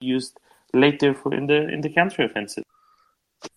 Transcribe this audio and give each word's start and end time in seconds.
used 0.00 0.38
later 0.72 1.14
for 1.14 1.34
in 1.34 1.46
the 1.46 1.68
in 1.68 1.80
the 1.80 1.88
counteroffensive. 1.88 2.62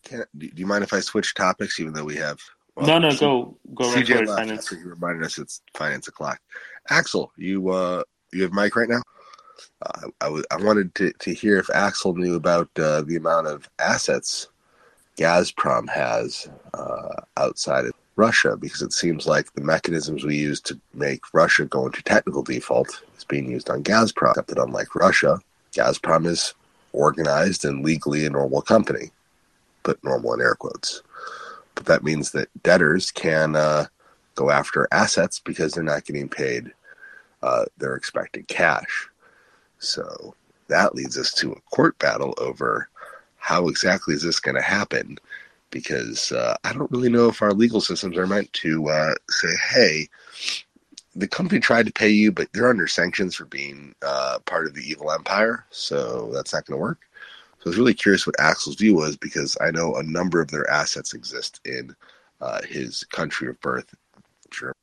Can, 0.03 0.23
do 0.38 0.50
you 0.55 0.66
mind 0.66 0.83
if 0.83 0.93
I 0.93 1.00
switch 1.00 1.33
topics, 1.33 1.79
even 1.79 1.93
though 1.93 2.05
we 2.05 2.16
have? 2.16 2.39
Well, 2.75 2.88
no, 2.88 3.00
no, 3.00 3.16
go 3.16 3.58
go 3.75 3.92
right 3.92 4.05
CJ 4.05 4.27
left 4.27 4.39
finance. 4.39 4.69
he 4.69 4.77
reminded 4.77 5.25
us 5.25 5.37
it's 5.37 5.61
finance 5.74 6.08
o'clock. 6.08 6.40
Axel, 6.90 7.32
you 7.37 7.69
uh, 7.69 8.04
you 8.32 8.43
have 8.43 8.54
mic 8.54 8.75
right 8.75 8.89
now. 8.89 9.02
Uh, 9.82 10.07
I, 10.21 10.25
w- 10.25 10.43
I 10.50 10.57
wanted 10.57 10.95
to, 10.95 11.11
to 11.20 11.34
hear 11.34 11.57
if 11.57 11.70
Axel 11.70 12.16
knew 12.16 12.36
about 12.36 12.70
uh, 12.78 13.02
the 13.02 13.18
amount 13.18 13.48
of 13.48 13.70
assets 13.80 14.48
Gazprom 15.18 15.88
has 15.89 16.50
uh, 16.73 17.21
outside 17.38 17.86
of 17.86 17.94
Russia, 18.16 18.57
because 18.57 18.82
it 18.82 18.94
seems 18.94 19.28
like 19.28 19.54
the 19.54 19.62
mechanisms 19.62 20.23
we 20.23 20.36
use 20.36 20.62
to 20.62 20.80
make 20.94 21.21
Russia 21.34 21.66
go 21.66 21.86
into 21.86 22.02
technical 22.04 22.44
default 22.44 23.04
is 23.18 23.23
being 23.23 23.50
used 23.50 23.70
on 23.70 23.84
Gazprom. 23.84 24.32
Except 24.32 24.48
that 24.50 24.60
unlike 24.60 24.96
Russia, 24.96 25.39
Gazprom 25.74 26.26
is 26.26 26.54
organized 26.92 27.66
and 27.66 27.84
legally 27.84 28.26
a 28.26 28.30
normal 28.30 28.61
company. 28.61 29.11
Put 29.84 30.04
normal 30.04 30.34
in 30.34 30.42
air 30.42 30.56
quotes. 30.56 31.02
But 31.75 31.86
that 31.86 32.03
means 32.03 32.31
that 32.31 32.49
debtors 32.63 33.11
can 33.11 33.55
uh, 33.55 33.88
go 34.35 34.49
after 34.49 34.88
assets 34.91 35.39
because 35.39 35.73
they're 35.73 35.83
not 35.83 36.05
getting 36.05 36.30
paid 36.30 36.71
uh, 37.41 37.66
their 37.77 37.95
expected 37.95 38.47
cash. 38.47 39.09
So 39.80 40.35
that 40.67 40.95
leads 40.95 41.17
us 41.17 41.33
to 41.35 41.52
a 41.52 41.61
court 41.75 41.97
battle 41.99 42.33
over 42.38 42.89
how 43.38 43.67
exactly 43.67 44.13
is 44.13 44.23
this 44.23 44.39
going 44.39 44.55
to 44.55 44.61
happen 44.61 45.17
because 45.69 46.31
uh, 46.31 46.55
I 46.63 46.71
don't 46.71 46.91
really 46.91 47.09
know 47.09 47.27
if 47.27 47.41
our 47.41 47.52
legal 47.52 47.81
systems 47.81 48.16
are 48.16 48.27
meant 48.27 48.53
to 48.53 48.88
uh, 48.88 49.16
say, 49.30 49.49
hey, 49.69 50.08
the 51.16 51.27
company 51.27 51.59
tried 51.59 51.85
to 51.85 51.94
pay 51.94 52.09
you, 52.09 52.31
but 52.31 52.52
they're 52.53 52.70
under 52.70 52.88
sanctions 52.88 53.35
for 53.35 53.45
being 53.45 53.94
uh, 54.02 54.40
part 54.45 54.67
of 54.67 54.73
the 54.73 54.81
evil 54.81 55.12
empire, 55.12 55.66
so 55.70 56.31
that's 56.34 56.53
not 56.53 56.66
going 56.66 56.77
to 56.77 56.81
work. 56.81 57.02
So 57.59 57.67
I 57.67 57.70
was 57.70 57.77
really 57.77 57.94
curious 57.94 58.27
what 58.27 58.39
Axel's 58.39 58.76
view 58.76 58.95
was 58.95 59.16
because 59.16 59.58
I 59.62 59.72
know 59.72 59.95
a 59.95 60.03
number 60.03 60.41
of 60.41 60.52
their 60.52 60.70
assets 60.70 61.14
exist 61.14 61.61
in 61.66 61.95
uh, 62.42 62.61
his 62.64 63.03
country 63.05 63.47
of 63.47 63.59
birth. 63.61 63.94
Sure. 64.52 64.73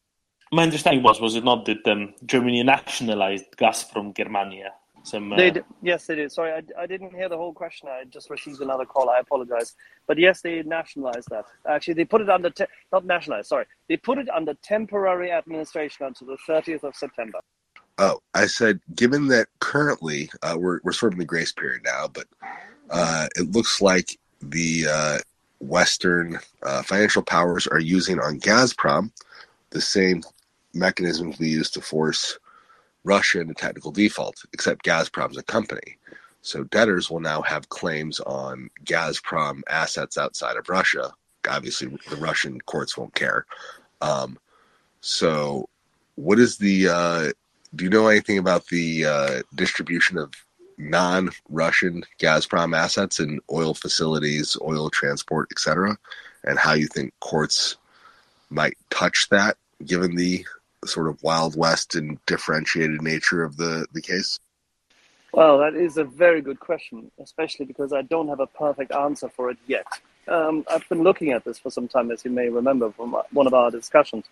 My 0.52 0.62
understanding 0.62 1.02
was 1.02 1.20
was 1.20 1.36
it 1.36 1.44
not 1.44 1.64
that 1.66 1.86
um, 1.86 2.14
Germany 2.24 2.62
nationalized 2.62 3.44
Gazprom 3.56 4.16
Germania? 4.16 4.72
Some 5.02 5.32
uh, 5.32 5.36
They 5.36 5.50
d- 5.50 5.60
yes, 5.82 6.06
they 6.06 6.14
did. 6.16 6.30
Sorry, 6.30 6.52
I, 6.52 6.82
I 6.82 6.86
didn't 6.86 7.14
hear 7.14 7.28
the 7.28 7.36
whole 7.36 7.52
question. 7.52 7.88
I 7.88 8.04
just 8.04 8.30
received 8.30 8.60
another 8.60 8.84
call. 8.84 9.08
I 9.08 9.18
apologize. 9.18 9.74
But 10.06 10.18
yes, 10.18 10.42
they 10.42 10.62
nationalized 10.62 11.28
that. 11.30 11.44
Actually, 11.68 11.94
they 11.94 12.04
put 12.04 12.20
it 12.20 12.28
under 12.28 12.50
te- 12.50 12.66
not 12.92 13.06
nationalized. 13.06 13.48
Sorry, 13.48 13.64
they 13.88 13.96
put 13.96 14.18
it 14.18 14.28
under 14.28 14.54
temporary 14.62 15.32
administration 15.32 16.06
until 16.06 16.26
the 16.28 16.38
30th 16.48 16.84
of 16.84 16.94
September. 16.94 17.40
Oh, 17.98 18.20
I 18.34 18.46
said, 18.46 18.80
given 18.94 19.26
that 19.28 19.48
currently 19.58 20.30
uh, 20.42 20.56
we're 20.58 20.80
we're 20.84 20.92
sort 20.92 21.12
of 21.12 21.16
in 21.16 21.20
the 21.20 21.26
grace 21.26 21.52
period 21.52 21.82
now, 21.84 22.08
but 22.08 22.26
uh, 22.90 23.28
it 23.36 23.52
looks 23.52 23.80
like 23.80 24.18
the 24.42 24.86
uh, 24.90 25.18
Western 25.60 26.38
uh, 26.62 26.82
financial 26.82 27.22
powers 27.22 27.66
are 27.66 27.80
using 27.80 28.18
on 28.18 28.40
Gazprom 28.40 29.10
the 29.70 29.80
same 29.80 30.22
mechanisms 30.74 31.38
we 31.38 31.48
use 31.48 31.70
to 31.70 31.80
force 31.80 32.38
Russia 33.04 33.40
into 33.40 33.54
technical 33.54 33.92
default, 33.92 34.44
except 34.52 34.84
Gazprom's 34.84 35.36
a 35.36 35.42
company. 35.42 35.96
So 36.42 36.64
debtors 36.64 37.10
will 37.10 37.20
now 37.20 37.42
have 37.42 37.68
claims 37.68 38.20
on 38.20 38.70
Gazprom 38.84 39.62
assets 39.68 40.16
outside 40.16 40.56
of 40.56 40.68
Russia. 40.68 41.12
Obviously, 41.48 41.88
the 42.08 42.16
Russian 42.16 42.60
courts 42.62 42.96
won't 42.96 43.14
care. 43.14 43.46
Um, 44.00 44.38
so, 45.00 45.68
what 46.16 46.38
is 46.38 46.58
the? 46.58 46.88
Uh, 46.88 47.32
do 47.74 47.84
you 47.84 47.90
know 47.90 48.08
anything 48.08 48.38
about 48.38 48.66
the 48.66 49.04
uh, 49.04 49.42
distribution 49.54 50.18
of 50.18 50.32
non-Russian 50.76 52.04
Gazprom 52.18 52.76
assets 52.76 53.18
and 53.18 53.40
oil 53.50 53.74
facilities, 53.74 54.56
oil 54.62 54.90
transport, 54.90 55.48
etc., 55.52 55.96
and 56.44 56.58
how 56.58 56.72
you 56.72 56.86
think 56.86 57.12
courts 57.20 57.76
might 58.48 58.76
touch 58.90 59.28
that, 59.30 59.56
given 59.84 60.16
the 60.16 60.44
sort 60.84 61.08
of 61.08 61.22
wild 61.22 61.56
west 61.56 61.94
and 61.94 62.18
differentiated 62.26 63.02
nature 63.02 63.42
of 63.42 63.56
the 63.56 63.86
the 63.92 64.00
case? 64.00 64.38
Well, 65.32 65.58
that 65.58 65.74
is 65.74 65.96
a 65.96 66.04
very 66.04 66.40
good 66.40 66.58
question, 66.58 67.10
especially 67.22 67.64
because 67.66 67.92
I 67.92 68.02
don't 68.02 68.28
have 68.28 68.40
a 68.40 68.48
perfect 68.48 68.90
answer 68.92 69.28
for 69.28 69.50
it 69.50 69.58
yet. 69.68 69.86
Um, 70.26 70.64
I've 70.68 70.88
been 70.88 71.02
looking 71.02 71.30
at 71.30 71.44
this 71.44 71.58
for 71.58 71.70
some 71.70 71.86
time, 71.86 72.10
as 72.10 72.24
you 72.24 72.32
may 72.32 72.48
remember 72.48 72.90
from 72.90 73.16
one 73.32 73.46
of 73.46 73.54
our 73.54 73.70
discussions, 73.70 74.24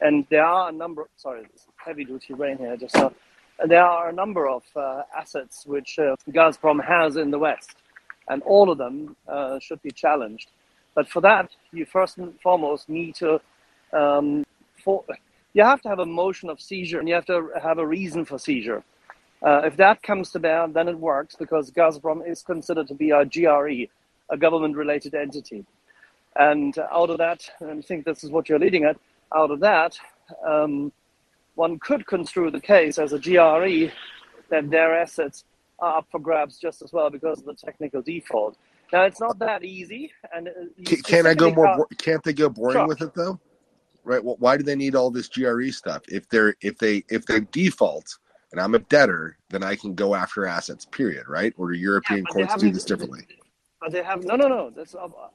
and 0.00 0.26
there 0.28 0.44
are 0.44 0.68
a 0.68 0.72
number. 0.72 1.08
Sorry, 1.16 1.46
heavy 1.76 2.04
duty 2.04 2.34
rain 2.34 2.58
here 2.58 2.76
just 2.76 2.94
now. 2.94 3.12
And 3.58 3.70
there 3.70 3.84
are 3.84 4.08
a 4.08 4.12
number 4.12 4.48
of 4.48 4.64
uh, 4.74 5.02
assets 5.16 5.64
which 5.64 5.98
uh, 5.98 6.16
Gazprom 6.30 6.84
has 6.84 7.16
in 7.16 7.30
the 7.30 7.38
West, 7.38 7.76
and 8.28 8.42
all 8.42 8.70
of 8.70 8.78
them 8.78 9.16
uh, 9.28 9.58
should 9.60 9.80
be 9.82 9.92
challenged. 9.92 10.50
But 10.94 11.08
for 11.08 11.20
that, 11.22 11.50
you 11.72 11.86
first 11.86 12.18
and 12.18 12.38
foremost 12.40 12.88
need 12.88 13.14
to, 13.16 13.40
um, 13.92 14.44
for, 14.82 15.04
you 15.54 15.62
have 15.64 15.80
to 15.82 15.88
have 15.88 16.00
a 16.00 16.06
motion 16.06 16.50
of 16.50 16.60
seizure, 16.60 16.98
and 16.98 17.08
you 17.08 17.14
have 17.14 17.26
to 17.26 17.48
have 17.62 17.78
a 17.78 17.86
reason 17.86 18.24
for 18.24 18.38
seizure. 18.38 18.82
Uh, 19.42 19.60
if 19.64 19.76
that 19.76 20.02
comes 20.02 20.30
to 20.32 20.38
bear, 20.38 20.66
then 20.68 20.88
it 20.88 20.98
works 20.98 21.36
because 21.36 21.70
Gazprom 21.70 22.26
is 22.28 22.42
considered 22.42 22.88
to 22.88 22.94
be 22.94 23.10
a 23.10 23.24
GRE, 23.24 23.88
a 24.30 24.36
government-related 24.38 25.14
entity. 25.14 25.64
And 26.36 26.76
out 26.92 27.10
of 27.10 27.18
that, 27.18 27.48
and 27.60 27.78
I 27.78 27.82
think 27.82 28.04
this 28.04 28.24
is 28.24 28.30
what 28.30 28.48
you're 28.48 28.58
leading 28.58 28.84
at, 28.84 28.96
out 29.34 29.50
of 29.50 29.60
that, 29.60 29.96
um, 30.46 30.92
one 31.54 31.78
could 31.78 32.06
construe 32.06 32.50
the 32.50 32.60
case 32.60 32.98
as 32.98 33.12
a 33.12 33.18
GRE 33.18 33.92
that 34.50 34.70
their 34.70 34.98
assets 34.98 35.44
are 35.78 35.98
up 35.98 36.06
for 36.10 36.18
grabs 36.18 36.58
just 36.58 36.82
as 36.82 36.92
well 36.92 37.10
because 37.10 37.38
of 37.40 37.44
the 37.44 37.54
technical 37.54 38.02
default. 38.02 38.56
Now, 38.92 39.02
it's 39.02 39.20
not 39.20 39.38
that 39.40 39.62
easy. 39.64 40.10
And 40.34 40.48
uh, 40.48 40.52
Can, 40.84 41.02
can 41.02 41.26
I 41.26 41.34
go 41.34 41.50
more? 41.52 41.66
can't- 41.76 41.98
Can't 41.98 42.22
they 42.24 42.32
go 42.32 42.48
boring 42.48 42.74
Sure. 42.76 42.86
with 42.86 43.02
it 43.02 43.14
though? 43.14 43.38
Right? 44.04 44.22
Well, 44.22 44.36
why 44.38 44.56
do 44.56 44.62
they 44.62 44.76
need 44.76 44.94
all 44.94 45.10
this 45.10 45.28
GRE 45.28 45.68
stuff? 45.70 46.02
If 46.08 46.28
they're 46.28 46.54
if 46.60 46.78
they 46.78 47.04
if 47.08 47.26
they 47.26 47.40
default 47.52 48.18
and 48.52 48.60
I'm 48.60 48.74
a 48.74 48.78
debtor, 48.78 49.38
then 49.50 49.62
I 49.62 49.74
can 49.76 49.94
go 49.94 50.14
after 50.14 50.46
assets. 50.46 50.84
Period. 50.84 51.24
Right? 51.28 51.54
Or 51.56 51.72
do 51.72 51.78
European 51.78 52.20
they 52.20 52.44
courts 52.44 52.54
do 52.56 52.70
this 52.70 52.84
differently? 52.84 53.26
But 53.80 53.92
they 53.92 54.02
have 54.02 54.24
no, 54.24 54.34
no, 54.34 54.48
no. 54.48 54.70
That's 54.70 54.94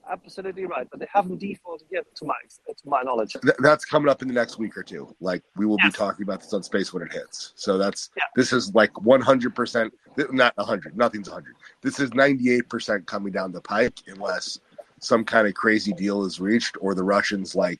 absolutely 0.09 0.65
right. 0.65 0.87
But 0.89 0.99
they 0.99 1.07
haven't 1.13 1.39
defaulted 1.39 1.87
yet, 1.91 2.03
to 2.15 2.25
my 2.25 2.33
to 2.67 2.89
my 2.89 3.03
knowledge. 3.03 3.33
Th- 3.33 3.53
that's 3.59 3.85
coming 3.85 4.09
up 4.09 4.23
in 4.23 4.27
the 4.27 4.33
next 4.33 4.57
week 4.57 4.75
or 4.75 4.81
two. 4.81 5.15
Like 5.19 5.43
we 5.55 5.67
will 5.67 5.77
Yes. 5.83 5.93
be 5.93 5.97
talking 5.97 6.23
about 6.23 6.41
this 6.41 6.51
on 6.53 6.63
space 6.63 6.91
when 6.91 7.03
it 7.03 7.11
hits. 7.11 7.53
So 7.55 7.77
that's 7.77 8.09
Yeah. 8.17 8.23
this 8.35 8.51
is 8.51 8.73
like 8.73 8.99
100 9.01 9.53
percent, 9.53 9.93
not 10.31 10.53
100. 10.57 10.97
Nothing's 10.97 11.29
100. 11.29 11.55
This 11.81 11.99
is 11.99 12.11
98 12.13 12.67
percent 12.69 13.05
coming 13.05 13.31
down 13.31 13.51
the 13.51 13.61
pike 13.61 13.99
unless 14.07 14.59
some 14.99 15.23
kind 15.23 15.47
of 15.47 15.53
crazy 15.53 15.93
deal 15.93 16.25
is 16.25 16.39
reached 16.39 16.75
or 16.81 16.95
the 16.95 17.03
Russians 17.03 17.55
like 17.55 17.79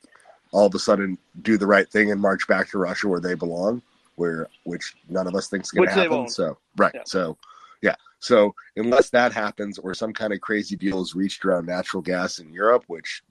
all 0.51 0.65
of 0.65 0.75
a 0.75 0.79
sudden 0.79 1.17
do 1.41 1.57
the 1.57 1.67
right 1.67 1.89
thing 1.89 2.11
and 2.11 2.21
march 2.21 2.47
back 2.47 2.69
to 2.69 2.77
Russia 2.77 3.07
where 3.07 3.19
they 3.19 3.33
belong, 3.33 3.81
where 4.15 4.47
which 4.63 4.95
none 5.07 5.27
of 5.27 5.35
us 5.35 5.47
thinks 5.47 5.69
is 5.69 5.71
going 5.71 5.89
to 5.89 5.93
happen. 5.93 6.27
So 6.27 6.57
right. 6.77 6.91
Yeah. 6.93 7.01
So 7.05 7.37
yeah. 7.81 7.95
So 8.19 8.53
unless 8.75 9.09
that 9.11 9.31
happens 9.31 9.77
or 9.79 9.93
some 9.93 10.13
kind 10.13 10.33
of 10.33 10.41
crazy 10.41 10.75
deal 10.75 11.01
is 11.01 11.15
reached 11.15 11.45
around 11.45 11.67
natural 11.67 12.01
gas 12.01 12.39
in 12.39 12.51
Europe, 12.51 12.83
which 12.87 13.23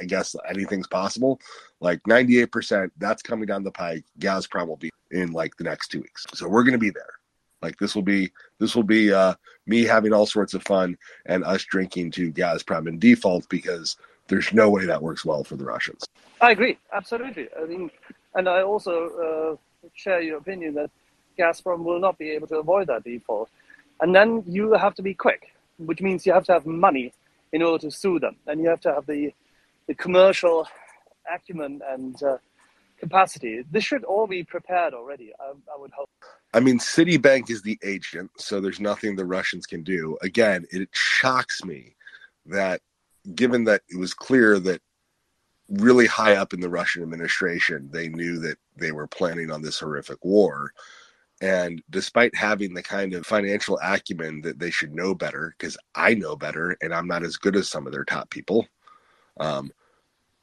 I 0.00 0.04
guess 0.04 0.34
anything's 0.48 0.86
possible, 0.86 1.40
like 1.80 2.02
98%, 2.04 2.90
that's 2.98 3.22
coming 3.22 3.46
down 3.46 3.64
the 3.64 3.70
pike. 3.70 4.04
Gazprom 4.18 4.68
will 4.68 4.76
be 4.76 4.90
in 5.10 5.32
like 5.32 5.56
the 5.56 5.64
next 5.64 5.88
two 5.88 6.00
weeks. 6.00 6.24
So 6.34 6.48
we're 6.48 6.62
going 6.62 6.72
to 6.72 6.78
be 6.78 6.90
there. 6.90 7.14
Like 7.60 7.78
this 7.78 7.94
will 7.94 8.02
be, 8.02 8.32
this 8.58 8.74
will 8.74 8.82
be 8.82 9.12
uh, 9.12 9.34
me 9.66 9.84
having 9.84 10.12
all 10.12 10.26
sorts 10.26 10.54
of 10.54 10.62
fun 10.64 10.96
and 11.26 11.44
us 11.44 11.64
drinking 11.64 12.10
to 12.12 12.32
Gazprom 12.32 12.88
in 12.88 12.98
default 12.98 13.48
because 13.48 13.96
there's 14.28 14.52
no 14.52 14.70
way 14.70 14.86
that 14.86 15.02
works 15.02 15.24
well 15.24 15.44
for 15.44 15.56
the 15.56 15.64
Russians. 15.64 16.04
I 16.40 16.52
agree, 16.52 16.78
absolutely. 16.92 17.48
I 17.60 17.66
mean, 17.66 17.90
and 18.34 18.48
I 18.48 18.62
also 18.62 19.56
uh, 19.84 19.88
share 19.94 20.20
your 20.20 20.38
opinion 20.38 20.74
that 20.74 20.90
Gazprom 21.38 21.84
will 21.84 22.00
not 22.00 22.18
be 22.18 22.30
able 22.30 22.46
to 22.48 22.56
avoid 22.56 22.88
that 22.88 23.04
default. 23.04 23.48
And 24.00 24.14
then 24.14 24.42
you 24.46 24.72
have 24.72 24.94
to 24.96 25.02
be 25.02 25.14
quick, 25.14 25.52
which 25.78 26.00
means 26.00 26.26
you 26.26 26.32
have 26.32 26.44
to 26.44 26.52
have 26.52 26.66
money 26.66 27.12
in 27.52 27.62
order 27.62 27.82
to 27.82 27.90
sue 27.90 28.18
them, 28.18 28.36
and 28.46 28.60
you 28.60 28.68
have 28.68 28.80
to 28.80 28.92
have 28.92 29.06
the 29.06 29.32
the 29.86 29.94
commercial 29.94 30.66
acumen 31.32 31.80
and 31.88 32.22
uh, 32.22 32.38
capacity. 32.98 33.64
This 33.70 33.84
should 33.84 34.04
all 34.04 34.26
be 34.26 34.44
prepared 34.44 34.94
already. 34.94 35.32
I, 35.40 35.50
I 35.74 35.78
would 35.78 35.90
hope. 35.90 36.08
I 36.54 36.60
mean, 36.60 36.78
Citibank 36.78 37.50
is 37.50 37.62
the 37.62 37.78
agent, 37.82 38.30
so 38.38 38.60
there's 38.60 38.80
nothing 38.80 39.16
the 39.16 39.24
Russians 39.24 39.66
can 39.66 39.82
do. 39.82 40.16
Again, 40.22 40.66
it 40.70 40.88
shocks 40.92 41.64
me 41.64 41.96
that 42.46 42.80
given 43.34 43.64
that 43.64 43.82
it 43.88 43.96
was 43.96 44.14
clear 44.14 44.58
that 44.60 44.80
really 45.68 46.06
high 46.06 46.36
up 46.36 46.52
in 46.52 46.60
the 46.60 46.68
Russian 46.68 47.02
administration, 47.02 47.88
they 47.92 48.08
knew 48.08 48.38
that 48.40 48.58
they 48.76 48.92
were 48.92 49.06
planning 49.06 49.50
on 49.50 49.62
this 49.62 49.78
horrific 49.78 50.24
war. 50.24 50.72
And 51.40 51.82
despite 51.90 52.34
having 52.34 52.74
the 52.74 52.82
kind 52.82 53.14
of 53.14 53.26
financial 53.26 53.78
acumen 53.82 54.42
that 54.42 54.58
they 54.58 54.70
should 54.70 54.94
know 54.94 55.14
better, 55.14 55.54
because 55.58 55.76
I 55.94 56.14
know 56.14 56.36
better 56.36 56.76
and 56.82 56.94
I'm 56.94 57.08
not 57.08 57.24
as 57.24 57.36
good 57.36 57.56
as 57.56 57.68
some 57.68 57.86
of 57.86 57.92
their 57.92 58.04
top 58.04 58.30
people, 58.30 58.66
um, 59.40 59.72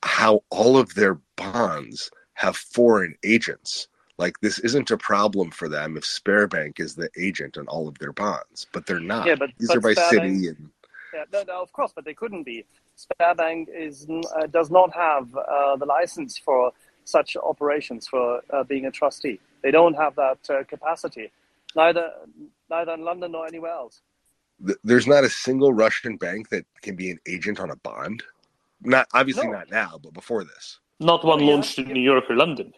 how 0.03 0.41
all 0.49 0.77
of 0.77 0.93
their 0.95 1.19
bonds 1.35 2.09
have 2.33 2.57
foreign 2.57 3.15
agents. 3.23 3.87
Like 4.17 4.39
this 4.41 4.59
isn't 4.59 4.91
a 4.91 4.97
problem 4.97 5.51
for 5.51 5.69
them 5.69 5.95
if 5.95 6.03
Sberbank 6.03 6.79
is 6.79 6.95
the 6.95 7.09
agent 7.17 7.57
on 7.57 7.67
all 7.67 7.87
of 7.87 7.97
their 7.99 8.11
bonds, 8.11 8.67
but 8.73 8.85
they're 8.85 8.99
not. 8.99 9.27
Yeah, 9.27 9.35
but- 9.35 9.51
these 9.57 9.69
but 9.69 9.77
are 9.77 9.81
by 9.81 9.93
city 9.93 10.47
and 10.47 10.69
Yeah, 11.13 11.23
no, 11.33 11.43
no, 11.47 11.61
of 11.61 11.71
course, 11.73 11.91
but 11.95 12.05
they 12.05 12.13
couldn't 12.13 12.43
be. 12.43 12.65
Sberbank 12.97 13.67
is 13.73 14.07
uh, 14.09 14.47
does 14.47 14.69
not 14.69 14.93
have 14.93 15.35
uh, 15.35 15.75
the 15.77 15.85
license 15.85 16.37
for 16.37 16.71
such 17.05 17.35
operations 17.37 18.07
for 18.07 18.41
uh, 18.51 18.63
being 18.63 18.85
a 18.85 18.91
trustee. 18.91 19.39
They 19.63 19.71
don't 19.71 19.95
have 19.95 20.15
that 20.15 20.39
uh, 20.49 20.63
capacity, 20.65 21.31
neither 21.75 22.11
neither 22.69 22.93
in 22.93 23.03
London 23.03 23.31
nor 23.31 23.47
anywhere 23.47 23.71
else. 23.71 24.01
there's 24.83 25.07
not 25.07 25.23
a 25.23 25.29
single 25.29 25.73
Russian 25.73 26.17
bank 26.17 26.49
that 26.49 26.65
can 26.81 26.95
be 26.95 27.09
an 27.11 27.19
agent 27.27 27.59
on 27.59 27.69
a 27.71 27.75
bond. 27.77 28.21
Not 28.81 29.07
obviously 29.13 29.47
No. 29.47 29.53
not 29.59 29.71
now, 29.71 29.99
but 30.03 30.13
before 30.13 30.43
this. 30.43 30.79
Not 30.99 31.23
one 31.23 31.39
launched 31.39 31.79
in 31.79 31.87
New 31.93 32.01
York 32.01 32.25
or 32.29 32.35
London. 32.35 32.73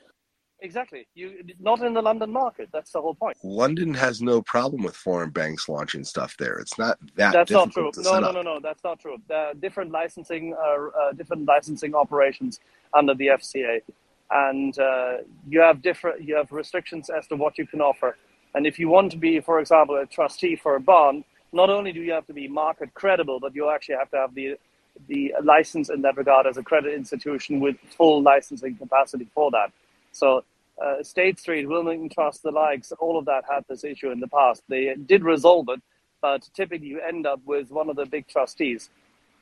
Exactly. 0.64 1.08
You 1.16 1.44
not 1.60 1.82
in 1.82 1.94
the 1.94 2.02
London 2.04 2.32
market. 2.32 2.70
That's 2.72 2.92
the 2.92 3.02
whole 3.02 3.16
point. 3.16 3.36
London 3.44 3.96
has 3.96 4.22
no 4.22 4.44
problem 4.44 4.84
with 4.84 4.96
foreign 4.96 5.32
banks 5.32 5.68
launching 5.68 6.04
stuff 6.04 6.36
there. 6.38 6.60
It's 6.60 6.78
not 6.78 7.00
that 7.16 7.34
That's 7.34 7.50
not 7.50 7.72
true. 7.72 7.90
No, 7.98 8.20
no, 8.20 8.32
no, 8.32 8.44
no. 8.44 8.60
That's 8.62 8.84
not 8.84 9.00
true. 9.00 9.18
There 9.28 9.38
are 9.38 9.54
different 9.56 9.92
licensing, 9.92 10.54
uh, 10.54 11.00
uh, 11.00 11.12
different 11.14 11.48
licensing 11.48 11.96
operations 11.96 12.60
under 12.94 13.16
the 13.16 13.28
FCA, 13.28 13.82
and 14.30 14.78
uh, 14.78 15.18
you 15.50 15.62
have 15.62 15.82
different, 15.82 16.24
you 16.24 16.36
have 16.36 16.52
restrictions 16.52 17.10
as 17.10 17.26
to 17.28 17.36
what 17.36 17.58
you 17.58 17.66
can 17.66 17.82
offer. 17.82 18.16
And 18.54 18.68
if 18.68 18.78
you 18.78 18.88
want 18.88 19.12
to 19.14 19.18
be, 19.18 19.40
for 19.40 19.60
example, 19.60 19.96
a 19.96 20.06
trustee 20.06 20.56
for 20.56 20.76
a 20.76 20.80
bond, 20.80 21.24
not 21.54 21.72
only 21.72 21.92
do 21.92 22.02
you 22.02 22.12
have 22.12 22.28
to 22.28 22.34
be 22.34 22.48
market 22.48 22.94
credible, 22.94 23.40
but 23.40 23.56
you 23.56 23.72
actually 23.72 23.96
have 23.96 24.12
to 24.12 24.18
have 24.18 24.36
the 24.36 24.60
the 25.08 25.34
license 25.42 25.90
in 25.90 26.02
that 26.02 26.18
regard 26.18 26.46
as 26.46 26.58
a 26.58 26.64
credit 26.64 26.94
institution 26.94 27.62
with 27.62 27.78
full 27.98 28.22
licensing 28.22 28.76
capacity 28.76 29.28
for 29.34 29.50
that. 29.50 29.72
So. 30.12 30.44
Uh, 30.82 31.04
State 31.04 31.40
Street, 31.40 31.68
Wilmington 31.68 32.10
Trust, 32.10 32.42
the 32.42 32.52
likes, 32.52 32.92
all 32.94 33.18
of 33.20 33.26
that 33.26 33.44
had 33.48 33.64
this 33.70 33.84
issue 33.84 34.10
in 34.10 34.20
the 34.20 34.28
past. 34.28 34.64
They 34.68 34.96
did 34.96 35.24
resolve 35.24 35.68
it, 35.70 35.82
but 36.22 36.50
typically 36.56 36.88
you 36.88 37.00
end 37.00 37.28
up 37.28 37.40
with 37.46 37.70
one 37.70 37.90
of 37.90 37.96
the 37.96 38.06
big 38.06 38.28
trustees. 38.28 38.90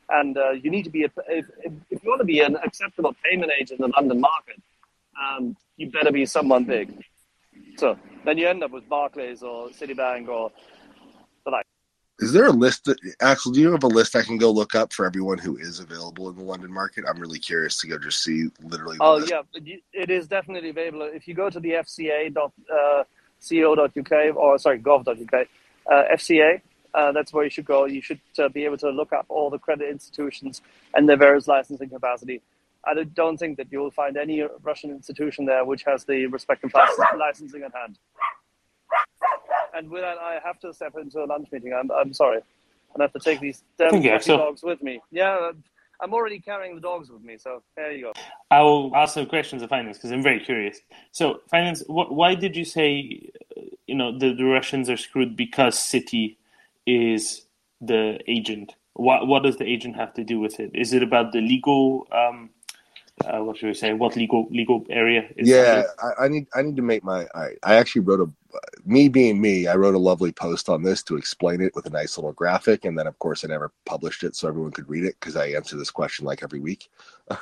And 0.10 0.38
uh, 0.38 0.52
you 0.52 0.70
need 0.70 0.84
to 0.84 0.90
be, 0.90 1.04
a, 1.04 1.12
if, 1.28 1.46
if, 1.64 2.04
you 2.04 2.10
want 2.10 2.20
to 2.20 2.26
be 2.26 2.42
an 2.42 2.58
acceptable 2.58 3.16
payment 3.24 3.52
agent 3.58 3.80
in 3.80 3.90
the 3.90 3.94
London 3.96 4.20
market, 4.20 4.62
um, 5.22 5.56
you 5.78 5.90
better 5.90 6.12
be 6.12 6.26
someone 6.26 6.66
big. 6.66 7.06
So 7.78 7.98
then 8.26 8.38
you 8.38 8.48
end 8.48 8.64
up 8.64 8.72
with 8.72 8.90
Barclays 8.90 9.44
or 9.44 9.70
Citibank 9.70 10.28
or 10.28 10.52
the 11.46 11.52
like. 11.52 11.66
Is 12.20 12.34
there 12.34 12.48
a 12.48 12.52
list 12.52 12.86
that 12.86 12.98
Axel, 13.22 13.52
do 13.52 13.62
you 13.62 13.72
have 13.72 13.84
a 13.84 13.88
list 13.88 14.16
I 14.16 14.24
can 14.24 14.38
go 14.38 14.52
look 14.52 14.76
up 14.76 14.94
for 14.94 15.06
everyone 15.06 15.38
who 15.38 15.58
is 15.58 15.80
available 15.80 16.30
in 16.30 16.36
the 16.38 16.44
London 16.44 16.72
market? 16.74 17.06
I'm 17.08 17.20
really 17.20 17.40
curious 17.40 17.80
to 17.82 17.88
go 17.88 17.98
just 17.98 18.24
see 18.24 18.50
literally 18.62 18.98
Oh, 19.02 19.16
list. 19.18 19.32
yeah, 19.32 19.42
it 19.94 20.10
is 20.10 20.28
definitely 20.28 20.70
available. 20.70 21.04
If 21.14 21.28
you 21.28 21.34
go 21.34 21.50
to 21.50 21.60
the 21.60 21.72
fca.co.uk 21.72 22.48
or, 24.38 24.60
sorry, 24.60 24.80
gov.uk, 24.80 25.48
uh, 25.92 26.04
FCA, 26.14 26.62
uh, 26.94 27.12
that's 27.14 27.34
where 27.34 27.44
you 27.46 27.50
should 27.50 27.66
go. 27.66 27.86
You 27.86 28.02
should 28.02 28.20
uh, 28.38 28.50
be 28.50 28.66
able 28.66 28.78
to 28.80 28.90
look 28.90 29.14
up 29.14 29.26
all 29.30 29.50
the 29.50 29.60
credit 29.60 29.90
institutions 29.90 30.62
and 30.96 31.08
their 31.08 31.18
various 31.18 31.48
licensing 31.48 31.90
capacity. 31.90 32.42
I 32.86 32.94
don't- 32.96 33.38
think 33.38 33.58
that 33.58 33.72
you 33.72 33.80
will 33.80 33.92
find 33.92 34.18
any 34.18 34.42
Russian 34.64 34.92
institution 34.92 35.46
there 35.46 35.64
which 35.66 35.84
has 35.84 36.06
the 36.06 36.26
respective 36.28 36.72
lic- 36.74 37.00
licensing 37.20 37.64
at 37.64 37.74
hand. 37.76 37.98
And 39.80 39.90
with 39.90 40.02
that, 40.02 40.18
I 40.18 40.40
have 40.44 40.60
to 40.60 40.74
step 40.74 40.96
into 41.02 41.24
a 41.24 41.26
lunch 41.26 41.48
meeting. 41.54 41.74
I'm, 41.74 41.90
I'm 41.90 42.12
sorry. 42.12 42.42
I 43.00 43.02
have 43.02 43.14
to 43.14 43.20
take 43.20 43.40
these 43.40 43.64
damn 43.78 44.02
you, 44.02 44.20
dogs 44.20 44.62
with 44.62 44.84
me. 44.84 45.00
Yeah, 45.10 45.52
I'm 46.02 46.14
already 46.14 46.40
carrying 46.40 46.76
the 46.76 46.82
dogs 46.82 47.10
with 47.10 47.24
me, 47.24 47.38
so 47.38 47.64
there 47.78 47.94
you 47.94 48.06
go. 48.08 48.14
I 48.52 48.62
will 48.62 48.94
ask 48.94 49.14
some 49.14 49.26
questions 49.26 49.62
of 49.62 49.70
finance 49.70 49.98
because 49.98 50.12
I'm 50.12 50.22
very 50.22 50.42
curious. 50.42 50.82
So, 51.14 51.40
finance, 51.50 51.82
wh- 51.88 52.12
why 52.12 52.36
did 52.36 52.58
you 52.58 52.66
say, 52.66 53.30
you 53.88 53.96
know, 53.96 54.18
the, 54.18 54.34
the 54.34 54.44
Russians 54.44 54.90
are 54.90 54.98
screwed 54.98 55.38
because 55.38 55.80
City 55.80 56.38
is 56.86 57.46
the 57.80 58.20
agent? 58.28 58.76
What 58.96 59.28
what 59.28 59.44
does 59.44 59.58
the 59.58 59.66
agent 59.66 59.96
have 59.96 60.14
to 60.16 60.26
do 60.26 60.42
with 60.42 60.60
it? 60.60 60.72
Is 60.74 60.92
it 60.92 61.04
about 61.04 61.32
the 61.32 61.40
legal? 61.40 62.06
Um, 62.12 62.50
uh, 63.26 63.44
what 63.44 63.58
should 63.58 63.68
we 63.68 63.74
say? 63.74 63.94
What 63.94 64.16
legal 64.16 64.48
legal 64.50 64.86
area? 64.90 65.28
Is 65.36 65.50
yeah. 65.50 65.84
I, 66.02 66.26
I 66.26 66.28
need 66.28 66.48
I 66.54 66.62
need 66.62 66.76
to 66.78 66.82
make 66.82 67.04
my 67.04 67.28
I, 67.36 67.50
I 67.64 67.76
actually 67.76 68.02
wrote 68.02 68.22
a 68.22 68.32
me 68.86 69.10
being 69.10 69.40
me, 69.40 69.68
I 69.68 69.76
wrote 69.76 69.96
a 69.96 70.00
lovely 70.00 70.32
post 70.32 70.70
on 70.70 70.84
this 70.84 71.04
to 71.04 71.18
explain 71.18 71.62
it 71.62 71.76
with 71.76 71.86
a 71.86 71.92
nice 71.92 72.18
little 72.18 72.34
graphic, 72.34 72.86
and 72.86 72.98
then 72.98 73.08
of 73.08 73.18
course 73.20 73.44
I 73.44 73.48
never 73.48 73.72
published 73.86 74.24
it 74.24 74.36
so 74.36 74.48
everyone 74.48 74.72
could 74.72 74.90
read 74.90 75.06
it 75.06 75.16
because 75.20 75.36
I 75.36 75.48
answer 75.48 75.78
this 75.78 75.92
question 75.92 76.26
like 76.26 76.44
every 76.44 76.60
week. 76.60 76.90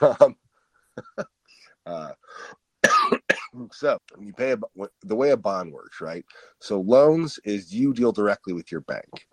Um, 0.01 0.35
uh, 1.85 2.11
so 3.71 3.97
you 4.19 4.33
pay 4.33 4.53
a, 4.53 4.57
the 5.03 5.15
way 5.15 5.31
a 5.31 5.37
bond 5.37 5.71
works, 5.71 6.01
right? 6.01 6.25
So 6.59 6.81
loans 6.81 7.39
is 7.43 7.73
you 7.73 7.93
deal 7.93 8.11
directly 8.11 8.53
with 8.53 8.71
your 8.71 8.81
bank. 8.81 9.27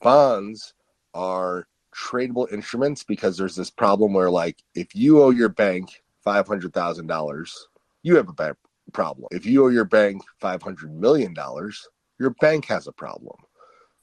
Bonds 0.00 0.74
are 1.14 1.66
tradable 1.96 2.50
instruments 2.52 3.02
because 3.04 3.36
there's 3.36 3.56
this 3.56 3.70
problem 3.70 4.12
where 4.12 4.30
like 4.30 4.62
if 4.74 4.94
you 4.94 5.22
owe 5.22 5.30
your 5.30 5.48
bank 5.48 6.02
five 6.22 6.46
hundred 6.46 6.72
thousand 6.74 7.06
dollars, 7.06 7.68
you 8.02 8.16
have 8.16 8.28
a 8.28 8.34
bad 8.34 8.56
problem. 8.92 9.28
If 9.30 9.46
you 9.46 9.64
owe 9.64 9.68
your 9.68 9.84
bank 9.84 10.22
five 10.40 10.62
hundred 10.62 10.94
million 10.94 11.34
dollars, 11.34 11.88
your 12.18 12.30
bank 12.40 12.66
has 12.66 12.86
a 12.86 12.92
problem. 12.92 13.36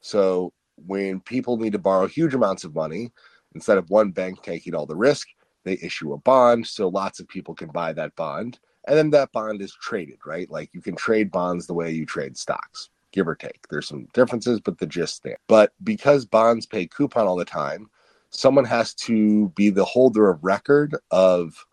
So 0.02 0.54
when 0.76 1.20
people 1.22 1.58
need 1.58 1.74
to 1.74 1.80
borrow 1.80 2.08
huge 2.08 2.34
amounts 2.34 2.64
of 2.64 2.76
money, 2.76 3.12
instead 3.56 3.78
of 3.78 3.90
one 3.90 4.12
bank 4.12 4.42
taking 4.42 4.76
all 4.76 4.86
the 4.86 4.96
risk, 4.96 5.28
they 5.64 5.74
issue 5.82 6.14
a 6.14 6.18
bond 6.18 6.68
so 6.68 6.88
lots 6.88 7.20
of 7.20 7.28
people 7.28 7.54
can 7.54 7.70
buy 7.70 7.94
that 7.94 8.16
bond. 8.16 8.60
And 8.88 8.98
then 8.98 9.10
that 9.12 9.32
bond 9.32 9.62
is 9.62 9.74
traded, 9.82 10.18
right? 10.26 10.50
Like 10.50 10.70
you 10.74 10.82
can 10.82 10.96
trade 10.96 11.32
bonds 11.32 11.68
the 11.68 11.74
way 11.74 11.92
you 11.92 12.06
trade 12.06 12.38
stocks, 12.38 12.90
give 13.14 13.28
or 13.28 13.36
take. 13.36 13.68
There's 13.70 13.88
some 13.88 14.08
differences, 14.14 14.60
but 14.60 14.80
the 14.80 14.86
gist 14.86 15.24
there. 15.24 15.38
But 15.48 15.72
because 15.84 16.26
bonds 16.26 16.66
pay 16.66 16.88
coupon 16.88 17.28
all 17.28 17.38
the 17.38 17.46
time, 17.46 17.90
someone 18.32 18.66
has 18.66 18.94
to 18.96 19.50
be 19.50 19.70
the 19.70 19.86
holder 19.86 20.30
of 20.30 20.44
record 20.44 20.96
of 21.12 21.66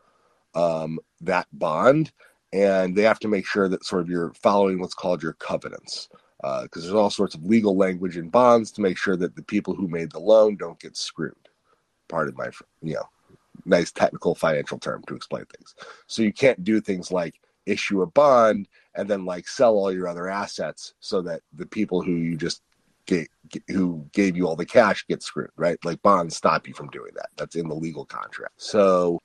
um, 0.54 1.00
that 1.20 1.46
bond 1.52 2.12
and 2.52 2.96
they 2.96 3.02
have 3.02 3.20
to 3.20 3.28
make 3.28 3.46
sure 3.46 3.69
that 3.69 3.84
sort 3.84 4.02
of 4.02 4.08
you're 4.08 4.32
following 4.34 4.81
what's 4.81 4.94
called 4.94 5.22
your 5.22 5.34
covenants 5.34 6.08
because 6.40 6.64
uh, 6.64 6.81
there's 6.81 6.94
all 6.94 7.10
sorts 7.10 7.34
of 7.34 7.44
legal 7.44 7.76
language 7.76 8.16
in 8.16 8.28
bonds 8.28 8.72
to 8.72 8.81
make 8.81 8.96
sure 8.96 9.16
that 9.16 9.37
the 9.37 9.42
people 9.42 9.75
who 9.75 9.87
made 9.88 10.10
the 10.10 10.19
loan 10.19 10.56
don't 10.56 10.81
get 10.81 10.96
screwed 10.96 11.34
part 12.08 12.28
of 12.28 12.37
my 12.37 12.50
you 12.82 12.94
know 12.94 13.08
nice 13.66 13.92
technical 13.92 14.34
financial 14.34 14.78
term 14.78 15.02
to 15.06 15.14
explain 15.14 15.44
things 15.44 15.75
so 16.06 16.22
you 16.22 16.32
can't 16.32 16.64
do 16.64 16.81
things 16.81 17.12
like 17.12 17.40
issue 17.66 18.02
a 18.02 18.06
bond 18.06 18.68
and 18.94 19.08
then 19.08 19.24
like 19.24 19.48
sell 19.48 19.74
all 19.74 19.92
your 19.92 20.08
other 20.08 20.28
assets 20.28 20.94
so 21.00 21.22
that 21.22 21.42
the 21.52 21.66
people 21.66 22.02
who 22.02 22.12
you 22.12 22.36
just 22.36 22.62
gave, 23.06 23.28
who 23.68 24.06
gave 24.12 24.36
you 24.36 24.46
all 24.46 24.56
the 24.56 24.66
cash 24.66 25.04
get 25.08 25.22
screwed 25.22 25.50
right? 25.56 25.78
Like 25.84 26.02
bonds 26.02 26.37
stop 26.37 26.66
you 26.66 26.75
from 26.75 26.88
doing 26.88 27.12
that. 27.16 27.28
That's 27.37 27.56
in 27.56 27.68
the 27.68 27.75
legal 27.75 28.04
contract. 28.04 28.54
So 28.56 29.18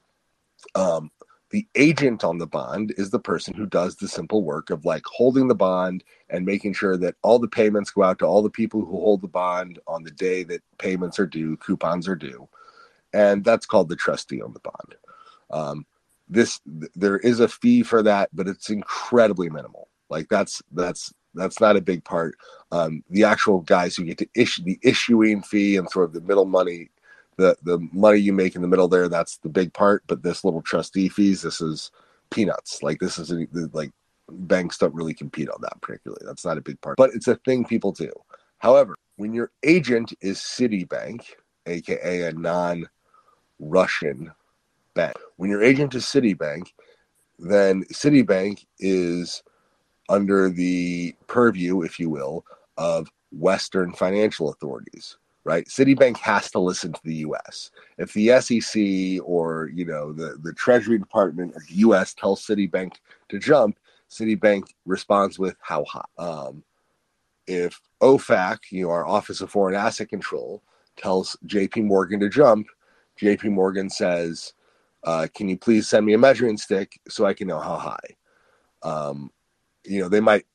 um 0.76 1.12
the 1.52 1.68
agent 1.76 2.24
on 2.24 2.38
the 2.38 2.48
bond 2.48 2.94
is 2.98 3.12
the 3.12 3.20
person 3.20 3.54
who 3.54 3.66
does 3.66 3.96
the 3.96 4.08
simple 4.08 4.44
work 4.44 4.72
of 4.72 4.84
like 4.84 5.06
holding 5.06 5.48
the 5.48 5.56
bond 5.56 6.04
and 6.30 6.46
making 6.46 6.74
sure 6.74 6.98
that 6.98 7.16
all 7.22 7.40
the 7.40 7.48
payments 7.48 7.92
go 7.92 8.04
out 8.04 8.20
to 8.20 8.26
all 8.26 8.42
the 8.42 8.50
people 8.50 8.82
who 8.82 9.00
hold 9.00 9.22
the 9.22 9.28
bond 9.28 9.80
on 9.88 10.04
the 10.04 10.12
day 10.12 10.44
that 10.44 10.62
payments 10.80 11.20
are 11.20 11.28
due, 11.28 11.56
coupons 11.58 12.08
are 12.08 12.16
due, 12.16 12.50
and 13.14 13.46
that's 13.46 13.66
called 13.66 13.90
the 13.90 13.96
trustee 13.96 14.42
on 14.42 14.54
the 14.54 14.60
bond. 14.60 14.96
Um, 15.52 15.86
this 16.28 16.60
there 16.96 17.18
is 17.18 17.40
a 17.40 17.48
fee 17.48 17.84
for 17.84 18.02
that, 18.04 18.30
but 18.34 18.48
it's 18.48 18.70
incredibly 18.70 19.50
minimal. 19.50 19.88
Like 20.10 20.28
that's 20.30 20.62
that's 20.72 21.14
that's 21.34 21.60
not 21.60 21.76
a 21.76 21.82
big 21.82 22.04
part. 22.04 22.36
Um, 22.72 23.04
the 23.10 23.24
actual 23.24 23.62
guys 23.62 23.96
who 23.96 24.06
get 24.06 24.18
to 24.20 24.28
issue 24.36 24.64
the 24.64 24.80
issuing 24.82 25.42
fee 25.42 25.78
and 25.78 25.90
sort 25.90 26.06
of 26.06 26.14
the 26.14 26.22
middle 26.22 26.46
money 26.46 26.90
the 27.38 27.56
the 27.64 27.80
money 27.92 28.20
you 28.20 28.32
make 28.34 28.56
in 28.56 28.62
the 28.62 28.68
middle 28.68 28.88
there 28.88 29.10
that's 29.10 29.38
the 29.40 29.50
big 29.50 29.74
part. 29.74 30.04
But 30.08 30.24
this 30.24 30.44
little 30.44 30.62
trustee 30.62 31.10
fees 31.10 31.42
this 31.42 31.62
is 31.62 31.92
peanuts. 32.32 32.82
Like 32.82 33.00
this 33.00 33.20
is 33.20 33.32
like 33.74 33.92
banks 34.30 34.78
don't 34.78 34.96
really 34.96 35.14
compete 35.14 35.50
on 35.50 35.62
that 35.62 35.82
particularly. 35.82 36.24
That's 36.26 36.46
not 36.46 36.58
a 36.58 36.62
big 36.62 36.82
part. 36.82 36.98
But 36.98 37.12
it's 37.14 37.28
a 37.28 37.36
thing 37.36 37.66
people 37.66 37.92
do. 37.92 38.12
However 38.60 38.96
when 39.18 39.34
your 39.34 39.52
agent 39.64 40.14
is 40.22 40.40
citibank 40.40 41.26
aka 41.68 42.24
a 42.24 42.34
non-russian 42.34 42.92
bank 44.96 45.16
when 45.38 45.50
your 45.50 45.64
agent 45.64 45.94
is 45.94 46.04
citibank 46.04 46.68
then 47.38 47.84
citibank 47.86 48.66
is 48.80 49.44
under 50.10 50.50
the 50.50 51.14
purview 51.28 51.82
if 51.82 52.00
you 52.00 52.10
will 52.10 52.46
of 52.78 53.08
western 53.32 53.92
financial 53.94 54.50
authorities 54.50 55.18
right? 55.46 55.68
Citibank 55.68 56.18
has 56.18 56.52
to 56.52 56.60
listen 56.60 56.92
to 56.92 57.02
the 57.04 57.16
U.S. 57.18 57.72
If 57.98 58.12
the 58.14 58.42
SEC 58.42 59.24
or 59.24 59.70
you 59.74 59.86
know 59.86 60.12
the 60.12 60.38
the 60.44 60.52
Treasury 60.54 60.98
Department 60.98 61.56
of 61.56 61.66
the 61.68 61.76
U.S. 61.76 62.14
tells 62.14 62.46
Citibank 62.46 62.96
to 63.30 63.40
jump, 63.40 63.80
Citibank 64.10 64.64
responds 64.86 65.40
with 65.40 65.56
how 65.62 65.86
high. 65.86 66.04
Um, 66.18 66.64
if 67.48 67.80
OFAC, 68.02 68.58
you 68.72 68.84
know, 68.84 68.90
our 68.90 69.06
Office 69.06 69.40
of 69.40 69.52
Foreign 69.52 69.76
Asset 69.76 70.10
Control, 70.10 70.62
tells 70.98 71.38
J.P. 71.46 71.82
Morgan 71.82 72.20
to 72.22 72.30
jump, 72.30 72.68
J.P. 73.18 73.50
Morgan 73.50 73.90
says, 73.90 74.54
uh, 75.06 75.28
"Can 75.34 75.48
you 75.48 75.58
please 75.58 75.88
send 75.88 76.06
me 76.06 76.14
a 76.14 76.18
measuring 76.18 76.58
stick 76.58 77.00
so 77.08 77.26
I 77.26 77.34
can 77.34 77.48
know 77.48 77.60
how 77.60 77.78
high?" 77.78 78.16
Um, 78.84 79.32
you 79.86 80.02
know, 80.02 80.10
they 80.10 80.20
might 80.20 80.46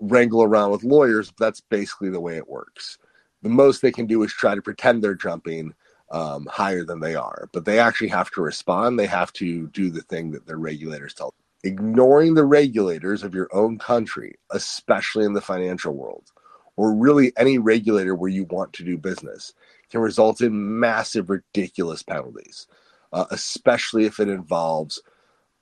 wrangle 0.00 0.42
around 0.42 0.70
with 0.70 0.84
lawyers, 0.84 1.30
but 1.30 1.44
that's 1.44 1.60
basically 1.60 2.10
the 2.10 2.20
way 2.20 2.36
it 2.36 2.48
works. 2.48 2.98
The 3.42 3.48
most 3.48 3.82
they 3.82 3.92
can 3.92 4.06
do 4.06 4.22
is 4.22 4.32
try 4.32 4.54
to 4.54 4.62
pretend 4.62 5.02
they're 5.02 5.14
jumping 5.14 5.74
um, 6.10 6.46
higher 6.50 6.84
than 6.84 7.00
they 7.00 7.14
are, 7.14 7.48
but 7.52 7.64
they 7.64 7.78
actually 7.78 8.08
have 8.08 8.30
to 8.32 8.40
respond. 8.40 8.98
They 8.98 9.06
have 9.06 9.32
to 9.34 9.68
do 9.68 9.90
the 9.90 10.02
thing 10.02 10.30
that 10.32 10.46
their 10.46 10.56
regulators 10.58 11.14
tell 11.14 11.28
them. 11.28 11.72
Ignoring 11.72 12.34
the 12.34 12.44
regulators 12.44 13.22
of 13.22 13.34
your 13.34 13.48
own 13.52 13.78
country, 13.78 14.36
especially 14.52 15.24
in 15.24 15.34
the 15.34 15.40
financial 15.40 15.92
world, 15.92 16.32
or 16.76 16.94
really 16.94 17.32
any 17.36 17.58
regulator 17.58 18.14
where 18.14 18.30
you 18.30 18.44
want 18.44 18.72
to 18.74 18.84
do 18.84 18.96
business, 18.96 19.52
can 19.90 20.00
result 20.00 20.40
in 20.40 20.80
massive, 20.80 21.28
ridiculous 21.28 22.02
penalties, 22.02 22.66
uh, 23.12 23.26
especially 23.30 24.04
if 24.04 24.20
it 24.20 24.28
involves 24.28 25.00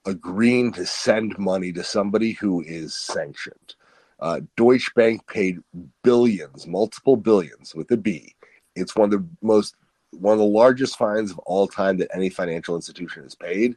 agreeing 0.06 0.72
to 0.72 0.86
send 0.86 1.36
money 1.38 1.72
to 1.72 1.82
somebody 1.82 2.32
who 2.32 2.62
is 2.62 2.96
sanctioned. 2.96 3.74
Uh, 4.20 4.40
Deutsche 4.56 4.92
Bank 4.94 5.26
paid 5.26 5.58
billions, 6.02 6.66
multiple 6.66 7.16
billions 7.16 7.74
with 7.74 7.90
a 7.90 7.96
B. 7.96 8.34
It's 8.74 8.96
one 8.96 9.12
of 9.12 9.20
the 9.20 9.26
most, 9.42 9.74
one 10.12 10.32
of 10.32 10.38
the 10.38 10.44
largest 10.44 10.96
fines 10.96 11.30
of 11.30 11.38
all 11.40 11.66
time 11.66 11.98
that 11.98 12.14
any 12.14 12.30
financial 12.30 12.76
institution 12.76 13.24
has 13.24 13.34
paid, 13.34 13.76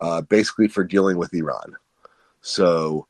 uh, 0.00 0.22
basically 0.22 0.68
for 0.68 0.84
dealing 0.84 1.16
with 1.16 1.32
Iran. 1.32 1.76
So, 2.42 3.06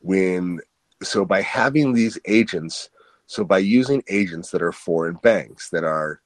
when, 0.00 0.60
so 1.02 1.24
by 1.24 1.40
having 1.40 1.92
these 1.92 2.18
agents, 2.26 2.90
so 3.26 3.44
by 3.44 3.58
using 3.58 4.02
agents 4.08 4.50
that 4.50 4.62
are 4.62 4.72
foreign 4.72 5.14
banks 5.16 5.70
that 5.70 5.84
are 5.84 6.20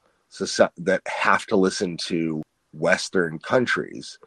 that 0.77 1.01
have 1.07 1.47
to 1.47 1.57
listen 1.57 1.97
to 1.97 2.43
Western 2.79 3.39
countries, 3.39 4.19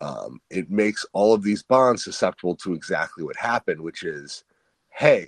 um, 0.00 0.40
it 0.50 0.70
makes 0.70 1.04
all 1.12 1.34
of 1.34 1.42
these 1.42 1.62
bonds 1.62 2.04
susceptible 2.04 2.56
to 2.56 2.74
exactly 2.74 3.24
what 3.24 3.36
happened, 3.36 3.80
which 3.80 4.02
is, 4.02 4.44
hey, 4.90 5.26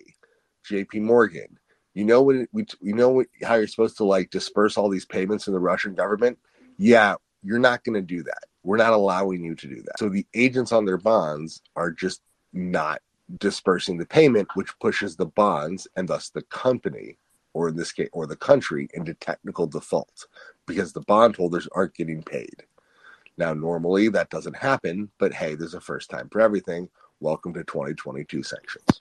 J.P. 0.64 1.00
Morgan, 1.00 1.58
you 1.94 2.04
know 2.04 2.22
when 2.22 2.46
we 2.52 2.66
you 2.80 2.94
know 2.94 3.24
how 3.42 3.56
you're 3.56 3.66
supposed 3.66 3.96
to 3.96 4.04
like 4.04 4.30
disperse 4.30 4.76
all 4.76 4.88
these 4.88 5.04
payments 5.04 5.48
in 5.48 5.52
the 5.52 5.58
Russian 5.58 5.94
government? 5.94 6.38
Yeah, 6.78 7.16
you're 7.42 7.58
not 7.58 7.84
going 7.84 7.94
to 7.94 8.02
do 8.02 8.22
that. 8.22 8.44
We're 8.62 8.76
not 8.76 8.92
allowing 8.92 9.42
you 9.42 9.54
to 9.54 9.66
do 9.66 9.82
that. 9.82 9.98
So 9.98 10.08
the 10.08 10.26
agents 10.34 10.72
on 10.72 10.84
their 10.84 10.98
bonds 10.98 11.62
are 11.76 11.90
just 11.90 12.20
not 12.52 13.00
dispersing 13.38 13.96
the 13.98 14.06
payment, 14.06 14.48
which 14.54 14.78
pushes 14.80 15.16
the 15.16 15.26
bonds 15.26 15.88
and 15.96 16.08
thus 16.08 16.30
the 16.30 16.42
company, 16.42 17.16
or 17.52 17.68
in 17.68 17.76
this 17.76 17.92
case, 17.92 18.08
or 18.12 18.26
the 18.26 18.36
country, 18.36 18.88
into 18.94 19.14
technical 19.14 19.66
default 19.66 20.26
because 20.66 20.92
the 20.92 21.00
bondholders 21.02 21.68
aren't 21.72 21.94
getting 21.94 22.22
paid. 22.22 22.62
Now, 23.36 23.54
normally 23.54 24.08
that 24.10 24.30
doesn't 24.30 24.56
happen, 24.56 25.10
but 25.18 25.32
hey, 25.32 25.54
there's 25.54 25.74
a 25.74 25.80
first 25.80 26.10
time 26.10 26.28
for 26.28 26.40
everything. 26.40 26.88
Welcome 27.20 27.54
to 27.54 27.64
2022 27.64 28.42
sanctions. 28.42 29.00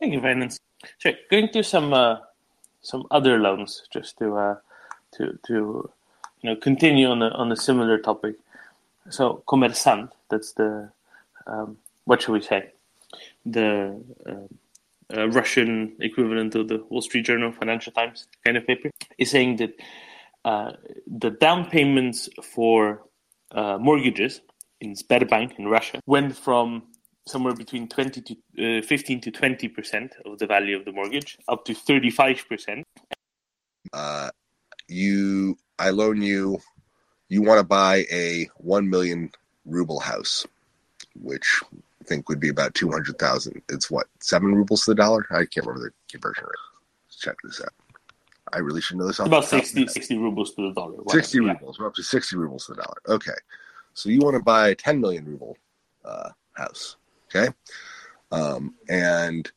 Thank 0.00 0.12
you, 0.12 0.20
Finance. 0.20 0.60
So, 0.98 1.12
going 1.30 1.48
to 1.52 1.62
some 1.62 1.92
uh, 1.92 2.18
some 2.82 3.04
other 3.10 3.38
loans, 3.38 3.88
just 3.92 4.18
to 4.18 4.36
uh, 4.36 4.56
to 5.14 5.38
to 5.46 5.90
you 6.42 6.50
know 6.50 6.56
continue 6.56 7.08
on 7.08 7.22
a 7.22 7.28
on 7.28 7.50
a 7.50 7.56
similar 7.56 7.98
topic. 7.98 8.36
So, 9.08 9.42
Kommersant, 9.46 10.10
that's 10.28 10.52
the 10.52 10.90
um, 11.46 11.78
what 12.04 12.22
should 12.22 12.32
we 12.32 12.42
say, 12.42 12.72
the 13.44 14.00
uh, 14.28 14.48
uh, 15.14 15.28
Russian 15.28 15.96
equivalent 16.00 16.54
of 16.54 16.68
the 16.68 16.84
Wall 16.88 17.02
Street 17.02 17.26
Journal, 17.26 17.52
Financial 17.52 17.92
Times 17.92 18.26
kind 18.44 18.56
of 18.56 18.66
paper, 18.66 18.90
is 19.18 19.30
saying 19.30 19.56
that 19.56 19.74
uh, 20.44 20.72
the 21.06 21.30
down 21.30 21.68
payments 21.70 22.28
for 22.42 23.02
uh, 23.52 23.78
mortgages 23.78 24.40
in 24.80 24.94
Sberbank 24.94 25.58
in 25.58 25.66
Russia 25.68 26.00
went 26.06 26.36
from 26.36 26.84
somewhere 27.26 27.54
between 27.54 27.88
20 27.88 28.20
to 28.20 28.78
uh, 28.78 28.82
15 28.82 29.20
to 29.22 29.30
20 29.30 29.68
percent 29.68 30.14
of 30.24 30.38
the 30.38 30.46
value 30.46 30.76
of 30.76 30.84
the 30.84 30.92
mortgage 30.92 31.38
up 31.48 31.64
to 31.64 31.74
35 31.74 32.44
percent. 32.48 32.84
Uh, 33.92 34.30
you 34.88 35.56
i 35.78 35.90
loan 35.90 36.22
you 36.22 36.58
you 37.28 37.42
want 37.42 37.58
to 37.58 37.64
buy 37.64 38.04
a 38.12 38.48
1 38.58 38.88
million 38.88 39.30
ruble 39.64 40.00
house 40.00 40.46
which 41.16 41.60
think 42.06 42.28
would 42.28 42.40
be 42.40 42.48
about 42.48 42.74
200000 42.74 43.62
it's 43.68 43.90
what 43.90 44.06
7 44.20 44.54
rubles 44.54 44.84
to 44.84 44.92
the 44.92 44.94
dollar 44.94 45.26
i 45.30 45.44
can't 45.44 45.66
remember 45.66 45.88
the 45.88 45.92
conversion 46.10 46.44
rate 46.44 46.52
let's 47.06 47.16
check 47.18 47.36
this 47.44 47.60
out 47.60 47.72
I 48.52 48.58
really 48.58 48.80
should 48.80 48.96
know 48.96 49.06
this. 49.06 49.18
About 49.18 49.44
60, 49.44 49.88
60 49.88 50.18
rubles 50.18 50.54
to 50.54 50.68
the 50.68 50.72
dollar. 50.72 50.94
Wow. 50.94 51.04
60 51.08 51.38
yeah. 51.38 51.52
rubles. 51.52 51.78
We're 51.78 51.88
up 51.88 51.94
to 51.94 52.02
60 52.02 52.36
rubles 52.36 52.66
to 52.66 52.74
the 52.74 52.82
dollar. 52.82 52.96
Okay. 53.08 53.34
So 53.94 54.08
you 54.08 54.20
want 54.20 54.36
to 54.36 54.42
buy 54.42 54.68
a 54.68 54.74
10 54.74 55.00
million 55.00 55.24
ruble 55.24 55.56
uh, 56.04 56.30
house. 56.52 56.96
Okay. 57.34 57.52
Um, 58.30 58.74
and 58.88 59.50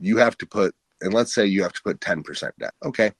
you 0.00 0.16
have 0.16 0.36
to 0.38 0.46
put, 0.46 0.74
and 1.00 1.14
let's 1.14 1.34
say 1.34 1.46
you 1.46 1.62
have 1.62 1.72
to 1.74 1.82
put 1.82 2.00
10% 2.00 2.50
down. 2.58 2.70
Okay. 2.84 3.12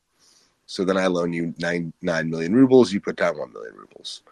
So 0.66 0.84
then 0.84 0.96
I 0.96 1.06
loan 1.06 1.32
you 1.32 1.54
nine, 1.58 1.92
9 2.02 2.30
million 2.30 2.54
rubles. 2.54 2.92
You 2.92 3.00
put 3.00 3.16
down 3.16 3.38
1 3.38 3.52
million 3.52 3.74
rubles. 3.74 4.22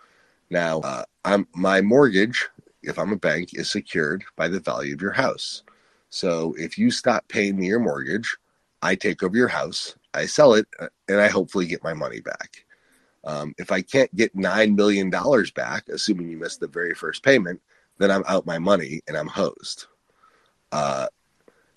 Now, 0.48 0.80
uh, 0.80 1.04
I'm, 1.24 1.46
my 1.54 1.80
mortgage, 1.80 2.48
if 2.82 2.98
I'm 2.98 3.12
a 3.12 3.16
bank, 3.16 3.50
is 3.52 3.70
secured 3.70 4.24
by 4.36 4.48
the 4.48 4.60
value 4.60 4.94
of 4.94 5.02
your 5.02 5.12
house. 5.12 5.62
So 6.08 6.54
if 6.58 6.76
you 6.78 6.90
stop 6.90 7.28
paying 7.28 7.56
me 7.56 7.66
your 7.66 7.80
mortgage, 7.80 8.36
I 8.82 8.94
take 8.94 9.22
over 9.22 9.36
your 9.36 9.48
house 9.48 9.94
I 10.12 10.26
sell 10.26 10.54
it 10.54 10.66
and 11.08 11.20
I 11.20 11.28
hopefully 11.28 11.66
get 11.66 11.84
my 11.84 11.94
money 11.94 12.20
back. 12.20 12.64
Um, 13.24 13.54
if 13.58 13.70
I 13.70 13.82
can't 13.82 14.14
get 14.16 14.34
$9 14.36 14.74
million 14.74 15.10
back, 15.10 15.88
assuming 15.88 16.30
you 16.30 16.38
missed 16.38 16.60
the 16.60 16.68
very 16.68 16.94
first 16.94 17.22
payment, 17.22 17.60
then 17.98 18.10
I'm 18.10 18.24
out 18.26 18.46
my 18.46 18.58
money 18.58 19.02
and 19.06 19.16
I'm 19.16 19.28
hosed. 19.28 19.86
Uh, 20.72 21.06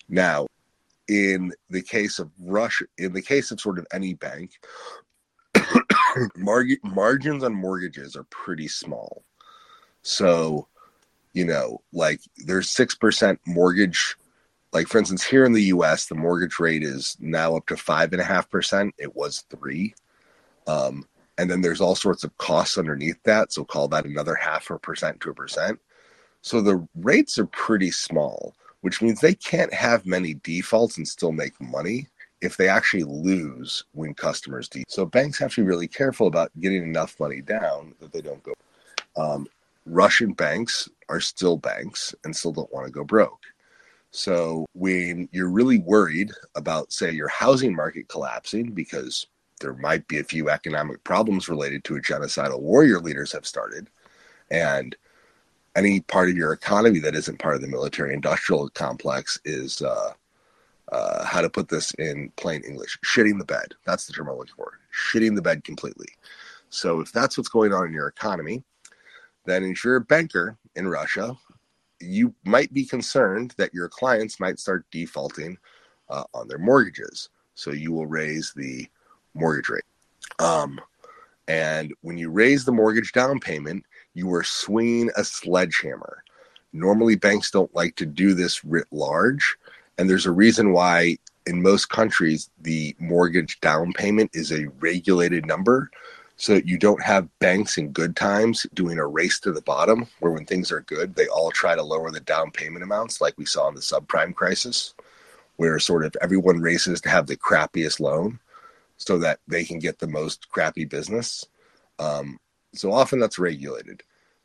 now, 0.08 0.46
in 1.08 1.52
the 1.68 1.82
case 1.82 2.18
of 2.18 2.30
Russia, 2.40 2.86
in 2.96 3.12
the 3.12 3.22
case 3.22 3.50
of 3.50 3.60
sort 3.60 3.78
of 3.78 3.86
any 3.92 4.14
bank, 4.14 4.52
margins 6.36 7.44
on 7.44 7.54
mortgages 7.54 8.16
are 8.16 8.24
pretty 8.24 8.68
small. 8.68 9.22
So, 10.02 10.68
you 11.34 11.44
know, 11.44 11.82
like 11.92 12.20
there's 12.46 12.68
6% 12.68 13.38
mortgage 13.46 14.16
like 14.74 14.88
for 14.88 14.98
instance, 14.98 15.22
here 15.22 15.44
in 15.44 15.52
the 15.52 15.62
U.S., 15.62 16.06
the 16.06 16.16
mortgage 16.16 16.58
rate 16.58 16.82
is 16.82 17.16
now 17.20 17.56
up 17.56 17.66
to 17.68 17.76
five 17.76 18.12
and 18.12 18.20
a 18.20 18.24
half 18.24 18.50
percent. 18.50 18.92
It 18.98 19.14
was 19.14 19.44
three, 19.48 19.94
um, 20.66 21.06
and 21.38 21.48
then 21.48 21.62
there's 21.62 21.80
all 21.80 21.94
sorts 21.94 22.24
of 22.24 22.36
costs 22.38 22.76
underneath 22.76 23.22
that. 23.22 23.52
So 23.52 23.64
call 23.64 23.86
that 23.88 24.04
another 24.04 24.34
half 24.34 24.68
a 24.70 24.78
percent 24.78 25.20
to 25.20 25.30
a 25.30 25.34
percent. 25.34 25.78
So 26.42 26.60
the 26.60 26.86
rates 26.96 27.38
are 27.38 27.46
pretty 27.46 27.92
small, 27.92 28.54
which 28.80 29.00
means 29.00 29.20
they 29.20 29.34
can't 29.34 29.72
have 29.72 30.06
many 30.06 30.34
defaults 30.34 30.98
and 30.98 31.06
still 31.06 31.32
make 31.32 31.58
money 31.60 32.08
if 32.40 32.56
they 32.56 32.68
actually 32.68 33.04
lose 33.04 33.84
when 33.92 34.12
customers 34.12 34.68
default. 34.68 34.90
So 34.90 35.06
banks 35.06 35.38
have 35.38 35.54
to 35.54 35.62
be 35.62 35.68
really 35.68 35.88
careful 35.88 36.26
about 36.26 36.50
getting 36.60 36.82
enough 36.82 37.18
money 37.20 37.40
down 37.40 37.94
that 38.00 38.12
they 38.12 38.20
don't 38.20 38.42
go. 38.42 38.54
Um, 39.16 39.46
Russian 39.86 40.32
banks 40.32 40.88
are 41.08 41.20
still 41.20 41.56
banks 41.56 42.14
and 42.24 42.34
still 42.34 42.52
don't 42.52 42.72
want 42.72 42.86
to 42.86 42.92
go 42.92 43.04
broke. 43.04 43.42
So 44.10 44.64
when 44.74 45.28
you're 45.32 45.50
really 45.50 45.78
worried 45.78 46.30
about, 46.54 46.92
say, 46.92 47.10
your 47.10 47.28
housing 47.28 47.74
market 47.74 48.08
collapsing 48.08 48.70
because 48.70 49.26
there 49.60 49.74
might 49.74 50.06
be 50.08 50.18
a 50.18 50.24
few 50.24 50.50
economic 50.50 51.02
problems 51.04 51.48
related 51.48 51.84
to 51.84 51.96
a 51.96 52.00
genocidal 52.00 52.60
war 52.60 52.84
your 52.84 53.00
leaders 53.00 53.32
have 53.32 53.46
started, 53.46 53.88
and 54.50 54.96
any 55.76 56.00
part 56.00 56.28
of 56.28 56.36
your 56.36 56.52
economy 56.52 57.00
that 57.00 57.16
isn't 57.16 57.40
part 57.40 57.56
of 57.56 57.60
the 57.60 57.66
military 57.66 58.14
industrial 58.14 58.68
complex 58.70 59.40
is 59.44 59.82
uh, 59.82 60.12
uh, 60.92 61.24
how 61.24 61.40
to 61.40 61.50
put 61.50 61.68
this 61.68 61.92
in 61.94 62.30
plain 62.36 62.62
English 62.62 62.98
shitting 63.04 63.38
the 63.38 63.44
bed. 63.44 63.74
That's 63.84 64.06
the 64.06 64.12
term 64.12 64.28
I'm 64.28 64.36
looking 64.36 64.54
for. 64.54 64.78
Shitting 65.12 65.34
the 65.34 65.42
bed 65.42 65.64
completely. 65.64 66.08
So 66.70 67.00
if 67.00 67.10
that's 67.10 67.36
what's 67.36 67.48
going 67.48 67.72
on 67.72 67.86
in 67.86 67.92
your 67.92 68.08
economy, 68.08 68.62
then 69.44 69.64
if 69.64 69.84
you're 69.84 69.96
a 69.96 70.00
banker 70.00 70.56
in 70.74 70.88
Russia 70.88 71.36
you 72.04 72.34
might 72.44 72.72
be 72.72 72.84
concerned 72.84 73.54
that 73.56 73.74
your 73.74 73.88
clients 73.88 74.40
might 74.40 74.58
start 74.58 74.86
defaulting 74.90 75.58
uh, 76.10 76.24
on 76.34 76.48
their 76.48 76.58
mortgages. 76.58 77.30
So 77.54 77.70
you 77.70 77.92
will 77.92 78.06
raise 78.06 78.52
the 78.54 78.86
mortgage 79.34 79.68
rate. 79.68 79.84
Um, 80.38 80.80
and 81.48 81.92
when 82.00 82.16
you 82.16 82.30
raise 82.30 82.64
the 82.64 82.72
mortgage 82.72 83.12
down 83.12 83.38
payment, 83.38 83.84
you 84.14 84.32
are 84.34 84.44
swinging 84.44 85.10
a 85.16 85.24
sledgehammer. 85.24 86.22
Normally, 86.72 87.16
banks 87.16 87.50
don't 87.50 87.74
like 87.74 87.94
to 87.96 88.06
do 88.06 88.34
this 88.34 88.64
writ 88.64 88.86
large. 88.90 89.56
And 89.98 90.10
there's 90.10 90.26
a 90.26 90.32
reason 90.32 90.72
why, 90.72 91.18
in 91.46 91.62
most 91.62 91.88
countries, 91.88 92.50
the 92.60 92.96
mortgage 92.98 93.60
down 93.60 93.92
payment 93.92 94.30
is 94.34 94.50
a 94.50 94.66
regulated 94.80 95.46
number 95.46 95.90
so 96.36 96.60
you 96.64 96.76
don't 96.78 97.02
have 97.02 97.28
banks 97.38 97.78
in 97.78 97.92
good 97.92 98.16
times 98.16 98.66
doing 98.74 98.98
a 98.98 99.06
race 99.06 99.38
to 99.40 99.52
the 99.52 99.62
bottom 99.62 100.06
where 100.20 100.32
when 100.32 100.44
things 100.44 100.72
are 100.72 100.80
good 100.82 101.14
they 101.14 101.26
all 101.28 101.50
try 101.50 101.74
to 101.74 101.82
lower 101.82 102.10
the 102.10 102.20
down 102.20 102.50
payment 102.50 102.82
amounts 102.82 103.20
like 103.20 103.34
we 103.36 103.46
saw 103.46 103.68
in 103.68 103.74
the 103.74 103.80
subprime 103.80 104.34
crisis 104.34 104.94
where 105.56 105.78
sort 105.78 106.04
of 106.04 106.16
everyone 106.20 106.60
races 106.60 107.00
to 107.00 107.08
have 107.08 107.26
the 107.26 107.36
crappiest 107.36 108.00
loan 108.00 108.38
so 108.96 109.18
that 109.18 109.38
they 109.46 109.64
can 109.64 109.78
get 109.78 109.98
the 109.98 110.06
most 110.06 110.48
crappy 110.50 110.84
business. 110.84 111.44
Um, 111.98 112.38
so 112.74 112.92
often 112.92 113.20
that's 113.20 113.38
regulated. 113.38 114.02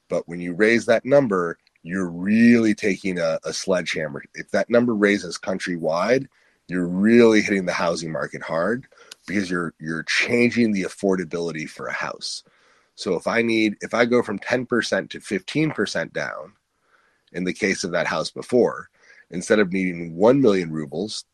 But 0.08 0.28
when 0.28 0.40
you 0.40 0.54
raise 0.54 0.86
that 0.86 1.06
number 1.06 1.58
you're 1.84 2.10
really 2.10 2.74
taking 2.74 3.20
a, 3.20 3.40
a 3.44 3.54
sledgehammer. 3.54 4.24
If 4.34 4.52
that 4.52 4.70
number 4.70 4.94
raises 4.94 5.38
countrywide, 5.38 6.28
you're 6.68 6.88
really 6.88 7.42
hitting 7.42 7.66
the 7.66 7.74
housing 7.74 8.12
market 8.12 8.42
hard 8.42 8.88
because 9.30 9.50
you're 9.50 9.74
you're 9.80 10.04
changing 10.04 10.74
the 10.74 10.84
affordability 10.84 11.70
for 11.70 11.86
a 11.86 11.94
house. 11.94 12.44
So 12.96 13.16
if 13.16 13.28
I 13.28 13.42
need 13.42 13.76
if 13.82 13.94
I 13.94 14.06
go 14.06 14.22
from 14.24 14.40
10% 14.40 15.10
to 15.12 15.20
15% 15.20 16.12
down 16.12 16.54
in 17.32 17.44
the 17.44 17.54
case 17.54 17.84
of 17.84 17.92
that 17.92 18.08
house 18.08 18.32
before, 18.32 18.90
instead 19.30 19.60
of 19.60 19.72
needing 19.72 20.16
1 20.16 20.42
million 20.42 20.72
rubles 20.72 21.26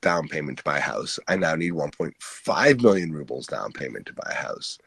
down 0.00 0.28
payment 0.28 0.58
to 0.58 0.64
buy 0.64 0.78
a 0.78 0.80
house, 0.80 1.18
I 1.28 1.36
now 1.36 1.54
need 1.54 1.74
1.5 1.74 2.82
million 2.82 3.12
rubles 3.12 3.46
down 3.46 3.70
payment 3.72 4.06
to 4.06 4.14
buy 4.14 4.30
a 4.30 4.34
house. 4.34 4.78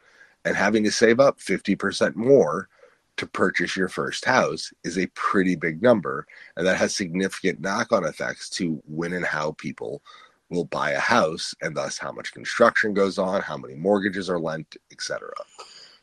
And 0.44 0.56
having 0.56 0.82
to 0.84 0.90
save 0.90 1.20
up 1.20 1.38
50% 1.38 2.16
more 2.16 2.68
to 3.16 3.26
purchase 3.26 3.76
your 3.76 3.88
first 3.88 4.24
house 4.24 4.72
is 4.82 4.98
a 4.98 5.06
pretty 5.08 5.54
big 5.54 5.82
number. 5.82 6.26
And 6.56 6.66
that 6.66 6.78
has 6.78 6.96
significant 6.96 7.60
knock 7.60 7.92
on 7.92 8.04
effects 8.04 8.50
to 8.50 8.82
when 8.86 9.12
and 9.12 9.24
how 9.24 9.52
people 9.52 10.02
will 10.50 10.64
buy 10.66 10.90
a 10.90 11.00
house 11.00 11.54
and 11.62 11.76
thus 11.76 11.96
how 11.96 12.12
much 12.12 12.32
construction 12.32 12.92
goes 12.92 13.18
on, 13.18 13.40
how 13.40 13.56
many 13.56 13.74
mortgages 13.74 14.28
are 14.28 14.38
lent, 14.38 14.76
etc. 14.90 15.30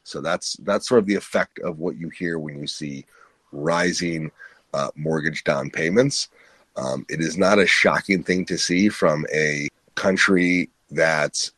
So 0.03 0.21
that's 0.21 0.53
that's 0.63 0.87
sort 0.87 0.99
of 0.99 1.05
the 1.05 1.15
effect 1.15 1.59
of 1.59 1.79
what 1.79 1.97
you 1.97 2.09
hear 2.09 2.39
when 2.39 2.57
you 2.57 2.67
see 2.67 3.05
rising 3.51 4.31
uh, 4.73 4.89
mortgage 4.95 5.43
down 5.43 5.69
payments. 5.69 6.29
Um, 6.77 7.05
it 7.09 7.19
is 7.19 7.37
not 7.37 7.59
a 7.59 7.67
shocking 7.67 8.23
thing 8.23 8.45
to 8.45 8.57
see 8.57 8.87
from 8.89 9.25
a 9.33 9.67
country 9.95 10.69
that 10.91 11.49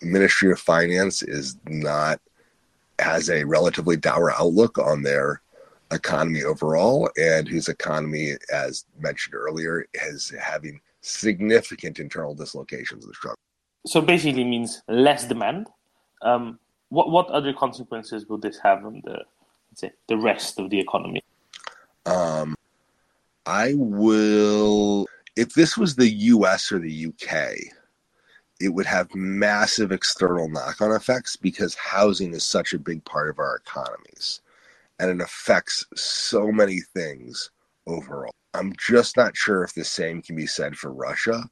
Ministry 0.00 0.50
of 0.50 0.60
Finance 0.60 1.22
is 1.22 1.56
not 1.66 2.20
has 2.98 3.28
a 3.28 3.44
relatively 3.44 3.96
dour 3.96 4.32
outlook 4.32 4.78
on 4.78 5.02
their 5.02 5.42
economy 5.92 6.42
overall, 6.42 7.10
and 7.16 7.48
whose 7.48 7.68
economy, 7.68 8.34
as 8.52 8.84
mentioned 8.98 9.34
earlier, 9.34 9.86
is 10.06 10.32
having 10.40 10.80
significant 11.08 11.98
internal 11.98 12.34
dislocations 12.34 13.04
and 13.04 13.14
struggle. 13.14 13.38
So 13.86 14.00
basically, 14.00 14.44
means 14.44 14.82
less 14.88 15.26
demand. 15.26 15.68
Um, 16.22 16.58
what 16.90 17.10
what 17.10 17.28
other 17.30 17.52
consequences 17.52 18.26
will 18.26 18.38
this 18.38 18.58
have 18.58 18.84
on 18.84 19.02
the 19.04 19.24
let's 19.70 19.80
say 19.80 19.92
the 20.08 20.16
rest 20.16 20.58
of 20.58 20.70
the 20.70 20.78
economy? 20.78 21.22
Um, 22.06 22.56
I 23.46 23.74
will. 23.76 25.06
If 25.36 25.54
this 25.54 25.76
was 25.76 25.94
the 25.94 26.08
U.S. 26.08 26.72
or 26.72 26.80
the 26.80 26.92
U.K., 26.92 27.70
it 28.60 28.70
would 28.70 28.86
have 28.86 29.14
massive 29.14 29.92
external 29.92 30.48
knock 30.48 30.80
on 30.80 30.90
effects 30.90 31.36
because 31.36 31.74
housing 31.76 32.34
is 32.34 32.42
such 32.42 32.72
a 32.72 32.78
big 32.78 33.04
part 33.04 33.28
of 33.28 33.38
our 33.38 33.56
economies 33.56 34.40
and 34.98 35.10
it 35.10 35.24
affects 35.24 35.86
so 35.94 36.50
many 36.50 36.80
things 36.80 37.50
overall. 37.86 38.34
I'm 38.54 38.72
just 38.78 39.16
not 39.16 39.36
sure 39.36 39.62
if 39.62 39.74
the 39.74 39.84
same 39.84 40.22
can 40.22 40.36
be 40.36 40.46
said 40.46 40.76
for 40.76 40.92
Russia 40.92 41.48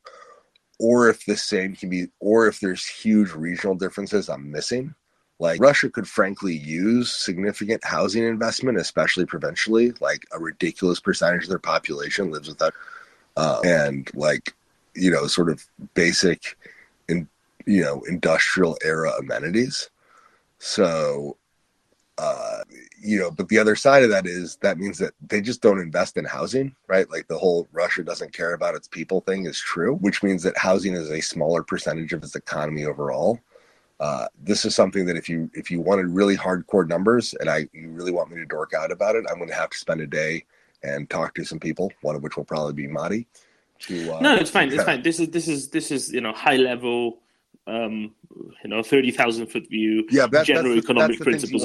or 0.79 1.09
if 1.09 1.25
the 1.25 1.37
same 1.37 1.75
can 1.75 1.89
be, 1.89 2.09
or 2.21 2.47
if 2.47 2.61
there's 2.61 2.87
huge 2.87 3.33
regional 3.33 3.75
differences 3.75 4.29
I'm 4.29 4.51
missing. 4.51 4.95
Like 5.39 5.61
Russia 5.61 5.91
could 5.91 6.09
frankly 6.09 6.55
use 6.55 7.13
significant 7.13 7.85
housing 7.85 8.25
investment, 8.25 8.79
especially 8.79 9.27
provincially. 9.27 9.93
Like 10.01 10.25
a 10.33 10.39
ridiculous 10.39 10.99
percentage 10.99 11.45
of 11.45 11.51
their 11.51 11.59
population 11.59 12.31
lives 12.31 12.49
without, 12.49 12.73
uh, 13.37 13.61
and 13.65 14.11
like, 14.15 14.55
you 14.95 15.11
know, 15.11 15.27
sort 15.27 15.51
of 15.51 15.63
basic 15.93 16.57
in 17.09 17.29
you 17.67 17.83
know 17.83 18.01
industrial 18.09 18.79
era 18.83 19.13
amenities. 19.19 19.91
So, 20.59 21.37
uh, 22.17 22.61
you 23.07 23.19
know, 23.21 23.31
but 23.31 23.49
the 23.49 23.59
other 23.59 23.77
side 23.77 24.03
of 24.03 24.11
that 24.11 24.27
is 24.27 24.57
that 24.57 24.79
means 24.79 24.99
that 24.99 25.15
they 25.29 25.41
just 25.41 25.63
don't 25.63 25.79
invest 25.79 26.17
in 26.17 26.25
housing, 26.25 26.75
right? 26.89 27.09
Like 27.09 27.29
the 27.29 27.39
whole 27.39 27.69
Russia 27.73 28.03
doesn't 28.03 28.33
care 28.33 28.53
about 28.53 28.75
its 28.75 28.89
people 28.89 29.21
thing 29.21 29.47
is 29.47 29.59
true, 29.59 29.95
which 29.97 30.25
means 30.25 30.43
that 30.43 30.59
housing 30.59 30.95
is 30.95 31.11
a 31.11 31.21
smaller 31.21 31.63
percentage 31.63 32.13
of 32.13 32.25
its 32.25 32.35
economy 32.35 32.85
overall. 32.85 33.39
Uh, 34.01 34.27
this 34.43 34.65
is 34.65 34.75
something 34.75 35.07
that 35.07 35.17
if 35.17 35.29
you 35.29 35.49
if 35.55 35.71
you 35.71 35.81
wanted 35.81 36.07
really 36.09 36.37
hardcore 36.37 36.87
numbers 36.87 37.33
and 37.39 37.49
I 37.49 37.69
you 37.73 37.91
really 37.91 38.13
want 38.13 38.31
me 38.31 38.37
to 38.39 38.45
dork 38.45 38.75
out 38.75 38.91
about 38.91 39.15
it, 39.15 39.25
I'm 39.31 39.37
going 39.37 39.49
to 39.49 39.55
have 39.55 39.71
to 39.71 39.79
spend 39.79 40.01
a 40.01 40.07
day 40.07 40.45
and 40.83 41.09
talk 41.09 41.35
to 41.37 41.45
some 41.45 41.61
people. 41.61 41.93
One 42.03 42.17
of 42.17 42.23
which 42.25 42.37
will 42.37 42.45
probably 42.45 42.75
be 42.75 42.89
Madi, 42.89 43.27
to, 43.81 44.17
uh, 44.17 44.21
no, 44.21 44.35
it's 44.35 44.51
fine. 44.51 44.73
It's 44.73 44.83
fine. 44.91 45.03
This 45.03 45.21
is 45.21 45.31
this 45.31 45.47
is 45.47 45.69
this 45.69 45.93
is 45.93 46.13
you 46.13 46.21
know 46.21 46.33
high 46.33 46.57
level, 46.57 47.19
um, 47.69 48.15
you 48.65 48.71
know, 48.71 48.83
thirty 48.83 49.13
thousand 49.13 49.47
foot 49.47 49.69
view. 49.69 50.07
Yeah, 50.11 50.27
that, 50.27 50.45
general 50.45 50.75
that's 50.75 50.87
the, 50.87 50.93
economic 50.93 51.19
that's 51.19 51.25
principles. 51.25 51.65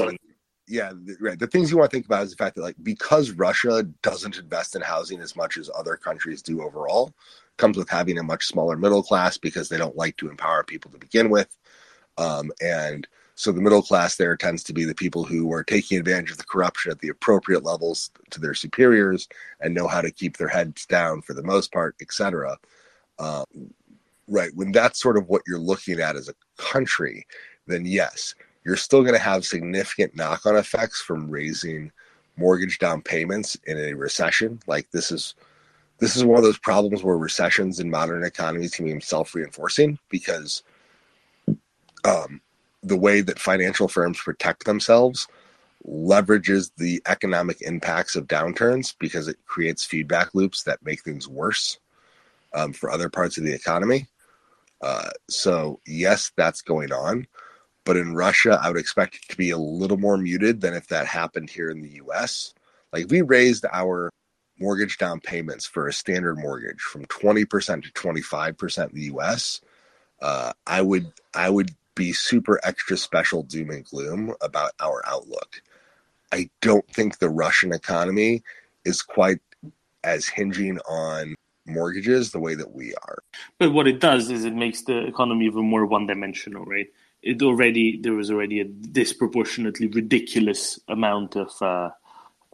Yeah, 0.72 0.94
right. 1.20 1.38
The 1.38 1.48
things 1.48 1.70
you 1.70 1.78
want 1.78 1.92
to 1.92 1.96
think 1.96 2.06
about 2.06 2.24
is 2.24 2.32
the 2.32 2.38
fact 2.38 2.56
that 2.56 2.62
like 2.62 2.78
because 2.82 3.32
Russia 3.32 3.84
doesn't 4.02 4.38
invest 4.38 4.74
in 4.74 4.82
housing 4.82 5.20
as 5.20 5.36
much 5.36 5.58
as 5.58 5.70
other 5.76 5.98
countries 5.98 6.42
do 6.42 6.64
overall, 6.64 7.14
comes 7.58 7.76
with 7.76 7.90
having 7.90 8.18
a 8.18 8.24
much 8.24 8.48
smaller 8.48 8.78
middle 8.78 9.04
class 9.04 9.38
because 9.38 9.68
they 9.68 9.78
don't 9.78 9.98
like 9.98 10.16
to 10.16 10.30
empower 10.30 10.64
people 10.64 10.90
to 10.92 10.98
begin 10.98 11.30
with, 11.30 11.58
um, 12.18 12.52
and 12.62 13.06
so 13.36 13.52
the 13.52 13.62
middle 13.62 13.82
class 13.82 14.16
there 14.16 14.38
tends 14.38 14.64
to 14.64 14.74
be 14.74 14.86
the 14.86 14.96
people 14.96 15.26
who 15.26 15.52
are 15.52 15.64
taking 15.64 15.98
advantage 16.00 16.32
of 16.32 16.38
the 16.38 16.46
corruption 16.46 16.90
at 16.90 17.00
the 17.00 17.10
appropriate 17.10 17.64
levels 17.64 18.10
to 18.30 18.40
their 18.40 18.54
superiors 18.54 19.28
and 19.60 19.74
know 19.74 19.88
how 19.88 20.00
to 20.00 20.12
keep 20.12 20.38
their 20.38 20.48
heads 20.48 20.86
down 20.86 21.22
for 21.22 21.34
the 21.34 21.44
most 21.44 21.74
part, 21.74 21.98
etc. 22.02 22.58
Um, 23.20 23.74
right 24.30 24.52
when 24.56 24.72
that's 24.72 25.02
sort 25.02 25.18
of 25.18 25.28
what 25.28 25.42
you're 25.46 25.60
looking 25.60 26.00
at 26.00 26.16
as 26.16 26.30
a 26.30 26.36
country, 26.58 27.28
then 27.68 27.86
yes, 27.86 28.36
you're 28.64 28.76
still 28.76 29.02
going 29.02 29.14
to 29.14 29.20
have 29.20 29.46
significant 29.46 30.16
knock-on 30.16 30.56
effects 30.56 31.02
from 31.02 31.30
raising 31.30 31.92
mortgage 32.38 32.80
down 32.80 33.02
payments 33.02 33.56
in 33.66 33.78
a 33.78 33.94
recession. 33.94 34.60
Like 34.68 34.90
this 34.92 35.12
is 35.12 35.36
this 36.00 36.16
is 36.16 36.26
one 36.26 36.38
of 36.38 36.44
those 36.44 36.58
problems 36.58 37.04
where 37.04 37.18
recessions 37.18 37.80
in 37.80 37.90
modern 37.90 38.24
economies 38.24 38.74
can 38.74 38.86
be 38.86 39.00
self-reinforcing 39.00 40.00
because 40.10 40.64
um, 42.04 42.42
the 42.82 42.98
way 42.98 43.22
that 43.22 43.38
financial 43.38 43.88
firms 43.88 44.20
protect 44.20 44.66
themselves 44.66 45.28
leverages 45.88 46.72
the 46.78 47.02
economic 47.08 47.62
impacts 47.62 48.16
of 48.16 48.28
downturns 48.28 48.96
because 49.00 49.28
it 49.28 49.38
creates 49.46 49.86
feedback 49.86 50.34
loops 50.34 50.64
that 50.64 50.84
make 50.84 51.04
things 51.04 51.28
worse 51.28 51.80
um, 52.54 52.74
for 52.74 52.90
other 52.90 53.10
parts 53.10 53.38
of 53.38 53.44
the 53.44 53.54
economy. 53.54 54.08
Uh, 54.82 55.10
so, 55.30 55.80
yes, 55.86 56.32
that's 56.36 56.62
going 56.62 56.92
on. 56.92 57.28
But 57.86 57.98
in 57.98 58.14
Russia, 58.14 58.60
I 58.62 58.70
would 58.70 58.80
expect 58.80 59.16
it 59.16 59.30
to 59.30 59.38
be 59.38 59.50
a 59.50 59.58
little 59.58 59.98
more 59.98 60.18
muted 60.18 60.62
than 60.62 60.74
if 60.74 60.88
that 60.88 61.08
happened 61.08 61.50
here 61.50 61.70
in 61.70 61.82
the 61.82 62.02
US. 62.06 62.54
Like, 62.94 63.10
we 63.10 63.22
raised 63.22 63.66
our 63.72 64.12
mortgage 64.60 64.98
down 64.98 65.20
payments 65.20 65.66
for 65.66 65.88
a 65.88 65.94
standard 65.94 66.38
mortgage 66.38 66.80
from 66.80 67.06
20% 67.06 67.84
to 67.84 67.92
25% 67.92 68.90
in 68.90 68.96
the 68.96 69.16
US. 69.16 69.62
Uh, 70.22 70.54
I 70.68 70.82
would 70.82 71.12
I 71.34 71.50
would 71.50 71.72
be 71.96 72.14
super 72.14 72.60
extra 72.64 72.96
special 72.96 73.44
doom 73.44 73.72
and 73.72 73.84
gloom 73.84 74.34
about 74.40 74.72
our 74.80 75.02
outlook. 75.08 75.62
I 76.32 76.50
don't 76.62 76.88
think 76.88 77.18
the 77.18 77.30
Russian 77.30 77.74
economy 77.74 78.44
is 78.86 79.02
quite 79.02 79.40
as 80.04 80.28
hinging 80.28 80.80
on 80.88 81.36
mortgages 81.66 82.32
the 82.32 82.40
way 82.40 82.56
that 82.56 82.72
we 82.74 82.94
are. 82.96 83.20
But 83.60 83.74
what 83.74 83.88
it 83.88 84.00
does 84.00 84.30
is 84.30 84.46
it 84.46 84.54
makes 84.54 84.84
the 84.84 85.06
economy 85.06 85.46
even 85.46 85.66
more 85.66 85.86
one 85.86 86.08
dimensional, 86.08 86.66
right? 86.66 86.88
It 87.24 87.42
already 87.42 88.00
there 88.02 88.14
was 88.14 88.32
already 88.32 88.62
a 88.62 88.66
disproportionately 88.66 89.88
ridiculous 89.88 90.80
amount 90.88 91.36
of 91.36 91.62
uh, 91.62 91.90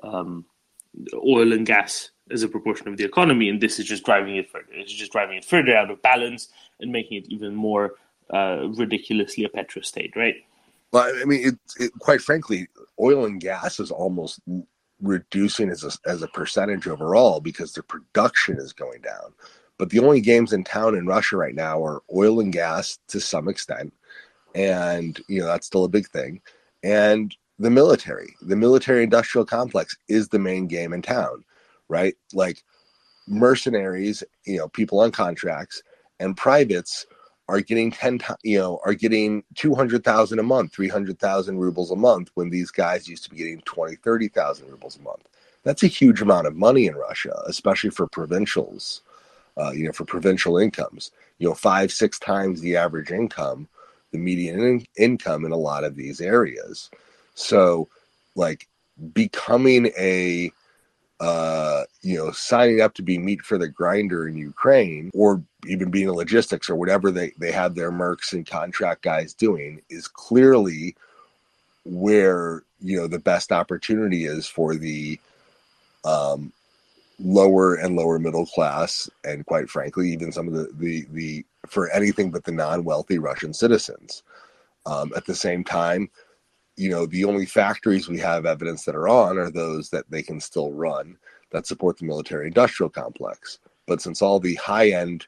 um, 0.03 0.45
oil 1.15 1.53
and 1.53 1.65
gas 1.65 2.11
as 2.29 2.43
a 2.43 2.47
proportion 2.49 2.87
of 2.89 2.97
the 2.97 3.05
economy, 3.05 3.49
and 3.49 3.61
this 3.61 3.79
is 3.79 3.85
just 3.85 4.03
driving 4.03 4.35
it 4.35 4.49
further. 4.49 4.67
It's 4.71 4.91
just 4.91 5.11
driving 5.11 5.37
it 5.37 5.45
further 5.45 5.75
out 5.75 5.89
of 5.89 6.01
balance 6.01 6.49
and 6.79 6.91
making 6.91 7.17
it 7.19 7.27
even 7.29 7.55
more 7.55 7.95
uh, 8.33 8.67
ridiculously 8.75 9.45
a 9.45 9.49
petrostate, 9.49 10.15
right? 10.15 10.35
Well, 10.91 11.11
I 11.21 11.25
mean, 11.25 11.47
it, 11.47 11.55
it, 11.79 11.91
quite 11.99 12.21
frankly, 12.21 12.67
oil 12.99 13.25
and 13.25 13.39
gas 13.39 13.79
is 13.79 13.91
almost 13.91 14.39
reducing 15.01 15.69
as 15.69 15.83
a, 15.83 16.09
as 16.09 16.21
a 16.21 16.27
percentage 16.27 16.87
overall 16.87 17.39
because 17.39 17.73
the 17.73 17.83
production 17.83 18.57
is 18.57 18.73
going 18.73 19.01
down. 19.01 19.33
But 19.77 19.91
the 19.91 19.99
only 19.99 20.21
games 20.21 20.53
in 20.53 20.63
town 20.63 20.95
in 20.95 21.05
Russia 21.05 21.37
right 21.37 21.53
now 21.53 21.83
are 21.83 22.01
oil 22.13 22.39
and 22.39 22.51
gas 22.51 22.97
to 23.09 23.19
some 23.19 23.47
extent, 23.47 23.93
and 24.57 25.21
you 25.27 25.39
know 25.39 25.45
that's 25.45 25.67
still 25.67 25.85
a 25.85 25.89
big 25.89 26.07
thing. 26.09 26.41
And 26.83 27.33
the 27.59 27.69
military, 27.69 28.35
the 28.41 28.55
military 28.55 29.03
industrial 29.03 29.45
complex 29.45 29.95
is 30.09 30.27
the 30.27 30.39
main 30.39 30.67
game 30.67 30.93
in 30.93 31.01
town, 31.01 31.43
right? 31.87 32.15
Like 32.33 32.63
mercenaries, 33.27 34.23
you 34.45 34.57
know, 34.57 34.67
people 34.67 34.99
on 34.99 35.11
contracts 35.11 35.81
and 36.19 36.35
privates 36.35 37.05
are 37.49 37.61
getting 37.61 37.91
10 37.91 38.19
you 38.43 38.57
know 38.57 38.79
are 38.83 38.93
getting 38.93 39.41
200,000 39.55 40.37
a 40.37 40.43
month 40.43 40.73
300,000 40.73 41.57
rubles 41.57 41.91
a 41.91 41.95
month 41.95 42.29
when 42.33 42.49
these 42.49 42.71
guys 42.71 43.07
used 43.07 43.23
to 43.23 43.29
be 43.29 43.37
getting 43.37 43.61
20 43.61 43.95
30,000 43.95 44.69
rubles 44.69 44.97
a 44.97 45.01
month 45.01 45.29
that's 45.63 45.83
a 45.83 45.87
huge 45.87 46.21
amount 46.21 46.45
of 46.45 46.57
money 46.57 46.87
in 46.87 46.95
Russia 46.95 47.33
especially 47.45 47.89
for 47.89 48.05
provincials 48.05 49.01
uh, 49.55 49.71
you 49.71 49.85
know 49.85 49.93
for 49.93 50.03
provincial 50.03 50.57
incomes 50.57 51.11
you 51.39 51.47
know 51.47 51.53
five 51.53 51.89
six 51.89 52.19
times 52.19 52.59
the 52.59 52.75
average 52.75 53.11
income 53.11 53.65
the 54.17 54.23
median 54.23 54.61
in- 54.61 54.87
income 54.97 55.45
in 55.45 55.51
a 55.51 55.57
lot 55.57 55.83
of 55.83 55.95
these 55.95 56.21
areas. 56.21 56.89
So 57.35 57.87
like 58.35 58.67
becoming 59.13 59.87
a 59.97 60.51
uh, 61.19 61.83
you 62.01 62.15
know, 62.15 62.31
signing 62.31 62.79
up 62.79 62.93
to 62.93 63.01
be 63.01 63.17
meat 63.17 63.41
for 63.41 63.57
the 63.57 63.67
grinder 63.67 64.27
in 64.27 64.37
Ukraine 64.37 65.09
or 65.15 65.41
even 65.65 65.89
being 65.89 66.07
a 66.07 66.13
logistics 66.13 66.69
or 66.69 66.75
whatever 66.75 67.09
they, 67.09 67.31
they 67.39 67.51
have 67.51 67.73
their 67.73 67.91
mercs 67.91 68.33
and 68.33 68.45
contract 68.45 69.01
guys 69.01 69.33
doing 69.33 69.81
is 69.89 70.07
clearly 70.07 70.95
where, 71.85 72.61
you 72.79 72.97
know, 72.97 73.07
the 73.07 73.17
best 73.17 73.51
opportunity 73.51 74.25
is 74.25 74.47
for 74.47 74.75
the 74.75 75.19
um, 76.05 76.53
lower 77.19 77.75
and 77.75 77.95
lower 77.95 78.19
middle 78.19 78.45
class 78.45 79.09
and 79.25 79.45
quite 79.45 79.69
frankly, 79.69 80.11
even 80.11 80.31
some 80.31 80.47
of 80.47 80.53
the, 80.53 80.69
the, 80.73 81.07
the 81.11 81.45
for 81.67 81.89
anything 81.91 82.31
but 82.31 82.43
the 82.43 82.51
non-wealthy 82.51 83.17
Russian 83.19 83.53
citizens. 83.53 84.23
Um, 84.85 85.11
at 85.15 85.25
the 85.25 85.35
same 85.35 85.63
time, 85.63 86.09
you 86.77 86.89
know, 86.89 87.05
the 87.05 87.25
only 87.25 87.45
factories 87.45 88.07
we 88.07 88.19
have 88.19 88.45
evidence 88.45 88.85
that 88.85 88.95
are 88.95 89.09
on 89.09 89.37
are 89.37 89.51
those 89.51 89.89
that 89.89 90.09
they 90.09 90.21
can 90.21 90.39
still 90.39 90.71
run 90.71 91.17
that 91.51 91.65
support 91.65 91.97
the 91.97 92.05
military 92.05 92.47
industrial 92.47 92.89
complex. 92.89 93.59
But 93.85 94.01
since 94.01 94.21
all 94.21 94.39
the 94.39 94.55
high 94.55 94.89
end, 94.89 95.27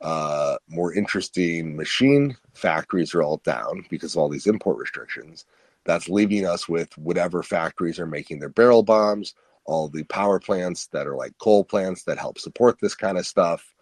uh, 0.00 0.56
more 0.68 0.94
interesting 0.94 1.76
machine 1.76 2.36
factories 2.54 3.14
are 3.14 3.22
all 3.22 3.38
down 3.38 3.84
because 3.90 4.14
of 4.14 4.18
all 4.18 4.28
these 4.28 4.46
import 4.46 4.78
restrictions, 4.78 5.44
that's 5.84 6.08
leaving 6.08 6.46
us 6.46 6.68
with 6.68 6.96
whatever 6.98 7.42
factories 7.42 7.98
are 7.98 8.06
making 8.06 8.38
their 8.38 8.48
barrel 8.48 8.82
bombs, 8.82 9.34
all 9.66 9.88
the 9.88 10.04
power 10.04 10.38
plants 10.38 10.86
that 10.88 11.06
are 11.06 11.16
like 11.16 11.36
coal 11.38 11.64
plants 11.64 12.04
that 12.04 12.18
help 12.18 12.38
support 12.38 12.78
this 12.80 12.94
kind 12.94 13.18
of 13.18 13.26
stuff. 13.26 13.74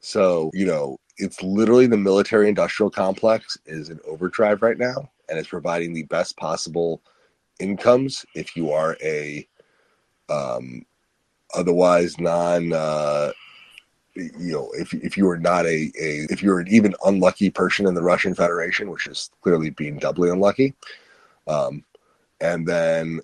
So, 0.00 0.50
you 0.52 0.66
know, 0.66 0.98
it's 1.18 1.42
literally 1.42 1.86
the 1.86 1.96
military 1.96 2.48
industrial 2.48 2.90
complex 2.90 3.56
is 3.66 3.90
in 3.90 4.00
overdrive 4.06 4.62
right 4.62 4.78
now 4.78 5.10
and 5.28 5.38
it's 5.38 5.48
providing 5.48 5.92
the 5.92 6.04
best 6.04 6.36
possible 6.36 7.02
incomes 7.58 8.24
if 8.34 8.56
you 8.56 8.70
are 8.70 8.96
a 9.02 9.46
um, 10.28 10.84
otherwise 11.54 12.18
non 12.18 12.72
uh, 12.72 13.32
you 14.14 14.52
know 14.52 14.70
if 14.74 14.92
if 14.94 15.16
you 15.16 15.28
are 15.28 15.38
not 15.38 15.64
a, 15.66 15.90
a 15.98 16.26
if 16.30 16.42
you're 16.42 16.60
an 16.60 16.68
even 16.68 16.94
unlucky 17.04 17.50
person 17.50 17.86
in 17.86 17.94
the 17.94 18.02
Russian 18.02 18.34
Federation, 18.34 18.90
which 18.90 19.06
is 19.06 19.30
clearly 19.40 19.70
being 19.70 19.98
doubly 19.98 20.30
unlucky, 20.30 20.74
um, 21.46 21.84
and 22.40 22.66
then 22.66 23.20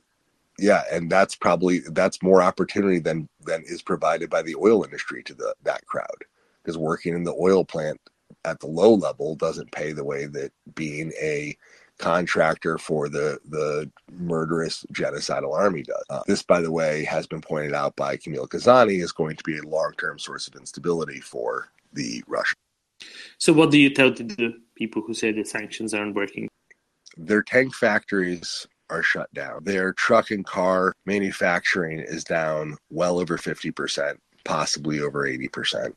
yeah, 0.59 0.83
and 0.91 1.11
that's 1.11 1.37
probably 1.37 1.81
that's 1.91 2.23
more 2.23 2.43
opportunity 2.43 2.99
than 2.99 3.29
than 3.41 3.63
is 3.67 3.83
provided 3.83 4.29
by 4.29 4.43
the 4.43 4.57
oil 4.57 4.85
industry 4.85 5.23
to 5.25 5.35
the 5.35 5.55
that 5.63 5.87
crowd 5.87 6.25
because 6.63 6.77
working 6.77 7.15
in 7.15 7.25
the 7.25 7.35
oil 7.41 7.65
plant 7.65 8.01
at 8.45 8.61
the 8.61 8.67
low 8.67 8.93
level 8.95 9.37
doesn't 9.37 9.71
pay 9.73 9.93
the 9.93 10.05
way 10.05 10.27
that 10.27 10.53
being 10.75 11.13
a 11.21 11.57
contractor 11.99 12.77
for 12.79 13.09
the 13.09 13.39
the 13.49 13.91
murderous 14.13 14.85
genocidal 14.93 15.57
army 15.57 15.83
does. 15.83 16.05
Uh, 16.11 16.23
this, 16.27 16.43
by 16.43 16.61
the 16.61 16.73
way, 16.73 17.05
has 17.05 17.27
been 17.27 17.41
pointed 17.41 17.75
out 17.75 17.95
by 17.97 18.17
Camille 18.17 18.49
Kazani 18.49 19.03
is 19.03 19.13
going 19.13 19.37
to 19.37 19.45
be 19.45 19.59
a 19.59 19.69
long 19.69 19.93
term 19.99 20.19
source 20.19 20.49
of 20.49 20.57
instability 20.57 21.21
for 21.21 21.71
the 21.93 22.23
Russians. 22.27 22.59
So, 23.39 23.53
what 23.53 23.71
do 23.71 23.79
you 23.79 23.91
tell 23.91 24.13
to 24.13 24.25
the 24.25 24.55
people 24.75 25.03
who 25.03 25.15
say 25.15 25.33
the 25.33 25.45
sanctions 25.45 25.95
aren't 25.95 26.17
working? 26.17 26.49
Their 27.17 27.43
tank 27.43 27.75
factories 27.75 28.67
are 28.91 29.03
shut 29.03 29.33
down. 29.35 29.65
Their 29.65 29.93
truck 29.93 30.31
and 30.31 30.45
car 30.45 30.95
manufacturing 31.07 32.01
is 32.01 32.25
down 32.25 32.77
well 32.91 33.19
over 33.19 33.37
50%, 33.37 34.17
possibly 34.45 35.01
over 35.01 35.27
80% 35.27 35.95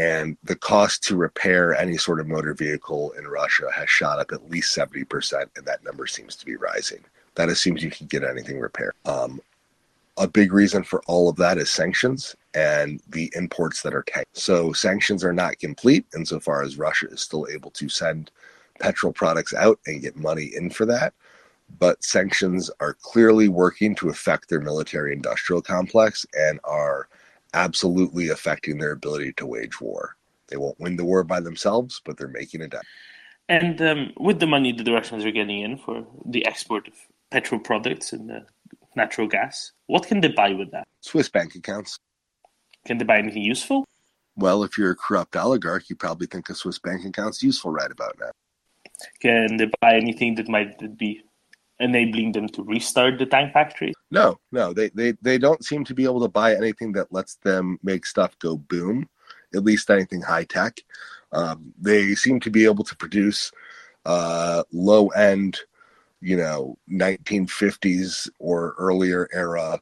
and 0.00 0.38
the 0.44 0.56
cost 0.56 1.02
to 1.04 1.14
repair 1.14 1.74
any 1.74 1.98
sort 1.98 2.20
of 2.20 2.26
motor 2.26 2.54
vehicle 2.54 3.10
in 3.18 3.26
Russia 3.26 3.68
has 3.74 3.90
shot 3.90 4.18
up 4.18 4.32
at 4.32 4.50
least 4.50 4.74
70%, 4.74 5.44
and 5.56 5.66
that 5.66 5.84
number 5.84 6.06
seems 6.06 6.36
to 6.36 6.46
be 6.46 6.56
rising. 6.56 7.04
That 7.34 7.50
assumes 7.50 7.82
you 7.82 7.90
can 7.90 8.06
get 8.06 8.24
anything 8.24 8.58
repaired. 8.58 8.94
Um, 9.04 9.42
a 10.16 10.26
big 10.26 10.54
reason 10.54 10.84
for 10.84 11.02
all 11.06 11.28
of 11.28 11.36
that 11.36 11.58
is 11.58 11.70
sanctions 11.70 12.34
and 12.54 13.02
the 13.08 13.30
imports 13.36 13.82
that 13.82 13.94
are 13.94 14.02
tanked. 14.02 14.36
So 14.36 14.72
sanctions 14.72 15.22
are 15.22 15.34
not 15.34 15.58
complete 15.58 16.06
insofar 16.16 16.62
as 16.62 16.78
Russia 16.78 17.08
is 17.08 17.20
still 17.20 17.46
able 17.52 17.70
to 17.72 17.88
send 17.90 18.30
petrol 18.80 19.12
products 19.12 19.52
out 19.52 19.78
and 19.86 20.00
get 20.00 20.16
money 20.16 20.52
in 20.56 20.70
for 20.70 20.86
that. 20.86 21.12
But 21.78 22.02
sanctions 22.04 22.70
are 22.80 22.94
clearly 22.94 23.48
working 23.48 23.94
to 23.96 24.10
affect 24.10 24.48
their 24.48 24.60
military 24.60 25.12
industrial 25.12 25.62
complex 25.62 26.26
and 26.34 26.60
are 26.64 27.08
absolutely 27.54 28.28
affecting 28.28 28.78
their 28.78 28.92
ability 28.92 29.32
to 29.34 29.46
wage 29.46 29.80
war. 29.80 30.16
They 30.48 30.56
won't 30.56 30.80
win 30.80 30.96
the 30.96 31.04
war 31.04 31.24
by 31.24 31.40
themselves, 31.40 32.00
but 32.04 32.16
they're 32.16 32.28
making 32.28 32.62
it. 32.62 32.74
And 33.48 33.80
um, 33.82 34.12
with 34.18 34.40
the 34.40 34.46
money 34.46 34.72
that 34.72 34.84
the 34.84 34.92
Russians 34.92 35.24
are 35.24 35.30
getting 35.30 35.60
in 35.60 35.78
for 35.78 36.06
the 36.26 36.46
export 36.46 36.86
of 36.88 36.94
petrol 37.30 37.60
products 37.60 38.12
and 38.12 38.30
uh, 38.30 38.40
natural 38.94 39.26
gas, 39.26 39.72
what 39.86 40.06
can 40.06 40.20
they 40.20 40.28
buy 40.28 40.52
with 40.52 40.70
that? 40.72 40.86
Swiss 41.00 41.28
bank 41.28 41.54
accounts. 41.54 41.98
Can 42.86 42.98
they 42.98 43.04
buy 43.04 43.18
anything 43.18 43.42
useful? 43.42 43.84
Well, 44.36 44.62
if 44.62 44.78
you're 44.78 44.92
a 44.92 44.96
corrupt 44.96 45.36
oligarch, 45.36 45.90
you 45.90 45.96
probably 45.96 46.26
think 46.26 46.48
a 46.48 46.54
Swiss 46.54 46.78
bank 46.78 47.04
account's 47.04 47.42
useful 47.42 47.72
right 47.72 47.90
about 47.90 48.16
now. 48.20 48.30
Can 49.20 49.56
they 49.56 49.68
buy 49.80 49.94
anything 49.94 50.34
that 50.36 50.48
might 50.48 50.96
be 50.96 51.22
enabling 51.80 52.32
them 52.32 52.48
to 52.50 52.62
restart 52.62 53.18
the 53.18 53.26
tank 53.26 53.52
factory? 53.52 53.92
No, 54.10 54.38
no, 54.52 54.72
they, 54.72 54.90
they 54.90 55.12
they 55.22 55.38
don't 55.38 55.64
seem 55.64 55.84
to 55.84 55.94
be 55.94 56.04
able 56.04 56.20
to 56.20 56.28
buy 56.28 56.54
anything 56.54 56.92
that 56.92 57.12
lets 57.12 57.36
them 57.36 57.78
make 57.82 58.06
stuff 58.06 58.38
go 58.38 58.56
boom. 58.56 59.08
At 59.54 59.64
least 59.64 59.90
anything 59.90 60.22
high 60.22 60.44
tech. 60.44 60.80
Um, 61.32 61.72
they 61.80 62.14
seem 62.14 62.38
to 62.40 62.50
be 62.50 62.64
able 62.64 62.84
to 62.84 62.96
produce 62.96 63.50
uh, 64.04 64.62
low 64.72 65.08
end, 65.08 65.58
you 66.20 66.36
know, 66.36 66.76
1950s 66.90 68.28
or 68.38 68.74
earlier 68.78 69.28
era 69.32 69.80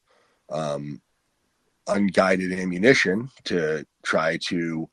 um, 0.51 1.01
unguided 1.87 2.53
ammunition 2.53 3.31
to 3.45 3.85
try 4.03 4.37
to 4.39 4.89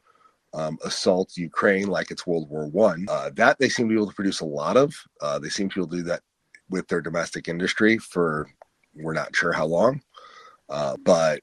um, 0.54 0.78
assault 0.86 1.36
Ukraine 1.36 1.88
like 1.88 2.12
it's 2.12 2.26
World 2.26 2.50
War 2.50 2.68
One. 2.68 3.06
Uh, 3.10 3.30
that 3.36 3.60
they 3.60 3.70
seem 3.70 3.88
to 3.88 3.94
be 3.94 4.00
able 4.00 4.10
to 4.10 4.16
produce 4.16 4.40
a 4.40 4.46
lot 4.46 4.78
of. 4.78 4.96
Uh, 5.22 5.38
they 5.38 5.50
seem 5.50 5.70
to 5.70 5.76
be 5.76 5.82
able 5.82 5.92
to 5.92 5.98
do 5.98 6.04
that 6.04 6.22
with 6.70 6.88
their 6.88 7.02
domestic 7.02 7.48
industry 7.48 7.98
for 7.98 8.50
we're 8.96 9.14
not 9.14 9.36
sure 9.36 9.52
how 9.52 9.66
long. 9.66 10.02
Uh, 10.70 10.96
but 11.04 11.42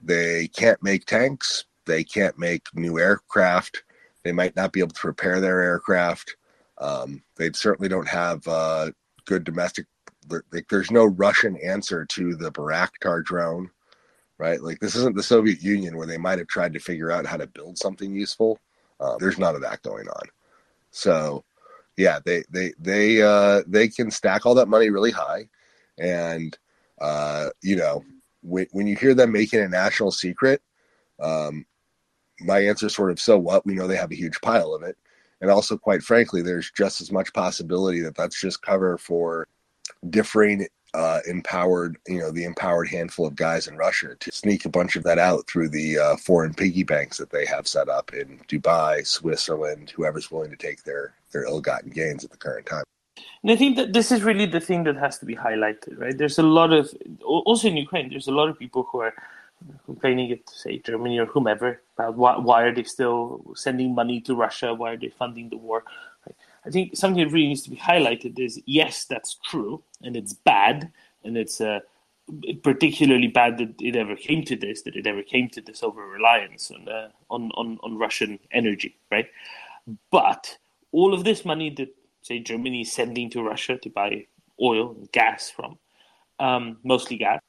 they 0.00 0.48
can't 0.48 0.82
make 0.82 1.04
tanks. 1.04 1.64
They 1.84 2.04
can't 2.04 2.38
make 2.38 2.66
new 2.74 2.98
aircraft. 2.98 3.82
They 4.22 4.32
might 4.32 4.56
not 4.56 4.72
be 4.72 4.80
able 4.80 4.94
to 4.94 5.06
repair 5.06 5.40
their 5.40 5.62
aircraft. 5.62 6.36
Um, 6.78 7.22
they 7.36 7.50
certainly 7.52 7.88
don't 7.88 8.08
have 8.08 8.46
uh, 8.48 8.90
good 9.24 9.44
domestic. 9.44 9.86
Like, 10.28 10.68
there's 10.68 10.90
no 10.90 11.04
Russian 11.04 11.56
answer 11.58 12.04
to 12.06 12.34
the 12.34 12.50
Bayraktar 12.50 13.24
drone, 13.24 13.70
right? 14.38 14.60
Like, 14.60 14.80
this 14.80 14.96
isn't 14.96 15.16
the 15.16 15.22
Soviet 15.22 15.62
Union 15.62 15.96
where 15.96 16.06
they 16.06 16.18
might 16.18 16.38
have 16.38 16.48
tried 16.48 16.72
to 16.72 16.80
figure 16.80 17.12
out 17.12 17.26
how 17.26 17.36
to 17.36 17.46
build 17.46 17.78
something 17.78 18.12
useful. 18.12 18.58
Uh, 18.98 19.16
there's 19.18 19.38
none 19.38 19.54
of 19.54 19.60
that 19.60 19.82
going 19.82 20.08
on. 20.08 20.28
So 20.90 21.44
yeah, 21.96 22.18
they 22.24 22.44
they 22.50 22.72
they 22.78 23.22
uh, 23.22 23.62
they 23.66 23.88
can 23.88 24.10
stack 24.10 24.44
all 24.44 24.54
that 24.54 24.68
money 24.68 24.90
really 24.90 25.10
high, 25.10 25.48
and 25.98 26.56
uh, 27.00 27.50
you 27.62 27.76
know 27.76 28.04
when 28.42 28.66
when 28.72 28.86
you 28.86 28.96
hear 28.96 29.14
them 29.14 29.32
making 29.32 29.60
a 29.60 29.68
national 29.68 30.10
secret, 30.10 30.62
um, 31.20 31.64
my 32.40 32.60
answer 32.60 32.86
is 32.86 32.94
sort 32.94 33.10
of 33.10 33.20
so 33.20 33.38
what? 33.38 33.64
We 33.64 33.74
know 33.74 33.86
they 33.86 33.96
have 33.96 34.12
a 34.12 34.16
huge 34.16 34.40
pile 34.42 34.74
of 34.74 34.82
it, 34.82 34.96
and 35.40 35.50
also 35.50 35.78
quite 35.78 36.02
frankly, 36.02 36.42
there's 36.42 36.70
just 36.70 37.00
as 37.00 37.10
much 37.10 37.32
possibility 37.32 38.00
that 38.00 38.14
that's 38.14 38.40
just 38.40 38.62
cover 38.62 38.98
for 38.98 39.46
differing 40.10 40.66
uh, 40.96 41.20
empowered, 41.28 41.98
you 42.08 42.18
know, 42.18 42.30
the 42.30 42.44
empowered 42.44 42.88
handful 42.88 43.26
of 43.26 43.36
guys 43.36 43.68
in 43.68 43.76
Russia 43.76 44.14
to 44.18 44.32
sneak 44.32 44.64
a 44.64 44.70
bunch 44.70 44.96
of 44.96 45.02
that 45.02 45.18
out 45.18 45.46
through 45.46 45.68
the 45.68 45.98
uh, 45.98 46.16
foreign 46.16 46.54
piggy 46.54 46.84
banks 46.84 47.18
that 47.18 47.30
they 47.30 47.44
have 47.44 47.68
set 47.68 47.88
up 47.90 48.14
in 48.14 48.40
Dubai, 48.48 49.06
Switzerland, 49.06 49.90
whoever's 49.90 50.30
willing 50.30 50.50
to 50.50 50.56
take 50.56 50.84
their 50.84 51.12
their 51.32 51.44
ill-gotten 51.44 51.90
gains 51.90 52.24
at 52.24 52.30
the 52.30 52.36
current 52.38 52.64
time. 52.64 52.84
And 53.42 53.52
I 53.52 53.56
think 53.56 53.76
that 53.76 53.92
this 53.92 54.10
is 54.10 54.22
really 54.22 54.46
the 54.46 54.60
thing 54.60 54.84
that 54.84 54.96
has 54.96 55.18
to 55.18 55.26
be 55.26 55.36
highlighted, 55.36 55.98
right? 55.98 56.16
There's 56.16 56.38
a 56.38 56.42
lot 56.42 56.72
of 56.72 56.94
also 57.22 57.68
in 57.68 57.76
Ukraine. 57.76 58.08
There's 58.08 58.28
a 58.28 58.38
lot 58.40 58.48
of 58.48 58.58
people 58.58 58.88
who 58.90 59.00
are 59.00 59.14
complaining 59.84 60.32
at 60.32 60.48
say 60.48 60.78
Germany 60.78 61.18
or 61.18 61.26
whomever 61.26 61.82
about 61.98 62.16
why, 62.16 62.38
why 62.38 62.62
are 62.62 62.74
they 62.74 62.84
still 62.84 63.44
sending 63.54 63.94
money 63.94 64.20
to 64.22 64.34
Russia? 64.34 64.72
Why 64.72 64.92
are 64.92 64.96
they 64.96 65.10
funding 65.10 65.50
the 65.50 65.58
war? 65.58 65.84
I 66.66 66.70
think 66.70 66.96
something 66.96 67.22
that 67.22 67.32
really 67.32 67.46
needs 67.46 67.62
to 67.62 67.70
be 67.70 67.76
highlighted 67.76 68.38
is 68.40 68.60
yes, 68.66 69.04
that's 69.04 69.36
true, 69.44 69.82
and 70.02 70.16
it's 70.16 70.32
bad, 70.32 70.90
and 71.24 71.36
it's 71.36 71.60
uh, 71.60 71.80
particularly 72.62 73.28
bad 73.28 73.58
that 73.58 73.74
it 73.80 73.96
ever 73.96 74.16
came 74.16 74.44
to 74.44 74.56
this, 74.56 74.82
that 74.82 74.96
it 74.96 75.06
ever 75.06 75.22
came 75.22 75.48
to 75.50 75.60
this 75.60 75.82
over 75.82 76.06
reliance 76.06 76.70
on, 76.70 76.88
uh, 76.88 77.08
on, 77.30 77.50
on 77.54 77.78
on 77.82 77.98
Russian 77.98 78.38
energy, 78.52 78.96
right? 79.10 79.28
But 80.10 80.58
all 80.92 81.14
of 81.14 81.24
this 81.24 81.44
money 81.44 81.70
that 81.70 81.88
say 82.22 82.40
Germany 82.40 82.82
is 82.82 82.92
sending 82.92 83.30
to 83.30 83.42
Russia 83.42 83.78
to 83.78 83.90
buy 83.90 84.26
oil 84.60 84.94
and 84.96 85.10
gas 85.12 85.50
from, 85.50 85.78
um, 86.38 86.78
mostly 86.82 87.16
gas, 87.16 87.40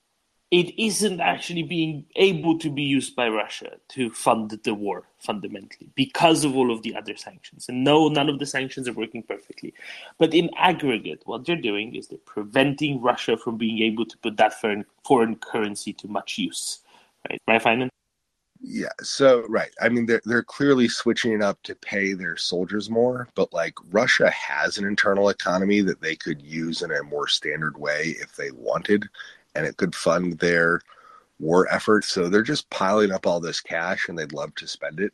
it 0.49 0.81
isn't 0.81 1.19
actually 1.19 1.63
being 1.63 2.05
able 2.15 2.57
to 2.59 2.69
be 2.69 2.83
used 2.83 3.15
by 3.15 3.27
Russia 3.27 3.71
to 3.89 4.09
fund 4.11 4.57
the 4.63 4.73
war 4.73 5.03
fundamentally 5.19 5.89
because 5.95 6.45
of 6.45 6.55
all 6.55 6.71
of 6.71 6.83
the 6.83 6.95
other 6.95 7.17
sanctions. 7.17 7.65
And 7.67 7.83
no, 7.83 8.07
none 8.07 8.29
of 8.29 8.39
the 8.39 8.45
sanctions 8.45 8.87
are 8.87 8.93
working 8.93 9.23
perfectly. 9.23 9.73
But 10.17 10.33
in 10.33 10.49
aggregate, 10.57 11.23
what 11.25 11.45
they're 11.45 11.57
doing 11.57 11.95
is 11.95 12.07
they're 12.07 12.19
preventing 12.19 13.01
Russia 13.01 13.35
from 13.35 13.57
being 13.57 13.79
able 13.81 14.05
to 14.05 14.17
put 14.19 14.37
that 14.37 14.53
foreign, 14.53 14.85
foreign 15.05 15.35
currency 15.35 15.91
to 15.93 16.07
much 16.07 16.37
use. 16.37 16.79
Right, 17.29 17.41
right, 17.45 17.61
Finan? 17.61 17.89
Yeah, 18.59 18.89
so 19.01 19.45
right. 19.47 19.69
I 19.79 19.89
mean 19.89 20.07
they're 20.07 20.21
they're 20.25 20.41
clearly 20.41 20.87
switching 20.87 21.31
it 21.31 21.43
up 21.43 21.61
to 21.63 21.75
pay 21.75 22.13
their 22.13 22.37
soldiers 22.37 22.89
more, 22.89 23.27
but 23.35 23.53
like 23.53 23.75
Russia 23.91 24.31
has 24.31 24.79
an 24.79 24.85
internal 24.85 25.29
economy 25.29 25.81
that 25.81 26.01
they 26.01 26.15
could 26.15 26.41
use 26.41 26.81
in 26.81 26.91
a 26.91 27.03
more 27.03 27.27
standard 27.27 27.77
way 27.77 28.15
if 28.19 28.35
they 28.35 28.49
wanted 28.49 29.07
and 29.57 29.65
it 29.65 29.77
could 29.77 29.95
fund 29.95 30.37
their 30.37 30.79
war 31.39 31.67
effort. 31.71 32.05
So 32.05 32.29
they're 32.29 32.43
just 32.43 32.69
piling 32.69 33.11
up 33.11 33.25
all 33.25 33.39
this 33.39 33.59
cash 33.59 34.07
and 34.07 34.17
they'd 34.17 34.31
love 34.31 34.53
to 34.55 34.67
spend 34.67 34.99
it. 34.99 35.13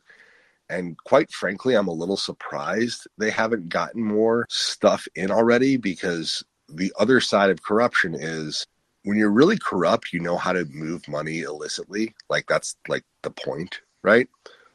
And 0.69 0.97
quite 1.05 1.31
frankly, 1.31 1.75
I'm 1.75 1.87
a 1.87 1.93
little 1.93 2.17
surprised 2.17 3.07
they 3.17 3.29
haven't 3.29 3.69
gotten 3.69 4.03
more 4.03 4.45
stuff 4.49 5.07
in 5.15 5.31
already 5.31 5.77
because 5.77 6.43
the 6.67 6.91
other 6.99 7.21
side 7.21 7.49
of 7.49 7.63
corruption 7.63 8.15
is 8.15 8.65
when 9.03 9.17
you're 9.17 9.31
really 9.31 9.57
corrupt, 9.57 10.11
you 10.11 10.19
know 10.19 10.37
how 10.37 10.51
to 10.51 10.65
move 10.65 11.07
money 11.07 11.41
illicitly. 11.41 12.13
Like 12.29 12.45
that's 12.47 12.75
like 12.87 13.03
the 13.21 13.31
point, 13.31 13.81
right? 14.03 14.27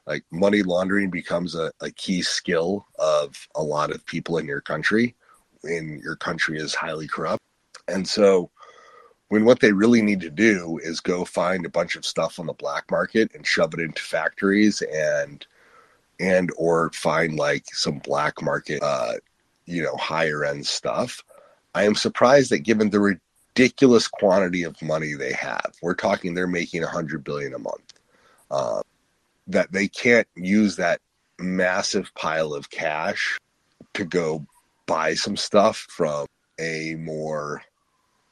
Like 0.07 0.25
money 0.31 0.63
laundering 0.63 1.11
becomes 1.11 1.55
a, 1.55 1.73
a 1.81 1.91
key 1.91 2.23
skill 2.23 2.87
of 2.99 3.37
a 3.55 3.63
lot 3.63 3.91
of 3.91 4.05
people 4.07 4.39
in 4.39 4.47
your 4.47 4.63
country 4.63 5.15
when 5.61 6.01
your 6.03 6.17
country 6.17 6.59
is 6.59 6.75
highly 6.75 7.07
corrupt. 7.07 7.43
And 7.87 8.07
so 8.07 8.51
when 9.29 9.45
what 9.45 9.61
they 9.61 9.73
really 9.73 10.03
need 10.03 10.21
to 10.21 10.31
do 10.31 10.79
is 10.83 11.01
go 11.01 11.25
find 11.25 11.67
a 11.67 11.71
bunch 11.71 11.97
of 11.97 12.07
stuff 12.07 12.39
on 12.39 12.47
the 12.47 12.53
black 12.53 12.91
market 12.91 13.31
and 13.35 13.47
shove 13.47 13.75
it 13.75 13.81
into 13.81 14.03
factories 14.03 14.83
and 14.83 15.47
and 16.21 16.51
or 16.57 16.91
find 16.93 17.37
like 17.37 17.65
some 17.67 17.99
black 17.99 18.43
market 18.43 18.83
uh 18.83 19.13
you 19.67 19.83
know 19.83 19.97
higher 19.97 20.45
end 20.45 20.67
stuff. 20.67 21.23
I 21.75 21.85
am 21.85 21.95
surprised 21.95 22.51
that 22.51 22.61
given 22.61 22.91
the 22.91 23.01
ridiculous 23.01 24.09
quantity 24.09 24.63
of 24.63 24.81
money 24.83 25.15
they 25.15 25.33
have 25.33 25.73
we're 25.83 25.95
talking 25.95 26.35
they're 26.35 26.47
making 26.47 26.83
100 26.83 27.25
billion 27.25 27.55
a 27.55 27.59
month 27.59 27.93
uh, 28.51 28.83
that 29.49 29.73
they 29.73 29.89
can't 29.89 30.29
use 30.37 30.77
that 30.77 31.01
massive 31.39 32.15
pile 32.15 32.55
of 32.55 32.71
cash 32.71 33.39
to 33.95 34.05
go 34.05 34.47
buy 34.87 35.15
some 35.15 35.37
stuff 35.37 35.87
from 35.89 36.27
a 36.59 36.95
more 36.99 37.63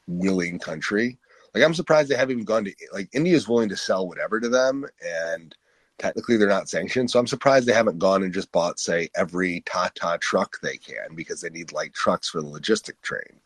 willing 0.07 0.59
country. 0.59 1.17
Like 1.53 1.63
I'm 1.63 1.73
surprised 1.73 2.09
they 2.09 2.15
haven't 2.15 2.33
even 2.33 2.45
gone 2.45 2.65
to 2.65 2.73
like 2.93 3.09
India 3.13 3.35
is 3.35 3.47
willing 3.47 3.69
to 3.69 3.77
sell 3.77 4.07
whatever 4.07 4.39
to 4.39 4.49
them, 4.49 4.85
and 5.03 5.55
technically 5.97 6.37
they're 6.37 6.47
not 6.47 6.69
sanctioned. 6.69 7.09
So 7.09 7.19
I'm 7.19 7.27
surprised 7.27 7.67
they 7.67 7.73
haven't 7.73 7.99
gone 7.99 8.23
and 8.23 8.33
just 8.33 8.51
bought 8.51 8.79
say 8.79 9.09
every 9.15 9.61
Tata 9.61 10.17
truck 10.21 10.59
they 10.61 10.77
can 10.77 11.15
because 11.15 11.41
they 11.41 11.49
need 11.49 11.71
like 11.71 11.93
trucks 11.93 12.29
for 12.29 12.41
the 12.41 12.47
logistic 12.47 13.01
train. 13.01 13.39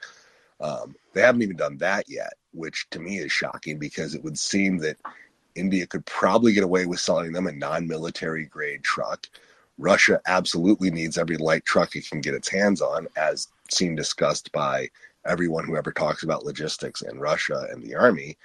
Um, 0.59 0.95
they 1.13 1.21
haven't 1.21 1.41
even 1.41 1.57
done 1.57 1.77
that 1.77 2.05
yet, 2.07 2.33
which 2.53 2.87
to 2.91 2.99
me 2.99 3.17
is 3.17 3.31
shocking 3.31 3.79
because 3.79 4.13
it 4.13 4.23
would 4.23 4.37
seem 4.37 4.77
that 4.79 4.97
India 5.55 5.87
could 5.87 6.05
probably 6.05 6.53
get 6.53 6.63
away 6.63 6.85
with 6.85 6.99
selling 6.99 7.33
them 7.33 7.47
a 7.47 7.51
non-military 7.51 8.45
grade 8.45 8.83
truck. 8.83 9.27
Russia 9.77 10.21
absolutely 10.27 10.91
needs 10.91 11.17
every 11.17 11.37
light 11.37 11.65
truck 11.65 11.95
it 11.95 12.07
can 12.07 12.21
get 12.21 12.35
its 12.35 12.47
hands 12.47 12.81
on, 12.81 13.07
as 13.15 13.47
seen 13.69 13.95
discussed 13.95 14.51
by 14.51 14.87
everyone 15.25 15.65
who 15.65 15.75
ever 15.75 15.91
talks 15.91 16.23
about 16.23 16.45
logistics 16.45 17.01
in 17.01 17.19
Russia 17.19 17.67
and 17.71 17.83
the 17.83 17.95
army. 17.95 18.37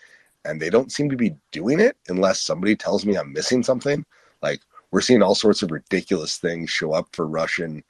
And 0.45 0.61
they 0.61 0.71
don't 0.71 0.93
seem 0.93 1.11
to 1.11 1.17
be 1.17 1.37
doing 1.51 1.81
it 1.81 1.97
unless 2.09 2.41
somebody 2.41 2.77
tells 2.77 3.05
me 3.05 3.17
I'm 3.17 3.33
missing 3.33 3.63
something. 3.63 4.05
Like 4.43 4.61
we're 4.91 5.01
seeing 5.01 5.23
all 5.23 5.35
sorts 5.35 5.63
of 5.63 5.71
ridiculous 5.71 6.39
things 6.39 6.71
show 6.71 6.93
up 6.93 7.09
for 7.13 7.27
Russian, 7.27 7.83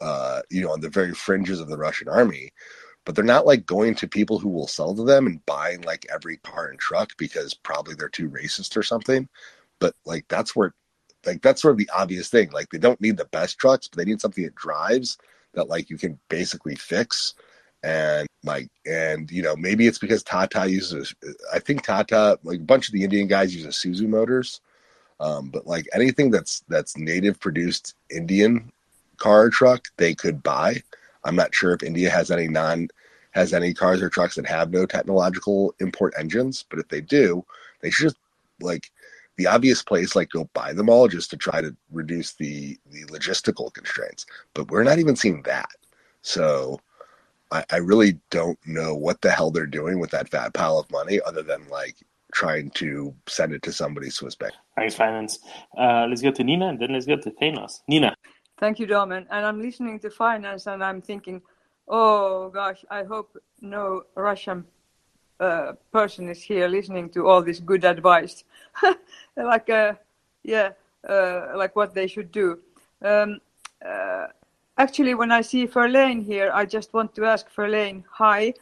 uh, 0.00 0.42
you 0.50 0.62
know, 0.62 0.72
on 0.72 0.80
the 0.80 0.88
very 0.88 1.12
fringes 1.12 1.60
of 1.60 1.68
the 1.68 1.78
Russian 1.78 2.08
army. 2.08 2.50
But 3.04 3.14
they're 3.14 3.24
not 3.24 3.46
like 3.46 3.66
going 3.66 3.94
to 3.96 4.06
people 4.06 4.38
who 4.38 4.50
will 4.50 4.68
sell 4.68 4.94
to 4.94 5.04
them 5.04 5.26
and 5.26 5.44
buying 5.46 5.80
like 5.82 6.06
every 6.12 6.36
car 6.38 6.68
and 6.68 6.78
truck 6.78 7.16
because 7.16 7.54
probably 7.54 7.94
they're 7.94 8.08
too 8.08 8.30
racist 8.30 8.76
or 8.76 8.82
something. 8.82 9.28
But 9.80 9.94
like 10.04 10.26
that's 10.28 10.54
where, 10.54 10.74
like 11.26 11.42
that's 11.42 11.62
sort 11.62 11.72
of 11.72 11.78
the 11.78 11.90
obvious 11.96 12.28
thing. 12.28 12.50
Like 12.52 12.68
they 12.70 12.78
don't 12.78 13.00
need 13.00 13.16
the 13.16 13.24
best 13.26 13.58
trucks, 13.58 13.88
but 13.88 13.98
they 13.98 14.04
need 14.04 14.20
something 14.20 14.44
that 14.44 14.54
drives 14.54 15.18
that 15.54 15.68
like 15.68 15.90
you 15.90 15.98
can 15.98 16.18
basically 16.28 16.76
fix 16.76 17.34
and 17.82 18.26
like 18.44 18.68
and 18.86 19.30
you 19.30 19.42
know 19.42 19.56
maybe 19.56 19.86
it's 19.86 19.98
because 19.98 20.22
Tata 20.22 20.70
uses 20.70 21.14
I 21.52 21.58
think 21.58 21.82
Tata 21.82 22.38
like 22.42 22.58
a 22.58 22.64
bunch 22.64 22.88
of 22.88 22.94
the 22.94 23.04
Indian 23.04 23.26
guys 23.26 23.54
use 23.54 23.66
Isuzu 23.66 24.06
motors, 24.08 24.60
um, 25.18 25.50
but 25.50 25.66
like 25.66 25.86
anything 25.94 26.30
that's 26.30 26.62
that's 26.68 26.96
native 26.96 27.40
produced 27.40 27.94
Indian 28.10 28.70
car 29.16 29.42
or 29.42 29.50
truck 29.50 29.86
they 29.96 30.14
could 30.14 30.42
buy. 30.42 30.82
I'm 31.24 31.36
not 31.36 31.54
sure 31.54 31.72
if 31.72 31.82
India 31.82 32.10
has 32.10 32.30
any 32.30 32.48
non 32.48 32.88
has 33.32 33.52
any 33.52 33.72
cars 33.72 34.02
or 34.02 34.08
trucks 34.08 34.34
that 34.34 34.46
have 34.46 34.72
no 34.72 34.86
technological 34.86 35.74
import 35.78 36.14
engines, 36.18 36.64
but 36.68 36.80
if 36.80 36.88
they 36.88 37.00
do, 37.00 37.44
they 37.80 37.90
should 37.90 38.04
just 38.04 38.16
like 38.60 38.90
the 39.36 39.46
obvious 39.46 39.82
place 39.82 40.14
like 40.14 40.30
go 40.30 40.48
buy 40.52 40.72
them 40.72 40.90
all 40.90 41.08
just 41.08 41.30
to 41.30 41.36
try 41.36 41.60
to 41.60 41.74
reduce 41.90 42.34
the 42.34 42.78
the 42.90 43.04
logistical 43.06 43.72
constraints. 43.72 44.26
But 44.54 44.70
we're 44.70 44.84
not 44.84 44.98
even 44.98 45.16
seeing 45.16 45.42
that. 45.42 45.70
So 46.22 46.80
I, 47.52 47.64
I 47.70 47.76
really 47.76 48.18
don't 48.30 48.58
know 48.66 48.94
what 48.94 49.20
the 49.20 49.30
hell 49.30 49.50
they're 49.50 49.66
doing 49.66 49.98
with 49.98 50.10
that 50.10 50.28
fat 50.28 50.54
pile 50.54 50.78
of 50.78 50.90
money 50.90 51.20
other 51.26 51.42
than 51.42 51.68
like 51.68 51.96
trying 52.32 52.70
to 52.70 53.14
send 53.26 53.52
it 53.52 53.62
to 53.62 53.72
somebody 53.72 54.10
Swiss 54.10 54.34
bank. 54.34 54.54
Thanks, 54.76 54.94
Finance. 54.94 55.40
Uh, 55.76 56.06
let's 56.08 56.22
go 56.22 56.30
to 56.30 56.44
Nina 56.44 56.68
and 56.68 56.78
then 56.78 56.92
let's 56.92 57.06
go 57.06 57.16
to 57.16 57.30
Thanos. 57.30 57.80
Nina. 57.88 58.14
Thank 58.58 58.78
you, 58.78 58.86
Domen. 58.86 59.26
And 59.30 59.46
I'm 59.46 59.60
listening 59.60 59.98
to 60.00 60.10
Finance 60.10 60.66
and 60.66 60.84
I'm 60.84 61.00
thinking, 61.00 61.42
oh 61.88 62.50
gosh, 62.50 62.84
I 62.90 63.04
hope 63.04 63.36
no 63.60 64.04
Russian 64.14 64.64
uh, 65.40 65.72
person 65.90 66.28
is 66.28 66.42
here 66.42 66.68
listening 66.68 67.08
to 67.10 67.26
all 67.26 67.42
this 67.42 67.60
good 67.60 67.84
advice. 67.84 68.44
like, 69.36 69.70
uh, 69.70 69.94
yeah, 70.42 70.70
uh, 71.08 71.48
like 71.56 71.74
what 71.74 71.94
they 71.94 72.06
should 72.06 72.30
do. 72.30 72.58
Um, 73.02 73.40
uh, 73.84 74.26
Actually, 74.80 75.14
when 75.14 75.30
I 75.30 75.42
see 75.42 75.66
Verlaine 75.66 76.22
here, 76.22 76.50
I 76.54 76.64
just 76.64 76.94
want 76.94 77.14
to 77.16 77.26
ask 77.26 77.44
Verlaine, 77.54 78.02
hi, 78.10 78.54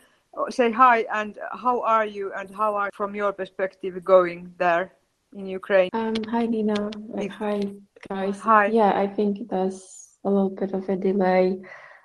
say 0.50 0.72
hi, 0.72 1.06
and 1.14 1.38
how 1.52 1.80
are 1.82 2.04
you, 2.04 2.32
and 2.32 2.50
how 2.50 2.74
are, 2.74 2.90
from 2.92 3.14
your 3.14 3.32
perspective, 3.32 4.02
going 4.02 4.52
there 4.58 4.90
in 5.36 5.46
Ukraine? 5.46 5.90
Um, 5.92 6.16
hi, 6.28 6.46
Nina. 6.46 6.90
hi, 7.30 7.62
guys. 8.08 8.40
Hi. 8.40 8.66
Yeah, 8.66 8.98
I 8.98 9.06
think 9.06 9.48
there's 9.48 10.18
a 10.24 10.28
little 10.28 10.50
bit 10.50 10.72
of 10.72 10.88
a 10.88 10.96
delay. 10.96 11.60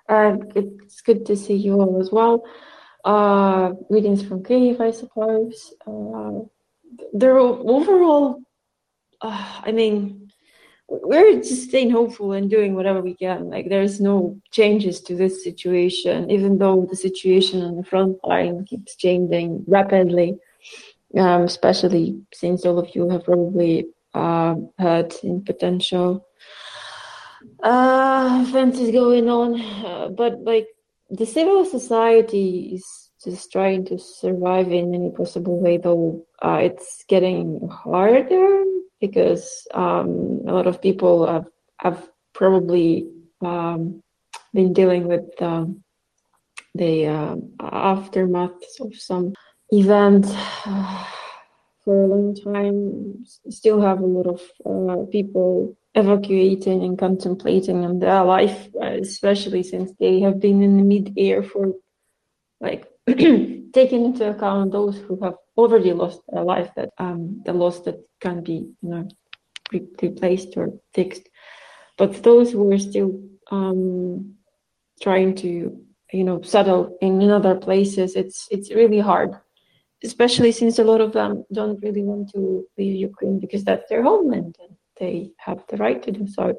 Uh, 0.08 0.38
it's 0.54 1.02
good 1.02 1.26
to 1.26 1.36
see 1.36 1.56
you 1.56 1.82
all 1.82 2.00
as 2.00 2.12
well. 2.12 2.46
Uh, 3.04 3.70
greetings 3.90 4.22
from 4.22 4.44
Kiev, 4.44 4.80
I 4.80 4.92
suppose. 4.92 5.74
Uh, 5.88 6.42
they're 7.14 7.40
overall, 7.40 8.44
uh, 9.22 9.62
I 9.64 9.72
mean, 9.72 10.23
we're 11.02 11.42
just 11.42 11.70
staying 11.70 11.90
hopeful 11.90 12.34
and 12.34 12.50
doing 12.50 12.76
whatever 12.76 13.02
we 13.02 13.16
can. 13.16 13.50
Like 13.50 13.70
there's 13.70 14.00
no 14.00 14.40
changes 14.52 15.02
to 15.02 15.16
this 15.16 15.44
situation, 15.44 16.30
even 16.30 16.58
though 16.58 16.86
the 16.90 16.96
situation 16.96 17.62
on 17.62 17.78
the 17.78 17.84
front 17.84 18.18
line 18.24 18.66
keeps 18.66 18.96
changing 18.96 19.64
rapidly. 19.68 20.38
Um, 21.16 21.44
especially 21.44 22.20
since 22.34 22.66
all 22.66 22.80
of 22.80 22.96
you 22.96 23.08
have 23.10 23.24
probably 23.26 23.86
uh, 24.16 24.56
heard 24.80 25.14
in 25.22 25.44
potential 25.44 26.26
uh, 27.62 28.44
events 28.48 28.80
is 28.80 28.92
going 28.92 29.30
on. 29.30 29.62
Uh, 29.62 30.08
but 30.10 30.44
like 30.44 30.68
the 31.10 31.26
civil 31.26 31.66
society 31.66 32.72
is 32.74 33.12
just 33.24 33.52
trying 33.52 33.86
to 33.86 33.98
survive 34.00 34.72
in 34.72 34.94
any 34.94 35.12
possible 35.12 35.60
way, 35.60 35.78
though 35.78 36.26
uh, 36.42 36.60
it's 36.62 37.06
getting 37.08 37.68
harder 37.70 38.64
because 39.04 39.68
um, 39.74 40.40
a 40.48 40.54
lot 40.54 40.66
of 40.66 40.82
people 40.82 41.28
have, 41.28 41.48
have 41.78 42.10
probably 42.34 43.06
um, 43.42 44.02
been 44.54 44.72
dealing 44.72 45.10
with 45.10 45.28
um, 45.42 45.84
the 46.74 47.08
uh, 47.08 47.36
aftermath 47.60 48.64
of 48.80 48.96
some 48.96 49.34
event 49.72 50.26
uh, 50.66 51.06
for 51.84 52.06
a 52.06 52.08
long 52.08 52.34
time. 52.34 53.26
Still 53.50 53.82
have 53.82 54.00
a 54.00 54.06
lot 54.06 54.28
of 54.36 54.42
uh, 54.66 55.04
people 55.12 55.76
evacuating 55.96 56.82
and 56.86 56.98
contemplating 56.98 57.84
on 57.84 58.00
their 58.00 58.24
life, 58.24 58.70
especially 58.82 59.64
since 59.64 59.92
they 60.00 60.22
have 60.22 60.40
been 60.40 60.64
in 60.64 60.78
the 60.78 60.84
mid-air 60.84 61.44
for 61.44 61.74
like 62.62 62.88
taking 63.74 64.06
into 64.06 64.30
account 64.30 64.72
those 64.72 64.98
who 64.98 65.20
have 65.24 65.36
already 65.58 65.94
lost 65.94 66.22
a 66.34 66.42
life 66.42 66.70
that 66.76 66.90
um, 66.98 67.42
the 67.46 67.54
loss 67.54 67.82
that 67.82 67.98
can 68.22 68.44
be 68.44 68.68
you 68.82 68.90
know 68.90 69.08
re- 69.72 69.88
replaced 70.02 70.56
or 70.58 70.70
fixed 70.94 71.28
but 71.98 72.24
those 72.24 72.52
who 72.52 72.72
are 72.72 72.80
still 72.80 73.20
um, 73.52 74.36
trying 75.02 75.36
to 75.36 75.78
you 76.12 76.24
know 76.24 76.42
settle 76.42 76.98
in 77.02 77.30
other 77.30 77.56
places 77.56 78.16
it's 78.16 78.48
it's 78.52 78.74
really 78.74 79.00
hard 79.00 79.36
especially 80.04 80.52
since 80.52 80.80
a 80.80 80.84
lot 80.84 81.02
of 81.02 81.14
them 81.14 81.46
don't 81.52 81.82
really 81.82 82.04
want 82.04 82.30
to 82.32 82.66
leave 82.78 82.96
Ukraine 82.96 83.40
because 83.40 83.64
that's 83.64 83.90
their 83.90 84.04
homeland 84.04 84.58
and 84.62 84.76
they 85.00 85.32
have 85.38 85.64
the 85.70 85.78
right 85.78 86.02
to 86.04 86.12
do 86.12 86.28
so. 86.28 86.56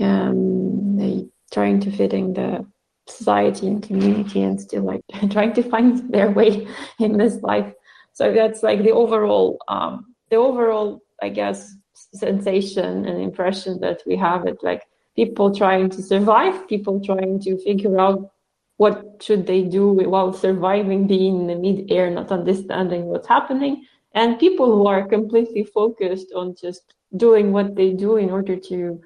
Um, 0.00 0.96
they 0.96 1.26
trying 1.52 1.80
to 1.80 1.90
fit 1.92 2.12
in 2.12 2.32
the 2.32 2.66
society 3.06 3.66
and 3.66 3.82
community 3.82 4.42
and 4.42 4.60
still 4.60 4.82
like 4.82 5.02
trying 5.30 5.52
to 5.54 5.62
find 5.62 6.10
their 6.12 6.30
way 6.30 6.66
in 6.98 7.16
this 7.16 7.42
life. 7.42 7.72
So 8.12 8.32
that's 8.32 8.62
like 8.62 8.82
the 8.82 8.92
overall, 8.92 9.58
um, 9.68 10.14
the 10.30 10.36
overall, 10.36 11.02
I 11.20 11.28
guess, 11.28 11.74
sensation 11.94 13.06
and 13.06 13.20
impression 13.20 13.80
that 13.80 14.02
we 14.06 14.16
have 14.16 14.46
it 14.46 14.58
like 14.62 14.82
people 15.16 15.54
trying 15.54 15.90
to 15.90 16.02
survive, 16.02 16.68
people 16.68 17.00
trying 17.00 17.40
to 17.40 17.58
figure 17.58 17.98
out 17.98 18.30
what 18.76 19.22
should 19.22 19.46
they 19.46 19.62
do 19.62 19.88
while 19.88 20.32
surviving 20.32 21.06
being 21.06 21.40
in 21.40 21.46
the 21.46 21.54
mid-air, 21.54 22.10
not 22.10 22.32
understanding 22.32 23.04
what's 23.06 23.28
happening, 23.28 23.84
and 24.14 24.38
people 24.38 24.66
who 24.66 24.86
are 24.86 25.06
completely 25.06 25.64
focused 25.64 26.32
on 26.34 26.54
just 26.60 26.94
doing 27.16 27.52
what 27.52 27.76
they 27.76 27.92
do 27.92 28.16
in 28.16 28.30
order 28.30 28.56
to 28.56 29.00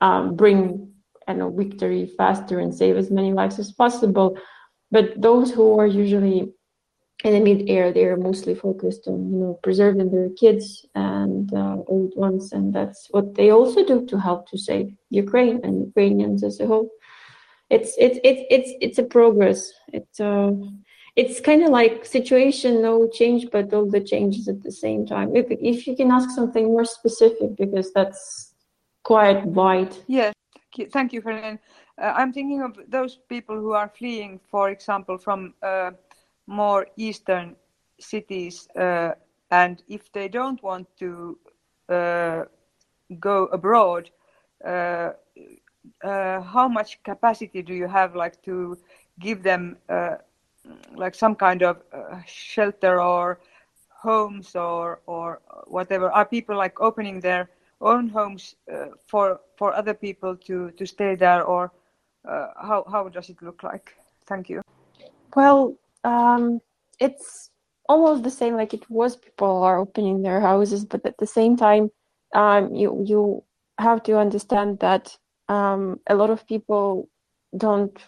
um, 0.00 0.36
bring 0.36 0.92
know, 1.34 1.50
victory 1.50 2.06
faster 2.16 2.58
and 2.58 2.74
save 2.74 2.96
as 2.96 3.10
many 3.10 3.32
lives 3.32 3.58
as 3.58 3.72
possible. 3.72 4.38
But 4.90 5.20
those 5.20 5.50
who 5.50 5.78
are 5.78 5.86
usually 5.86 6.52
in 7.24 7.32
the 7.32 7.40
mid-air, 7.40 7.92
they 7.92 8.04
are 8.04 8.16
mostly 8.16 8.54
focused 8.54 9.08
on 9.08 9.32
you 9.32 9.38
know 9.38 9.58
preserving 9.62 10.10
their 10.10 10.30
kids 10.30 10.86
and 10.94 11.52
uh, 11.52 11.78
old 11.86 12.12
ones, 12.16 12.52
and 12.52 12.72
that's 12.72 13.08
what 13.10 13.34
they 13.34 13.50
also 13.50 13.84
do 13.84 14.06
to 14.06 14.20
help 14.20 14.48
to 14.50 14.58
save 14.58 14.94
Ukraine 15.10 15.60
and 15.64 15.86
Ukrainians 15.86 16.44
as 16.44 16.60
a 16.60 16.66
whole. 16.66 16.90
It's 17.70 17.94
it's 17.98 18.18
it's 18.22 18.42
it's 18.50 18.70
it's 18.80 18.98
a 18.98 19.02
progress. 19.02 19.72
It's 19.92 20.20
uh, 20.20 20.52
it's 21.16 21.40
kind 21.40 21.64
of 21.64 21.70
like 21.70 22.06
situation 22.06 22.82
no 22.82 23.08
change, 23.08 23.48
but 23.50 23.74
all 23.74 23.90
the 23.90 24.00
changes 24.00 24.46
at 24.46 24.62
the 24.62 24.72
same 24.72 25.04
time. 25.04 25.34
If 25.34 25.46
if 25.50 25.86
you 25.86 25.96
can 25.96 26.12
ask 26.12 26.30
something 26.30 26.66
more 26.66 26.84
specific, 26.84 27.56
because 27.56 27.92
that's 27.92 28.54
quite 29.02 29.44
wide. 29.44 29.94
Yes, 30.06 30.32
thank 30.72 31.12
you, 31.12 31.20
Ferdinand. 31.20 31.58
Uh, 32.00 32.12
I'm 32.16 32.32
thinking 32.32 32.62
of 32.62 32.78
those 32.88 33.16
people 33.28 33.56
who 33.56 33.72
are 33.72 33.88
fleeing, 33.88 34.40
for 34.50 34.70
example, 34.70 35.18
from. 35.18 35.54
Uh, 35.62 35.90
more 36.46 36.86
eastern 36.96 37.54
cities, 38.00 38.68
uh, 38.74 39.12
and 39.50 39.82
if 39.88 40.10
they 40.12 40.28
don't 40.28 40.62
want 40.62 40.86
to 40.98 41.38
uh, 41.88 42.44
go 43.20 43.44
abroad, 43.46 44.10
uh, 44.64 45.10
uh, 46.04 46.40
how 46.40 46.68
much 46.68 47.02
capacity 47.02 47.62
do 47.62 47.74
you 47.74 47.86
have, 47.86 48.14
like 48.14 48.42
to 48.42 48.76
give 49.18 49.42
them 49.42 49.76
like 50.94 51.14
some 51.14 51.34
kind 51.34 51.62
of 51.62 51.76
shelter 52.26 53.00
or 53.00 53.38
homes 54.02 54.54
or 54.54 55.00
or 55.06 55.40
whatever? 55.66 56.10
Are 56.10 56.24
people 56.24 56.56
like 56.56 56.80
opening 56.80 57.20
their 57.20 57.48
own 57.80 58.08
homes 58.08 58.54
for 59.06 59.40
for 59.56 59.74
other 59.74 59.94
people 59.94 60.36
to 60.36 60.70
to 60.72 60.86
stay 60.86 61.14
there, 61.14 61.42
or 61.44 61.72
how 62.24 62.84
how 62.90 63.08
does 63.08 63.30
it 63.30 63.42
look 63.42 63.62
like? 63.62 63.94
Thank 64.26 64.48
you. 64.50 64.62
Well, 65.34 65.76
um, 66.04 66.60
it's 66.98 67.50
almost 67.88 68.22
the 68.22 68.30
same 68.30 68.54
like 68.54 68.74
it 68.74 68.88
was 68.90 69.16
people 69.16 69.62
are 69.62 69.78
opening 69.78 70.22
their 70.22 70.40
houses 70.40 70.84
but 70.84 71.04
at 71.06 71.16
the 71.18 71.26
same 71.26 71.56
time 71.56 71.90
um, 72.34 72.74
you 72.74 73.02
you 73.04 73.42
have 73.78 74.02
to 74.02 74.18
understand 74.18 74.78
that 74.80 75.16
um, 75.48 75.98
a 76.08 76.14
lot 76.14 76.30
of 76.30 76.46
people 76.46 77.08
don't 77.56 77.98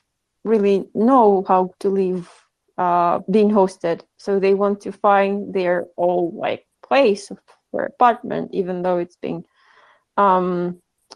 really 0.44 0.86
know 0.94 1.44
how 1.48 1.72
to 1.80 1.88
live 1.88 2.28
uh, 2.76 3.20
being 3.30 3.50
hosted 3.50 4.02
so 4.18 4.38
they 4.38 4.54
want 4.54 4.80
to 4.80 4.92
find 4.92 5.54
their 5.54 5.86
own 5.96 6.34
like 6.34 6.66
place 6.86 7.32
or 7.72 7.84
apartment 7.84 8.50
even 8.52 8.82
though 8.82 8.98
it's 8.98 9.16
being 9.16 9.44
um, 10.24 10.48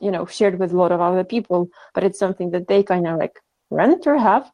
you 0.00 0.10
know 0.14 0.24
shared 0.26 0.58
with 0.58 0.72
a 0.72 0.76
lot 0.82 0.92
of 0.92 1.00
other 1.00 1.24
people 1.34 1.60
but 1.94 2.04
it's 2.06 2.18
something 2.18 2.50
that 2.54 2.66
they 2.68 2.82
kind 2.82 3.06
of 3.06 3.18
like 3.18 3.36
rent 3.70 4.06
or 4.06 4.16
have 4.18 4.44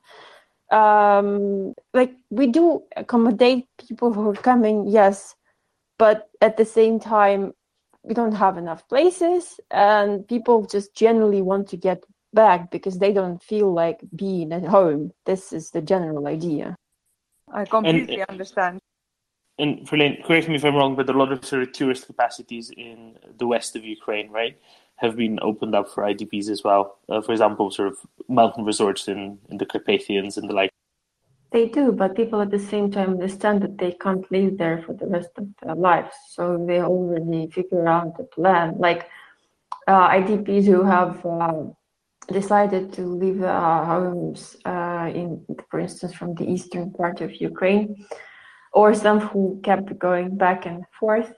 um, 0.71 1.75
like 1.93 2.13
we 2.31 2.47
do 2.47 2.83
accommodate 2.97 3.67
people 3.89 4.13
who 4.13 4.31
are 4.31 4.35
coming, 4.35 4.87
yes, 4.87 5.35
but 5.99 6.31
at 6.41 6.57
the 6.57 6.65
same 6.65 7.01
time, 7.01 7.53
we 8.03 8.15
don't 8.15 8.33
have 8.33 8.57
enough 8.57 8.89
places, 8.89 9.61
and 9.71 10.27
people 10.27 10.65
just 10.67 10.95
generally 10.95 11.43
want 11.43 11.69
to 11.69 11.77
get 11.77 12.05
back 12.33 12.71
because 12.71 12.99
they 12.99 13.13
don't 13.13 13.43
feel 13.43 13.73
like 13.73 14.01
being 14.15 14.53
at 14.53 14.65
home. 14.65 15.11
This 15.27 15.53
is 15.53 15.71
the 15.71 15.83
general 15.83 16.29
idea. 16.29 16.77
I 17.53 17.65
completely 17.65 18.21
and, 18.21 18.31
understand. 18.31 18.81
And 19.61 19.87
Verlaine, 19.89 20.23
correct 20.25 20.49
me 20.49 20.57
if 20.57 20.65
I'm 20.65 20.75
wrong, 20.75 20.97
but 20.97 21.09
a 21.11 21.13
lot 21.13 21.33
of 21.33 21.45
sort 21.45 21.63
of 21.63 21.73
tourist 21.73 22.07
capacities 22.07 22.71
in 22.77 23.17
the 23.39 23.47
west 23.47 23.77
of 23.77 23.85
Ukraine, 23.85 24.31
right? 24.31 24.57
have 25.01 25.17
been 25.17 25.39
opened 25.41 25.75
up 25.75 25.89
for 25.89 26.03
IDPs 26.05 26.51
as 26.51 26.63
well. 26.63 26.99
Uh, 27.09 27.23
for 27.23 27.33
example, 27.33 27.71
sort 27.71 27.89
of 27.89 27.99
mountain 28.29 28.65
resorts 28.65 29.09
in, 29.09 29.39
in 29.49 29.57
the 29.57 29.65
Carpathians 29.65 30.37
and 30.37 30.49
the 30.49 30.55
like. 30.55 30.71
They 31.53 31.69
do, 31.69 31.91
but 31.91 32.15
people 32.15 32.41
at 32.43 32.51
the 32.51 32.59
same 32.59 32.91
time 32.91 33.11
understand 33.11 33.63
that 33.63 33.79
they 33.79 33.93
can't 33.93 34.31
live 34.31 34.59
there 34.59 34.83
for 34.87 34.93
the 34.93 35.07
rest 35.07 35.31
of 35.37 35.49
their 35.63 35.75
lives. 35.75 36.15
So 36.29 36.63
they 36.69 36.81
already 36.83 37.51
figure 37.51 37.89
out 37.89 38.21
a 38.21 38.25
plan. 38.25 38.77
Like 38.79 39.09
uh, 39.89 40.09
IDPs 40.11 40.67
who 40.67 40.85
have 40.85 41.25
uh, 41.25 41.63
decided 42.31 42.93
to 42.93 43.03
leave 43.03 43.43
uh, 43.43 43.85
homes 43.87 44.59
uh, 44.67 45.11
in, 45.13 45.45
for 45.71 45.81
instance, 45.81 46.13
from 46.13 46.35
the 46.35 46.49
eastern 46.49 46.93
part 46.93 47.23
of 47.23 47.41
Ukraine, 47.41 48.07
or 48.73 48.95
some 48.95 49.21
who 49.21 49.61
kept 49.65 49.99
going 49.99 50.37
back 50.37 50.67
and 50.67 50.85
forth, 50.99 51.35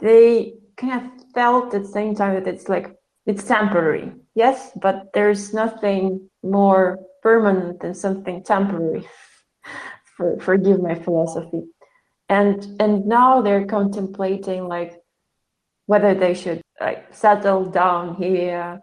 they 0.00 0.54
kind 0.76 1.02
of 1.04 1.32
felt 1.34 1.74
at 1.74 1.82
the 1.82 1.88
same 1.88 2.14
time 2.14 2.34
that 2.34 2.46
it's 2.46 2.68
like 2.68 2.94
it's 3.26 3.44
temporary, 3.44 4.12
yes, 4.34 4.70
but 4.80 5.12
there's 5.12 5.52
nothing 5.52 6.30
more 6.42 6.98
permanent 7.22 7.80
than 7.80 7.94
something 7.94 8.42
temporary. 8.42 9.06
For, 10.16 10.38
forgive 10.40 10.80
my 10.80 10.94
philosophy. 10.94 11.64
And 12.28 12.80
and 12.80 13.06
now 13.06 13.40
they're 13.40 13.66
contemplating 13.66 14.66
like 14.66 15.00
whether 15.86 16.14
they 16.14 16.34
should 16.34 16.60
like 16.80 17.14
settle 17.14 17.64
down 17.70 18.16
here 18.16 18.82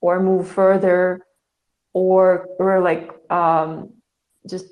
or 0.00 0.22
move 0.22 0.48
further 0.48 1.24
or 1.92 2.48
or 2.58 2.80
like 2.80 3.10
um, 3.30 3.94
just 4.48 4.66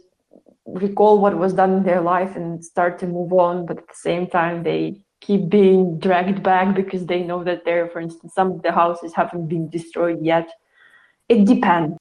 recall 0.66 1.20
what 1.20 1.36
was 1.36 1.54
done 1.54 1.72
in 1.78 1.82
their 1.82 2.00
life 2.00 2.36
and 2.36 2.64
start 2.64 2.98
to 2.98 3.06
move 3.06 3.32
on 3.32 3.66
but 3.66 3.78
at 3.78 3.88
the 3.88 3.94
same 3.94 4.26
time 4.26 4.62
they 4.62 5.02
keep 5.22 5.48
being 5.48 5.98
dragged 5.98 6.42
back 6.42 6.74
because 6.74 7.06
they 7.06 7.22
know 7.22 7.42
that 7.44 7.64
there, 7.64 7.88
for 7.88 8.00
instance, 8.00 8.34
some 8.34 8.52
of 8.52 8.62
the 8.62 8.72
houses 8.72 9.14
haven't 9.14 9.46
been 9.48 9.70
destroyed 9.70 10.18
yet. 10.20 10.50
It 11.28 11.46
depends. 11.46 11.96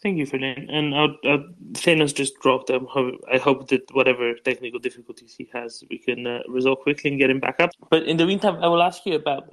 Thank 0.00 0.18
you, 0.18 0.26
Ferdinand. 0.26 0.70
And 0.70 0.94
I'll, 0.94 1.16
I'll, 1.24 1.44
Thanos 1.72 2.14
just 2.14 2.38
dropped. 2.40 2.70
Um, 2.70 2.86
I 3.32 3.38
hope 3.38 3.68
that 3.68 3.82
whatever 3.92 4.34
technical 4.34 4.78
difficulties 4.78 5.34
he 5.36 5.50
has, 5.52 5.82
we 5.90 5.98
can 5.98 6.24
uh, 6.24 6.38
resolve 6.48 6.78
quickly 6.78 7.10
and 7.10 7.18
get 7.18 7.30
him 7.30 7.40
back 7.40 7.58
up. 7.58 7.70
But 7.90 8.04
in 8.04 8.16
the 8.16 8.24
meantime, 8.24 8.62
I 8.62 8.68
will 8.68 8.82
ask 8.82 9.04
you 9.04 9.16
about, 9.16 9.52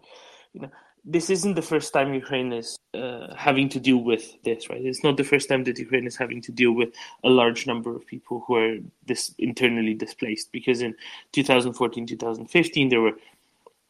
you 0.54 0.62
know, 0.62 0.70
this 1.06 1.30
isn't 1.30 1.54
the 1.54 1.62
first 1.62 1.94
time 1.94 2.14
Ukraine 2.14 2.52
is 2.52 2.78
uh, 2.96 3.34
having 3.36 3.70
to 3.70 3.80
deal 3.80 3.98
with 3.98 4.42
this, 4.44 4.70
right? 4.70 4.84
It's 4.84 5.04
not 5.04 5.18
the 5.18 5.24
first 5.24 5.48
time 5.48 5.64
that 5.66 5.78
Ukraine 5.78 6.08
is 6.08 6.16
having 6.16 6.42
to 6.42 6.52
deal 6.52 6.72
with 6.72 6.90
a 7.24 7.30
large 7.30 7.68
number 7.68 7.96
of 7.96 8.08
people 8.08 8.44
who 8.46 8.56
are 8.56 8.78
this 9.06 9.34
internally 9.38 9.94
displaced. 9.94 10.52
Because 10.52 10.82
in 10.82 10.96
2014, 11.34 12.08
2015, 12.08 12.90
there 12.90 13.02
were 13.02 13.14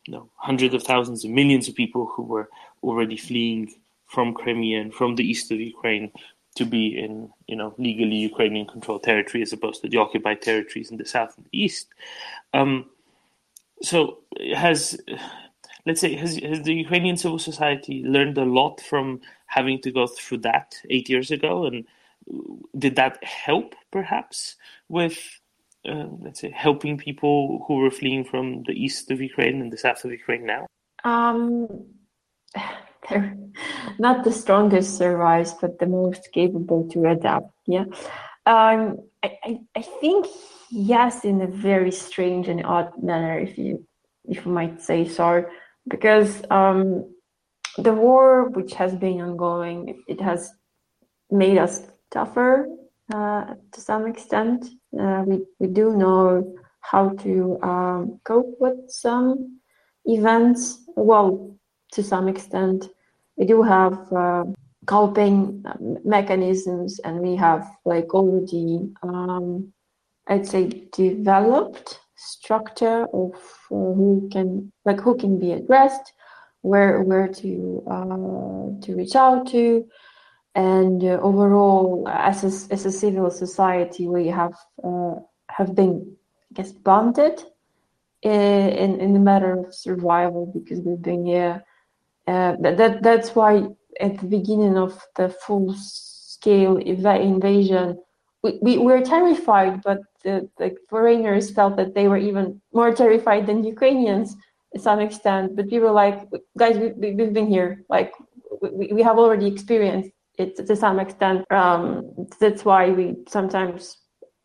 you 0.05 0.13
know, 0.13 0.29
hundreds 0.35 0.75
of 0.75 0.83
thousands 0.83 1.23
and 1.23 1.33
millions 1.33 1.69
of 1.69 1.75
people 1.75 2.05
who 2.05 2.23
were 2.23 2.49
already 2.83 3.17
fleeing 3.17 3.73
from 4.07 4.33
Crimea 4.33 4.81
and 4.81 4.93
from 4.93 5.15
the 5.15 5.23
east 5.23 5.51
of 5.51 5.59
Ukraine 5.59 6.11
to 6.55 6.65
be 6.65 6.97
in, 6.97 7.29
you 7.47 7.55
know, 7.55 7.73
legally 7.77 8.15
Ukrainian-controlled 8.15 9.03
territory 9.03 9.41
as 9.41 9.53
opposed 9.53 9.81
to 9.81 9.89
the 9.89 9.97
occupied 9.97 10.41
territories 10.41 10.91
in 10.91 10.97
the 10.97 11.05
south 11.05 11.35
and 11.37 11.45
the 11.45 11.57
east. 11.57 11.87
Um, 12.53 12.89
so 13.81 14.19
has 14.55 14.97
let's 15.85 16.01
say 16.01 16.15
has 16.15 16.37
has 16.37 16.61
the 16.63 16.73
Ukrainian 16.73 17.17
civil 17.17 17.39
society 17.39 18.03
learned 18.03 18.37
a 18.37 18.45
lot 18.45 18.81
from 18.81 19.21
having 19.47 19.79
to 19.81 19.91
go 19.91 20.07
through 20.07 20.39
that 20.39 20.75
eight 20.89 21.09
years 21.09 21.31
ago, 21.31 21.65
and 21.65 21.85
did 22.77 22.95
that 22.95 23.23
help 23.23 23.75
perhaps 23.91 24.55
with 24.89 25.17
uh, 25.87 26.07
let's 26.21 26.39
say 26.41 26.49
helping 26.49 26.97
people 26.97 27.63
who 27.67 27.75
were 27.75 27.91
fleeing 27.91 28.23
from 28.23 28.63
the 28.63 28.73
east 28.73 29.11
of 29.11 29.21
Ukraine 29.21 29.61
and 29.61 29.71
the 29.71 29.77
south 29.77 30.03
of 30.03 30.11
Ukraine 30.11 30.45
now? 30.45 30.65
Um, 31.03 31.67
they're 33.09 33.37
not 33.99 34.23
the 34.23 34.31
strongest 34.31 34.97
survives, 34.97 35.53
but 35.61 35.77
the 35.77 35.85
most 35.85 36.29
capable 36.33 36.89
to 36.89 37.05
adapt. 37.05 37.51
Yeah, 37.67 37.85
um, 38.47 38.97
I, 39.23 39.37
I, 39.43 39.59
I 39.75 39.81
think 39.81 40.25
yes, 40.71 41.23
in 41.23 41.41
a 41.41 41.47
very 41.47 41.91
strange 41.91 42.47
and 42.47 42.65
odd 42.65 42.91
manner, 43.03 43.39
if 43.39 43.57
you 43.57 43.85
if 44.27 44.45
you 44.45 44.51
might 44.51 44.81
say 44.81 45.07
so 45.07 45.45
because 45.87 46.43
um, 46.49 47.13
the 47.77 47.93
war, 47.93 48.49
which 48.49 48.73
has 48.73 48.95
been 48.95 49.21
ongoing, 49.21 50.03
it 50.07 50.21
has 50.21 50.51
made 51.29 51.57
us 51.57 51.83
tougher 52.11 52.67
uh, 53.13 53.53
to 53.71 53.81
some 53.81 54.07
extent. 54.07 54.65
Uh, 54.97 55.23
we 55.27 55.45
we 55.59 55.67
do 55.67 55.95
know 55.95 56.55
how 56.81 57.09
to 57.09 57.59
um, 57.61 58.19
cope 58.23 58.55
with 58.59 58.77
some 58.87 59.59
events. 60.05 60.83
Well, 60.95 61.57
to 61.93 62.03
some 62.03 62.27
extent, 62.27 62.89
we 63.37 63.45
do 63.45 63.61
have 63.61 64.11
uh, 64.13 64.45
coping 64.85 65.63
mechanisms, 66.03 66.99
and 66.99 67.19
we 67.19 67.35
have 67.35 67.67
like 67.85 68.13
already, 68.13 68.91
um, 69.03 69.73
I'd 70.27 70.47
say, 70.47 70.87
developed 70.93 71.99
structure 72.15 73.05
of 73.13 73.33
uh, 73.71 73.75
who 73.75 74.29
can 74.31 74.71
like 74.85 74.99
who 74.99 75.15
can 75.15 75.39
be 75.39 75.51
addressed, 75.51 76.13
where 76.61 77.01
where 77.01 77.27
to 77.27 77.83
uh, 77.89 78.85
to 78.85 78.95
reach 78.95 79.15
out 79.15 79.47
to, 79.47 79.85
and 80.55 81.03
uh, 81.03 81.19
overall, 81.21 82.07
as 82.07 82.43
a, 82.43 82.73
as 82.73 82.85
a 82.85 82.91
civil 82.91 83.29
society, 83.29 84.07
we 84.07 84.27
have 84.27 84.55
uh, 84.83 85.15
have 85.49 85.75
been, 85.75 86.15
I 86.51 86.53
guess, 86.53 86.71
bonded 86.71 87.43
in, 88.21 88.31
in, 88.31 88.99
in 89.01 89.13
the 89.13 89.19
matter 89.19 89.59
of 89.59 89.75
survival 89.75 90.45
because 90.53 90.79
we've 90.79 91.01
been 91.01 91.25
yeah. 91.25 91.59
Uh, 92.27 92.55
that, 92.61 92.77
that 92.77 93.03
that's 93.03 93.35
why 93.35 93.67
at 93.99 94.17
the 94.19 94.25
beginning 94.25 94.77
of 94.77 94.99
the 95.15 95.29
full 95.29 95.75
scale 95.75 96.77
invasion, 96.77 97.99
we, 98.41 98.57
we 98.61 98.77
were 98.77 99.01
terrified, 99.01 99.81
but 99.83 99.99
the, 100.25 100.49
the 100.57 100.75
foreigners 100.89 101.51
felt 101.51 101.77
that 101.77 101.93
they 101.93 102.07
were 102.07 102.17
even 102.17 102.61
more 102.73 102.91
terrified 102.93 103.45
than 103.47 103.63
Ukrainians 103.63 104.35
to 104.73 104.79
some 104.81 104.99
extent. 104.99 105.55
But 105.55 105.67
we 105.71 105.79
were 105.79 105.91
like, 105.91 106.17
guys, 106.57 106.77
we, 106.77 107.11
we've 107.13 107.33
been 107.33 107.47
here, 107.47 107.85
like 107.89 108.11
we, 108.61 108.91
we 108.91 109.01
have 109.03 109.17
already 109.17 109.47
experienced 109.47 110.09
it 110.37 110.55
to 110.57 110.75
some 110.75 110.99
extent. 110.99 111.49
Um, 111.51 112.27
that's 112.41 112.65
why 112.65 112.89
we 112.89 113.15
sometimes 113.29 113.97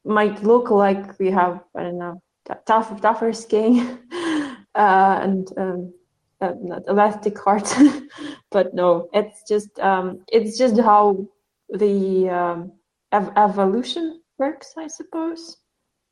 might 0.04 0.42
look 0.42 0.70
like 0.70 1.18
we 1.18 1.30
have, 1.30 1.60
I 1.76 1.82
don't 1.84 1.98
know, 1.98 2.22
tough, 2.66 3.00
tougher 3.00 3.32
skin 3.32 3.98
uh, 4.74 5.18
and 5.22 5.48
um, 5.56 5.94
uh, 6.40 6.52
elastic 6.88 7.38
heart. 7.38 7.74
but 8.50 8.74
no, 8.74 9.08
it's 9.12 9.42
just 9.48 9.78
um, 9.80 10.24
it's 10.28 10.58
just 10.58 10.78
how 10.78 11.26
the 11.70 12.28
um, 12.28 12.72
ev- 13.12 13.32
evolution 13.36 14.20
works, 14.38 14.74
I 14.76 14.86
suppose. 14.86 15.56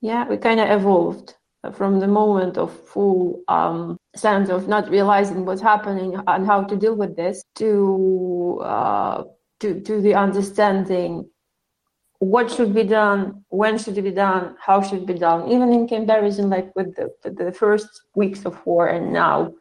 Yeah, 0.01 0.29
we 0.29 0.37
kind 0.37 0.61
of 0.61 0.71
evolved 0.71 1.35
from 1.73 1.99
the 1.99 2.07
moment 2.07 2.57
of 2.57 2.73
full 2.89 3.43
um, 3.49 3.97
sense 4.15 4.49
of 4.49 4.69
not 4.69 4.89
realizing 4.89 5.45
what's 5.45 5.61
happening 5.61 6.17
and 6.27 6.47
how 6.47 6.63
to 6.63 6.77
deal 6.77 6.95
with 6.95 7.17
this 7.17 7.45
to 7.57 8.61
uh, 8.63 9.25
to 9.61 9.81
to 9.81 10.01
the 10.01 10.15
understanding 10.15 11.29
what 12.21 12.51
should 12.51 12.75
be 12.75 12.83
done, 12.83 13.45
when 13.49 13.79
should 13.79 13.97
it 13.97 14.03
be 14.03 14.11
done, 14.11 14.57
how 14.61 14.83
should 14.83 15.03
it 15.03 15.07
be 15.07 15.15
done, 15.15 15.49
even 15.49 15.73
in 15.73 15.87
comparison 15.87 16.51
like 16.51 16.75
with 16.75 16.95
the, 16.97 17.13
the 17.31 17.53
first 17.53 18.03
weeks 18.15 18.45
of 18.45 18.65
war 18.67 18.89
and 18.89 19.13
now. 19.13 19.55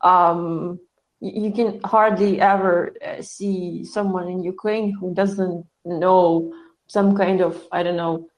Um, 0.00 0.80
you 1.20 1.52
can 1.52 1.80
hardly 1.84 2.40
ever 2.40 2.92
uh, 3.06 3.22
see 3.22 3.84
someone 3.84 4.26
in 4.26 4.42
Ukraine 4.42 4.92
who 4.92 5.14
doesn't 5.14 5.64
know 5.84 6.52
some 6.88 7.16
kind 7.16 7.40
of, 7.40 7.62
I 7.70 7.84
don't 7.84 7.96
know, 7.96 8.28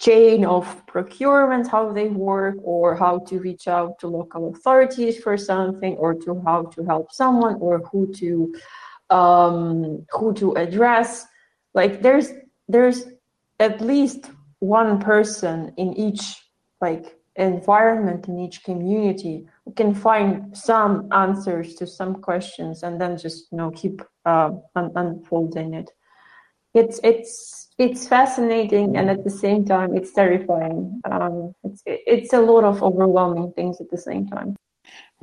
chain 0.00 0.44
of 0.44 0.86
procurement, 0.86 1.68
how 1.68 1.92
they 1.92 2.08
work, 2.08 2.56
or 2.62 2.96
how 2.96 3.18
to 3.20 3.38
reach 3.38 3.68
out 3.68 3.98
to 4.00 4.08
local 4.08 4.50
authorities 4.50 5.18
for 5.18 5.36
something, 5.36 5.94
or 5.96 6.14
to 6.14 6.40
how 6.46 6.64
to 6.64 6.84
help 6.84 7.12
someone, 7.12 7.56
or 7.56 7.78
who 7.90 8.12
to 8.14 8.54
um, 9.10 10.06
who 10.10 10.32
to 10.34 10.52
address. 10.52 11.26
Like 11.74 12.02
there's 12.02 12.30
there's 12.68 13.06
at 13.60 13.80
least 13.80 14.30
one 14.60 15.00
person 15.00 15.72
in 15.76 15.94
each 15.94 16.36
like 16.80 17.16
environment 17.36 18.28
in 18.28 18.38
each 18.38 18.62
community 18.62 19.46
who 19.64 19.72
can 19.72 19.94
find 19.94 20.54
some 20.56 21.08
answers 21.12 21.74
to 21.76 21.86
some 21.86 22.16
questions 22.16 22.82
and 22.82 23.00
then 23.00 23.16
just 23.16 23.50
you 23.50 23.58
know 23.58 23.70
keep 23.70 24.02
uh, 24.26 24.50
un- 24.76 24.92
unfolding 24.96 25.72
it 25.72 25.90
it's 26.74 27.00
it's 27.02 27.70
it's 27.78 28.06
fascinating 28.06 28.96
and 28.96 29.10
at 29.10 29.24
the 29.24 29.30
same 29.30 29.64
time 29.64 29.96
it's 29.96 30.12
terrifying 30.12 31.00
um, 31.10 31.54
it's 31.64 31.82
it's 31.86 32.32
a 32.32 32.40
lot 32.40 32.64
of 32.64 32.82
overwhelming 32.82 33.52
things 33.52 33.80
at 33.80 33.90
the 33.90 33.98
same 33.98 34.26
time 34.26 34.56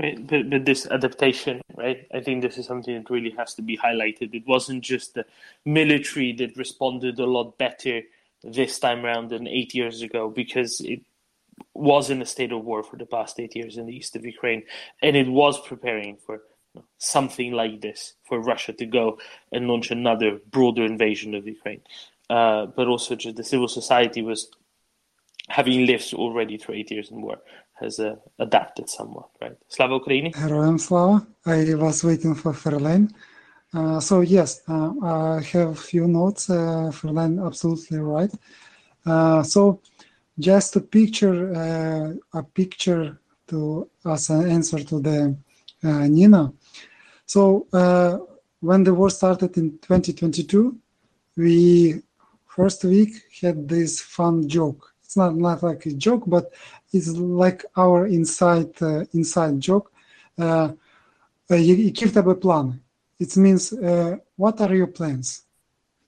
Right, 0.02 0.26
but, 0.26 0.50
but 0.50 0.64
this 0.64 0.88
adaptation, 0.88 1.62
right? 1.76 2.08
I 2.14 2.22
think 2.22 2.42
this 2.42 2.58
is 2.58 2.66
something 2.66 2.96
that 2.96 3.10
really 3.10 3.32
has 3.32 3.54
to 3.56 3.62
be 3.62 3.78
highlighted. 3.78 4.34
It 4.34 4.48
wasn't 4.48 4.82
just 4.82 5.14
the 5.14 5.26
military 5.66 6.32
that 6.34 6.56
responded 6.56 7.20
a 7.20 7.26
lot 7.26 7.58
better 7.58 8.04
this 8.42 8.80
time 8.80 9.06
around 9.06 9.32
than 9.32 9.46
eight 9.46 9.76
years 9.76 10.02
ago 10.02 10.30
because 10.30 10.80
it 10.80 11.02
was 11.74 12.10
in 12.10 12.22
a 12.22 12.26
state 12.26 12.54
of 12.54 12.64
war 12.64 12.82
for 12.82 12.96
the 12.96 13.06
past 13.06 13.42
eight 13.42 13.58
years 13.58 13.76
in 13.76 13.88
the 13.88 13.96
east 13.96 14.16
of 14.16 14.26
Ukraine, 14.26 14.64
and 15.02 15.18
it 15.18 15.28
was 15.28 15.60
preparing 15.68 16.16
for 16.16 16.44
something 16.98 17.52
like 17.54 17.82
this 17.82 18.14
for 18.28 18.40
Russia 18.40 18.74
to 18.74 18.86
go 18.86 19.20
and 19.52 19.68
launch 19.68 19.92
another 19.92 20.40
broader 20.50 20.86
invasion 20.86 21.36
of 21.36 21.48
Ukraine. 21.48 21.82
Uh, 22.30 22.68
but 22.68 22.88
also, 22.88 23.16
just 23.16 23.36
the 23.36 23.44
civil 23.44 23.68
society 23.68 24.22
was, 24.22 24.50
having 25.48 25.86
lived 25.86 26.14
already 26.14 26.58
for 26.58 26.74
eight 26.74 26.92
years 26.92 27.10
in 27.12 27.22
war, 27.22 27.40
has 27.80 28.00
uh, 28.00 28.16
adapted 28.38 28.90
somewhat, 28.90 29.30
right? 29.42 29.58
Slava 29.68 30.00
Ukraini. 30.00 30.36
Heroem 30.36 30.80
Slava. 30.80 31.26
I 31.46 31.74
was 31.76 32.04
waiting 32.04 32.36
for 32.36 32.54
Fairlane. 32.54 33.12
Uh, 33.74 34.00
so 34.00 34.22
yes, 34.22 34.62
uh, 34.68 34.92
I 35.04 35.42
have 35.54 35.80
few 35.80 36.08
notes. 36.08 36.50
Uh, 36.50 36.92
Fairlane, 36.92 37.46
absolutely 37.46 38.00
right. 38.00 38.32
Uh, 39.06 39.42
so 39.44 39.82
just 40.38 40.76
a 40.76 40.82
picture 40.82 41.54
uh, 41.54 42.40
a 42.40 42.44
picture 42.44 43.20
to 43.48 43.90
as 44.06 44.30
an 44.30 44.50
answer 44.50 44.80
to 44.84 45.00
the 45.00 45.36
uh, 45.84 46.08
Nina, 46.08 46.54
So 47.29 47.67
uh, 47.73 48.19
when 48.61 48.85
the 48.85 48.95
war 48.95 49.11
started 49.11 49.57
in 49.57 49.79
2022, 49.79 50.77
we 51.37 52.03
first 52.47 52.85
week 52.85 53.13
had 53.41 53.69
this 53.69 54.01
fun 54.01 54.49
joke. 54.49 54.93
It's 55.03 55.17
not 55.17 55.37
not 55.37 55.63
like 55.63 55.87
a 55.87 55.93
joke, 55.93 56.25
but 56.27 56.53
is 56.93 57.17
like 57.19 57.65
our 57.77 58.07
inside 58.07 58.71
uh, 58.83 59.05
inside 59.13 59.61
joke. 59.61 59.91
Uh, 60.39 60.73
які 61.51 62.07
в 62.07 62.13
тебе 62.13 62.35
плани? 62.35 62.81
It 63.21 63.37
means 63.37 63.73
uh, 63.73 64.17
what 64.37 64.61
are 64.61 64.75
your 64.75 64.87
plans? 64.99 65.45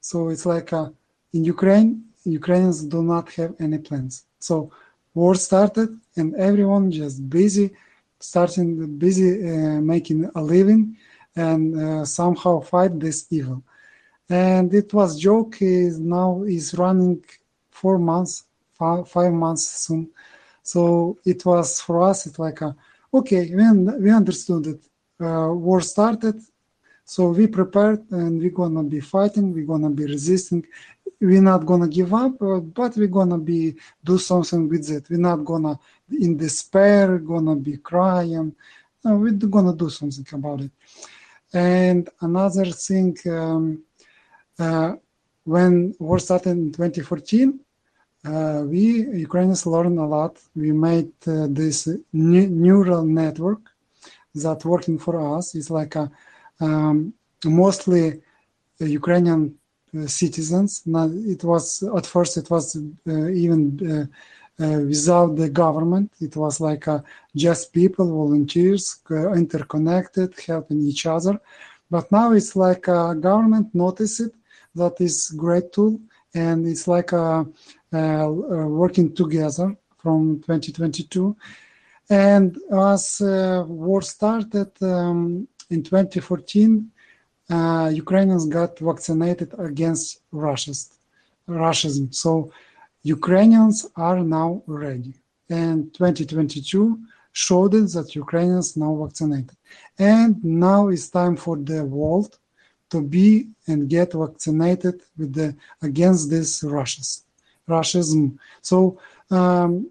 So 0.00 0.28
it's 0.28 0.46
like 0.46 0.72
uh, 0.72 0.88
in 1.32 1.44
Ukraine, 1.44 2.02
Ukrainians 2.24 2.82
do 2.82 3.02
not 3.02 3.28
have 3.38 3.54
any 3.60 3.78
plans. 3.78 4.24
So 4.38 4.70
war 5.14 5.34
started 5.34 5.90
and 6.16 6.34
everyone 6.34 6.90
just 6.90 7.28
busy, 7.28 7.70
starting 8.20 8.98
busy 8.98 9.30
uh, 9.50 9.80
making 9.80 10.30
a 10.34 10.42
living 10.42 10.96
and 11.35 11.79
uh, 11.79 12.05
somehow 12.05 12.59
fight 12.59 12.99
this 12.99 13.27
evil. 13.29 13.63
And 14.29 14.73
it 14.73 14.93
was 14.93 15.19
joke 15.19 15.61
is 15.61 15.99
now 15.99 16.43
is 16.43 16.73
running 16.75 17.23
four 17.69 17.97
months, 17.97 18.45
five, 18.77 19.07
months 19.33 19.67
soon. 19.85 20.09
So 20.63 21.17
it 21.25 21.45
was 21.45 21.81
for 21.81 22.03
us, 22.03 22.25
it's 22.27 22.39
like, 22.39 22.61
a, 22.61 22.75
okay, 23.13 23.53
we, 23.53 23.63
we 24.03 24.11
understood 24.11 24.67
it. 24.67 24.81
uh, 25.21 25.53
war 25.53 25.81
started. 25.81 26.41
So 27.05 27.29
we 27.29 27.47
prepared 27.47 28.09
and 28.11 28.39
we're 28.39 28.49
gonna 28.51 28.83
be 28.83 28.99
fighting, 29.01 29.53
we're 29.53 29.65
gonna 29.65 29.89
be 29.89 30.05
resisting. 30.05 30.65
We're 31.19 31.41
not 31.41 31.65
gonna 31.65 31.87
give 31.87 32.13
up, 32.13 32.41
uh, 32.41 32.59
but 32.59 32.95
we're 32.97 33.07
gonna 33.07 33.37
be 33.37 33.75
do 34.03 34.17
something 34.17 34.67
with 34.69 34.89
it. 34.89 35.09
We're 35.09 35.17
not 35.17 35.43
gonna 35.45 35.77
in 36.09 36.37
despair, 36.37 37.17
gonna 37.19 37.55
be 37.55 37.77
crying. 37.77 38.55
No, 39.03 39.15
we're 39.15 39.31
gonna 39.31 39.75
do 39.75 39.89
something 39.89 40.25
about 40.31 40.61
it. 40.61 40.71
And 41.53 42.09
another 42.21 42.65
thing, 42.65 43.17
um, 43.29 43.83
uh, 44.59 44.93
when 45.43 45.93
war 45.99 46.19
started 46.19 46.51
in 46.51 46.71
2014, 46.71 47.59
uh, 48.23 48.63
we 48.65 49.07
Ukrainians 49.27 49.65
learned 49.65 49.97
a 49.97 50.05
lot. 50.05 50.37
We 50.55 50.71
made 50.71 51.11
uh, 51.27 51.47
this 51.49 51.87
ne- 52.13 52.47
neural 52.47 53.03
network 53.03 53.61
that 54.35 54.63
working 54.63 54.99
for 54.99 55.37
us. 55.37 55.55
It's 55.55 55.69
like 55.69 55.95
a 55.95 56.09
um, 56.59 57.13
mostly 57.43 58.21
Ukrainian 58.79 59.55
uh, 59.97 60.07
citizens. 60.07 60.83
Now, 60.85 61.09
it 61.11 61.43
was 61.43 61.83
at 61.83 62.05
first 62.05 62.37
it 62.37 62.49
was 62.49 62.75
uh, 62.75 63.27
even 63.29 63.61
uh, 63.91 64.05
without 64.59 65.35
the 65.35 65.49
government. 65.49 66.11
It 66.19 66.35
was 66.35 66.61
like 66.61 66.85
just 67.35 67.73
people, 67.73 68.07
volunteers, 68.07 68.99
interconnected, 69.09 70.39
helping 70.45 70.81
each 70.81 71.05
other. 71.05 71.39
But 71.89 72.11
now 72.11 72.31
it's 72.33 72.55
like 72.55 72.87
a 72.87 73.15
government 73.15 73.73
noticed 73.73 74.19
it. 74.19 74.33
That 74.75 75.01
is 75.01 75.31
great 75.35 75.73
tool, 75.73 75.99
and 76.33 76.65
it's 76.67 76.87
like 76.87 77.11
a 77.11 77.45
uh, 77.93 77.97
uh, 77.97 78.29
working 78.29 79.13
together 79.13 79.75
from 79.97 80.39
2022. 80.43 81.35
And 82.09 82.57
as 82.71 83.19
uh, 83.19 83.65
war 83.67 84.01
started 84.01 84.71
um, 84.81 85.45
in 85.69 85.83
2014, 85.83 86.89
Ukrainians 87.91 88.45
got 88.45 88.79
vaccinated 88.79 89.53
against 89.59 90.21
Russia's, 90.31 90.91
Russianism. 91.49 92.15
So 92.15 92.53
Ukrainians 93.03 93.87
are 93.95 94.23
now 94.23 94.63
ready. 94.67 95.13
and 95.51 95.93
2022 95.93 96.97
showed 97.33 97.73
that 97.73 98.15
Ukrainians 98.15 98.77
now 98.77 98.95
vaccinated. 98.95 99.55
And 99.99 100.43
now 100.43 100.87
it's 100.87 101.09
time 101.09 101.35
for 101.35 101.57
the 101.57 101.83
world 101.85 102.37
to 102.89 103.01
be 103.01 103.49
and 103.67 103.89
get 103.89 104.13
vaccinated 104.13 105.01
with 105.17 105.33
the 105.33 105.55
against 105.81 106.29
this 106.29 106.63
Russians, 106.63 107.23
Russianism. 107.67 108.37
So 108.61 108.99
um, 109.29 109.89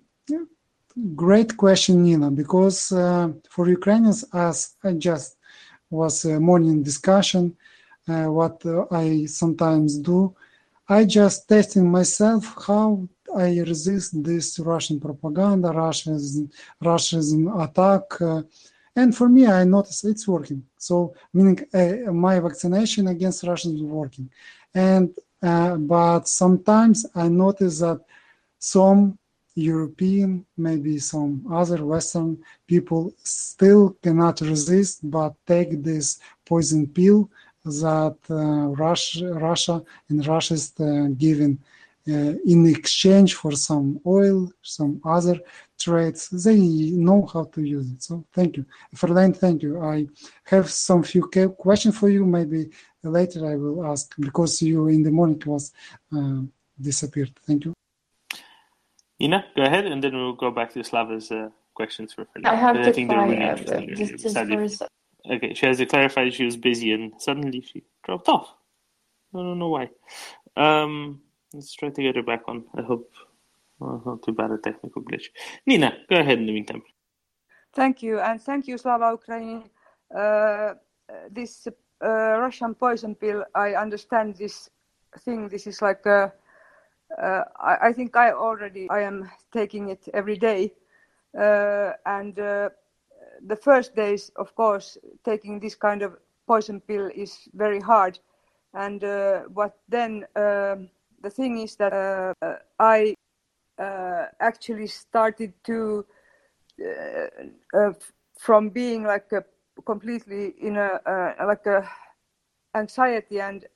great 1.15 1.57
question, 1.57 2.03
Nina, 2.05 2.31
because 2.31 2.93
uh, 2.93 3.31
for 3.49 3.69
Ukrainians, 3.69 4.25
as 4.33 4.75
I 4.85 4.93
just 4.93 5.37
was 5.91 6.25
a 6.25 6.39
morning 6.41 6.83
discussion, 6.83 7.57
uh, 8.09 8.25
what 8.25 8.65
uh, 8.67 8.85
I 8.91 9.27
sometimes 9.27 9.99
do, 9.99 10.35
I 10.91 11.05
just 11.05 11.49
testing 11.49 11.89
myself 11.89 12.53
how 12.67 13.09
I 13.37 13.61
resist 13.61 14.25
this 14.25 14.59
Russian 14.59 14.99
propaganda, 14.99 15.69
Russia's 15.69 16.43
Russian 16.83 17.47
attack. 17.61 18.21
Uh, 18.21 18.43
and 18.97 19.17
for 19.17 19.29
me, 19.29 19.47
I 19.47 19.63
notice 19.63 20.03
it's 20.03 20.27
working. 20.27 20.65
So, 20.77 21.15
meaning 21.33 21.61
uh, 21.73 22.11
my 22.11 22.41
vaccination 22.41 23.07
against 23.07 23.45
Russians 23.45 23.81
working. 23.81 24.29
And 24.75 25.15
uh, 25.41 25.77
but 25.77 26.27
sometimes 26.27 27.07
I 27.15 27.29
notice 27.29 27.79
that 27.79 28.01
some 28.59 29.17
European, 29.55 30.45
maybe 30.57 30.99
some 30.99 31.47
other 31.53 31.85
Western 31.85 32.37
people 32.67 33.15
still 33.23 33.97
cannot 34.03 34.41
resist, 34.41 35.09
but 35.09 35.35
take 35.47 35.85
this 35.85 36.19
poison 36.45 36.89
pill 36.89 37.31
that 37.65 38.17
uh, 38.31 38.35
Russia, 38.85 39.33
Russia 39.35 39.83
and 40.09 40.27
Russia 40.27 40.55
is 40.55 40.73
uh, 40.81 41.09
giving 41.17 41.59
uh, 42.09 42.35
in 42.47 42.67
exchange 42.67 43.35
for 43.35 43.53
some 43.53 44.01
oil, 44.07 44.51
some 44.63 45.01
other 45.05 45.39
trades. 45.79 46.31
They 46.31 46.57
know 46.57 47.29
how 47.33 47.45
to 47.45 47.63
use 47.63 47.91
it. 47.91 48.03
So 48.03 48.25
thank 48.33 48.57
you. 48.57 48.65
Ferline, 48.97 49.37
thank 49.37 49.63
you. 49.63 49.81
I 49.83 50.09
have 50.45 50.71
some 50.71 51.03
few 51.03 51.29
questions 51.59 51.99
for 51.99 52.09
you. 52.09 52.25
Maybe 52.25 52.71
later 53.03 53.47
I 53.47 53.57
will 53.57 53.85
ask 53.87 54.15
because 54.19 54.63
you 54.63 54.89
in 54.89 55.03
the 55.03 55.11
morning 55.11 55.43
was 55.45 55.73
uh, 56.17 56.41
disappeared. 56.81 57.33
Thank 57.47 57.67
you. 57.67 57.75
Ina, 59.21 59.45
go 59.55 59.63
ahead, 59.63 59.85
and 59.87 60.03
then 60.03 60.17
we'll 60.17 60.33
go 60.33 60.51
back 60.51 60.73
to 60.73 60.83
Slava's 60.83 61.31
uh, 61.31 61.51
questions 61.75 62.15
for 62.15 62.25
Ferline. 62.25 62.47
I 62.47 62.55
have 62.55 62.77
I 62.77 62.85
to 62.85 62.93
think 62.93 63.11
they're 63.11 63.21
really 63.21 63.37
fire, 63.37 63.51
interesting. 63.51 63.95
just, 63.95 64.23
just 64.23 64.35
for 64.35 64.87
a 64.87 65.00
Okay, 65.29 65.55
she 65.55 65.67
has 65.67 65.79
to 65.79 65.87
clarify 65.87 66.31
she 66.31 66.45
was 66.45 66.57
busy 66.57 66.93
and 66.93 67.13
suddenly 67.19 67.61
she 67.61 67.83
dropped 68.05 68.29
off. 68.29 68.55
I 69.35 69.39
don't 69.39 69.59
know 69.59 69.69
why. 69.69 69.91
Um, 70.57 71.21
let's 71.53 71.75
try 71.75 71.91
to 71.91 72.03
get 72.03 72.17
her 72.17 72.23
back 72.23 72.43
on. 72.49 72.65
I 72.77 72.83
hope 72.83 73.13
well, 73.81 74.03
not 74.05 74.23
too 74.23 74.33
bad 74.33 74.51
a 74.51 74.59
technical 74.59 75.03
glitch. 75.03 75.27
Nina, 75.67 75.97
go 76.09 76.17
ahead 76.17 76.39
in 76.39 76.47
the 76.47 76.53
meantime. 76.53 76.83
Thank 77.73 78.03
you, 78.03 78.21
and 78.21 78.41
thank 78.41 78.69
you, 78.69 78.77
Slava 78.77 79.17
Ukraini. 79.17 79.65
Uh, 80.15 80.75
this 81.31 81.67
uh, 82.05 82.09
Russian 82.09 82.75
poison 82.75 83.15
pill, 83.15 83.45
I 83.55 83.75
understand 83.75 84.37
this 84.37 84.69
thing. 85.21 85.49
This 85.49 85.67
is 85.67 85.81
like, 85.81 86.05
a, 86.05 86.33
uh, 87.17 87.45
I, 87.59 87.89
I 87.89 87.93
think 87.93 88.17
I 88.17 88.33
already, 88.33 88.91
I 88.91 89.01
am 89.01 89.31
taking 89.53 89.89
it 89.89 90.09
every 90.13 90.37
day. 90.37 90.73
Uh, 91.39 91.93
and 92.07 92.39
uh, 92.39 92.71
the 93.47 93.57
first 93.57 93.95
days, 93.95 94.31
of 94.37 94.55
course, 94.55 94.99
taking 95.25 95.61
this 95.61 95.75
kind 95.75 96.03
of 96.03 96.17
poison 96.47 96.81
pill 96.81 97.11
is 97.15 97.49
very 97.55 97.81
hard. 97.81 98.19
And 98.75 99.03
uh, 99.05 99.41
what 99.53 99.79
then, 99.89 100.27
um 100.37 100.91
the 101.23 101.31
thing 101.31 101.59
is 101.59 101.77
that 101.77 101.93
uh, 101.93 102.57
I 102.79 103.15
uh, 103.79 104.27
actually 104.41 104.87
started 104.87 105.53
to 105.65 106.05
uh, 107.75 107.93
from 108.39 108.71
being 108.71 109.05
like 109.05 109.33
a 109.33 109.45
completely 109.85 110.55
in 110.61 110.77
a 110.77 111.01
like 111.47 111.67
a 111.67 111.89
anxiety 112.75 113.41
and 113.41 113.67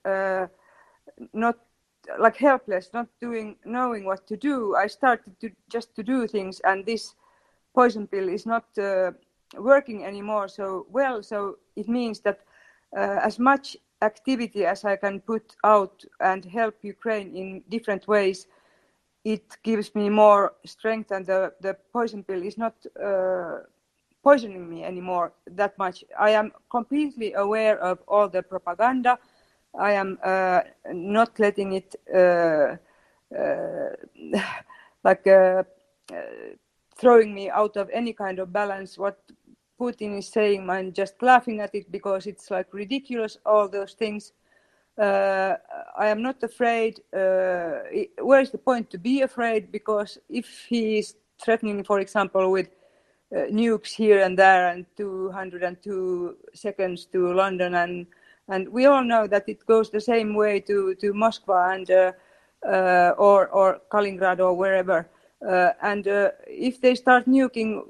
not 1.33 1.55
like 2.19 2.37
helpless, 2.37 2.89
not 2.93 3.07
doing 3.21 3.57
knowing 3.65 4.05
what 4.05 4.27
to 4.27 4.37
do. 4.37 4.75
I 4.75 4.87
started 4.87 5.39
to 5.39 5.51
just 5.69 5.95
to 5.95 6.03
do 6.03 6.27
things, 6.27 6.61
and 6.61 6.85
this 6.85 7.15
poison 7.73 8.07
pill 8.07 8.29
is 8.29 8.45
not 8.45 8.65
uh, 8.77 9.11
working 9.57 10.03
anymore 10.05 10.47
so 10.47 10.85
well. 10.89 11.23
So 11.23 11.57
it 11.75 11.87
means 11.87 12.19
that 12.21 12.39
uh, 12.95 13.19
as 13.21 13.39
much 13.39 13.77
activity 14.01 14.65
as 14.65 14.85
I 14.85 14.95
can 14.95 15.19
put 15.19 15.55
out 15.63 16.03
and 16.19 16.45
help 16.45 16.75
Ukraine 16.83 17.35
in 17.35 17.63
different 17.69 18.07
ways, 18.07 18.47
it 19.23 19.57
gives 19.63 19.95
me 19.95 20.09
more 20.09 20.53
strength, 20.65 21.11
and 21.11 21.25
the, 21.25 21.51
the 21.59 21.75
poison 21.91 22.23
pill 22.23 22.43
is 22.43 22.57
not 22.57 22.75
uh, 23.03 23.57
poisoning 24.23 24.69
me 24.69 24.83
anymore 24.83 25.33
that 25.47 25.77
much. 25.77 26.03
I 26.19 26.31
am 26.31 26.51
completely 26.69 27.33
aware 27.33 27.79
of 27.79 27.99
all 28.07 28.29
the 28.29 28.43
propaganda. 28.43 29.17
I 29.77 29.93
am 29.93 30.17
uh, 30.23 30.61
not 30.93 31.39
letting 31.39 31.73
it 31.73 31.95
uh, 32.13 32.77
uh, 33.35 33.89
like 35.03 35.27
uh, 35.27 35.63
throwing 36.97 37.33
me 37.33 37.49
out 37.49 37.77
of 37.77 37.89
any 37.91 38.13
kind 38.13 38.39
of 38.39 38.53
balance. 38.53 38.97
What 38.97 39.19
Putin 39.79 40.17
is 40.17 40.27
saying, 40.27 40.69
I'm 40.69 40.93
just 40.93 41.21
laughing 41.21 41.59
at 41.59 41.75
it 41.75 41.91
because 41.91 42.27
it's 42.27 42.49
like 42.49 42.73
ridiculous, 42.73 43.37
all 43.45 43.67
those 43.67 43.93
things. 43.93 44.33
Uh, 44.97 45.55
I 45.97 46.07
am 46.07 46.21
not 46.21 46.41
afraid. 46.41 47.01
Uh, 47.13 47.81
where 48.21 48.39
is 48.39 48.51
the 48.51 48.57
point 48.57 48.89
to 48.91 48.97
be 48.97 49.21
afraid? 49.21 49.71
Because 49.71 50.17
if 50.29 50.65
he 50.69 50.99
is 50.99 51.15
threatening, 51.43 51.83
for 51.83 51.99
example, 51.99 52.49
with 52.51 52.69
uh, 53.35 53.47
nukes 53.51 53.89
here 53.93 54.21
and 54.21 54.37
there 54.39 54.69
and 54.69 54.85
202 54.95 56.37
seconds 56.53 57.05
to 57.07 57.33
London, 57.33 57.75
and 57.75 58.07
and 58.47 58.69
we 58.69 58.85
all 58.85 59.03
know 59.03 59.25
that 59.27 59.49
it 59.49 59.65
goes 59.65 59.89
the 59.89 59.99
same 59.99 60.35
way 60.35 60.59
to 60.61 60.95
to 60.95 61.13
Moscow 61.13 61.71
and 61.71 61.89
uh, 61.91 62.11
uh, 62.65 63.13
or 63.17 63.47
or 63.49 63.81
Kaliningrad 63.91 64.39
or 64.39 64.53
wherever. 64.53 65.09
Uh, 65.45 65.71
and 65.81 66.07
if 66.47 66.79
they 66.79 66.95
start 66.95 67.25
nuking, 67.25 67.83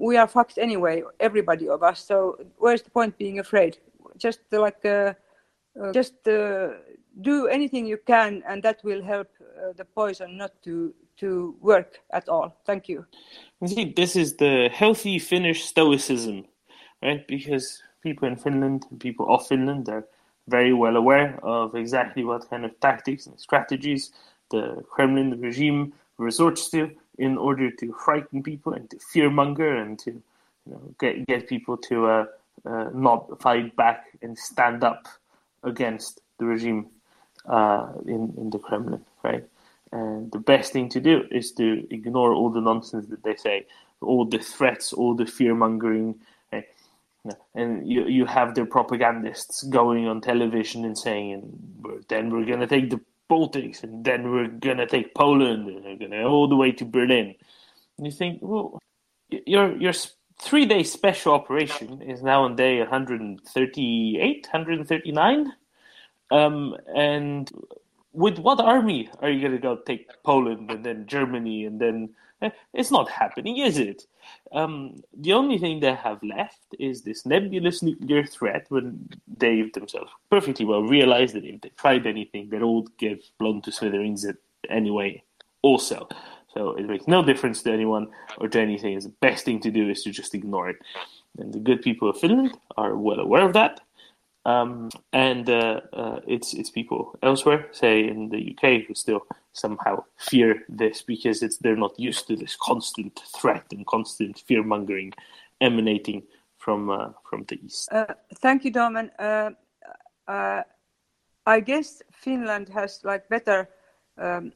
we 0.00 0.16
are 0.16 0.26
fucked 0.26 0.58
anyway, 0.58 1.02
everybody 1.20 1.68
of 1.68 1.82
us. 1.82 2.04
So 2.04 2.38
where's 2.56 2.82
the 2.82 2.90
point 2.90 3.18
being 3.18 3.38
afraid? 3.38 3.78
Just 4.16 4.40
uh, 4.52 4.60
like 4.60 4.84
uh, 4.84 5.12
uh, 5.80 5.92
just 5.92 6.26
uh, 6.26 6.68
do 7.20 7.46
anything 7.46 7.86
you 7.86 7.98
can, 8.06 8.42
and 8.48 8.62
that 8.62 8.82
will 8.82 9.02
help 9.02 9.28
uh, 9.40 9.72
the 9.76 9.84
poison 9.84 10.36
not 10.36 10.52
to 10.64 10.94
to 11.18 11.54
work 11.60 12.00
at 12.12 12.28
all. 12.28 12.56
Thank 12.64 12.88
you. 12.88 13.04
You 13.60 13.68
see, 13.68 13.92
this 13.94 14.16
is 14.16 14.36
the 14.36 14.70
healthy 14.72 15.18
Finnish 15.18 15.64
stoicism, 15.64 16.46
right? 17.02 17.26
Because 17.28 17.82
people 18.02 18.26
in 18.26 18.36
Finland, 18.36 18.86
people 18.98 19.26
of 19.28 19.46
Finland, 19.46 19.88
are 19.88 20.04
very 20.48 20.72
well 20.72 20.96
aware 20.96 21.38
of 21.42 21.74
exactly 21.74 22.24
what 22.24 22.48
kind 22.48 22.64
of 22.64 22.72
tactics 22.80 23.26
and 23.26 23.38
strategies 23.38 24.12
the 24.50 24.82
Kremlin 24.90 25.40
regime 25.40 25.92
resorts 26.18 26.70
to 26.70 26.90
in 27.20 27.36
order 27.36 27.70
to 27.70 27.92
frighten 28.04 28.42
people 28.42 28.72
and 28.72 28.88
to 28.90 28.96
fearmonger 28.96 29.80
and 29.82 29.98
to 29.98 30.10
you 30.10 30.72
know, 30.72 30.94
get 30.98 31.26
get 31.26 31.46
people 31.46 31.76
to 31.76 32.06
uh, 32.06 32.24
uh, 32.64 32.88
not 32.94 33.40
fight 33.40 33.76
back 33.76 34.06
and 34.22 34.36
stand 34.36 34.82
up 34.82 35.06
against 35.62 36.20
the 36.38 36.46
regime 36.46 36.86
uh, 37.46 37.92
in 38.06 38.32
in 38.38 38.50
the 38.50 38.58
Kremlin, 38.58 39.04
right? 39.22 39.44
And 39.92 40.32
the 40.32 40.38
best 40.38 40.72
thing 40.72 40.88
to 40.90 41.00
do 41.00 41.24
is 41.30 41.52
to 41.52 41.86
ignore 41.90 42.32
all 42.32 42.50
the 42.50 42.60
nonsense 42.60 43.06
that 43.08 43.22
they 43.24 43.36
say, 43.36 43.66
all 44.00 44.24
the 44.24 44.38
threats, 44.38 44.92
all 44.92 45.14
the 45.14 45.26
fear 45.26 45.54
mongering. 45.54 46.14
And 47.54 47.86
you, 47.86 48.06
you 48.06 48.24
have 48.24 48.54
their 48.54 48.64
propagandists 48.64 49.64
going 49.64 50.08
on 50.08 50.22
television 50.22 50.86
and 50.86 50.96
saying, 50.96 51.32
and 51.34 52.04
then 52.08 52.30
we're 52.30 52.46
going 52.46 52.60
to 52.60 52.66
take 52.66 52.88
the 52.88 53.00
Baltics, 53.30 53.82
and 53.84 54.04
then 54.04 54.30
we're 54.30 54.48
to 54.78 54.86
take 54.86 55.14
Poland, 55.14 55.68
and 55.68 55.84
we're 55.84 55.96
to 56.10 56.24
all 56.24 56.48
the 56.48 56.56
way 56.56 56.72
to 56.72 56.84
Berlin. 56.84 57.34
And 57.96 58.06
you 58.06 58.12
think, 58.12 58.40
well, 58.42 58.78
your 59.30 59.76
your 59.80 59.92
three 60.40 60.66
day 60.66 60.82
special 60.82 61.34
operation 61.34 62.02
is 62.02 62.22
now 62.22 62.44
on 62.44 62.56
day 62.56 62.78
138, 62.80 64.48
139. 64.50 65.52
Um, 66.32 66.76
and 66.94 67.50
with 68.12 68.38
what 68.38 68.60
army 68.60 69.08
are 69.20 69.30
you 69.30 69.40
to 69.52 69.58
go 69.58 69.76
take 69.76 70.08
Poland 70.24 70.70
and 70.70 70.84
then 70.84 71.06
Germany 71.06 71.64
and 71.64 71.80
then 71.80 72.10
eh, 72.42 72.50
it's 72.72 72.90
not 72.90 73.08
happening, 73.08 73.58
is 73.58 73.78
it? 73.78 74.06
Um, 74.52 75.02
the 75.16 75.32
only 75.32 75.58
thing 75.58 75.80
they 75.80 75.94
have 75.94 76.22
left 76.22 76.74
is 76.78 77.02
this 77.02 77.24
nebulous 77.24 77.82
nuclear 77.82 78.24
threat 78.24 78.66
when 78.68 79.08
they 79.38 79.62
themselves 79.74 80.10
perfectly 80.30 80.64
well 80.64 80.82
realize 80.82 81.32
that 81.32 81.44
if 81.44 81.60
they 81.60 81.70
tried 81.70 82.06
anything, 82.06 82.48
they'd 82.48 82.62
all 82.62 82.82
get 82.98 83.24
blown 83.38 83.62
to 83.62 83.72
smithereens 83.72 84.26
anyway, 84.68 85.22
also. 85.62 86.08
So 86.54 86.72
it 86.76 86.86
makes 86.86 87.06
no 87.06 87.22
difference 87.22 87.62
to 87.62 87.72
anyone 87.72 88.08
or 88.38 88.48
to 88.48 88.60
anything. 88.60 88.98
The 88.98 89.08
best 89.20 89.44
thing 89.44 89.60
to 89.60 89.70
do 89.70 89.88
is 89.88 90.02
to 90.02 90.10
just 90.10 90.34
ignore 90.34 90.68
it. 90.68 90.76
And 91.38 91.52
the 91.52 91.60
good 91.60 91.80
people 91.82 92.10
of 92.10 92.18
Finland 92.18 92.58
are 92.76 92.96
well 92.96 93.20
aware 93.20 93.46
of 93.46 93.52
that. 93.52 93.80
Um, 94.46 94.88
and 95.12 95.48
uh, 95.50 95.80
uh, 95.92 96.20
it's 96.26 96.54
it's 96.54 96.70
people 96.70 97.18
elsewhere, 97.22 97.68
say 97.72 98.08
in 98.08 98.30
the 98.30 98.56
UK, 98.56 98.86
who 98.86 98.94
still 98.94 99.26
somehow 99.52 100.04
fear 100.16 100.64
this 100.68 101.02
because 101.02 101.42
it's 101.42 101.58
they're 101.58 101.76
not 101.76 101.98
used 101.98 102.26
to 102.28 102.36
this 102.36 102.56
constant 102.60 103.20
threat 103.38 103.64
and 103.72 103.86
constant 103.86 104.38
fear 104.46 104.62
mongering 104.62 105.12
emanating 105.60 106.22
from 106.56 106.90
uh, 106.90 107.10
from 107.28 107.44
the 107.48 107.58
east. 107.62 107.92
Uh, 107.92 108.14
thank 108.36 108.64
you, 108.64 108.72
Domen. 108.72 109.10
Uh, 109.18 109.50
uh, 110.30 110.62
I 111.46 111.60
guess 111.60 112.02
Finland 112.12 112.68
has 112.68 113.00
like 113.04 113.28
better, 113.28 113.68
um, 114.18 114.52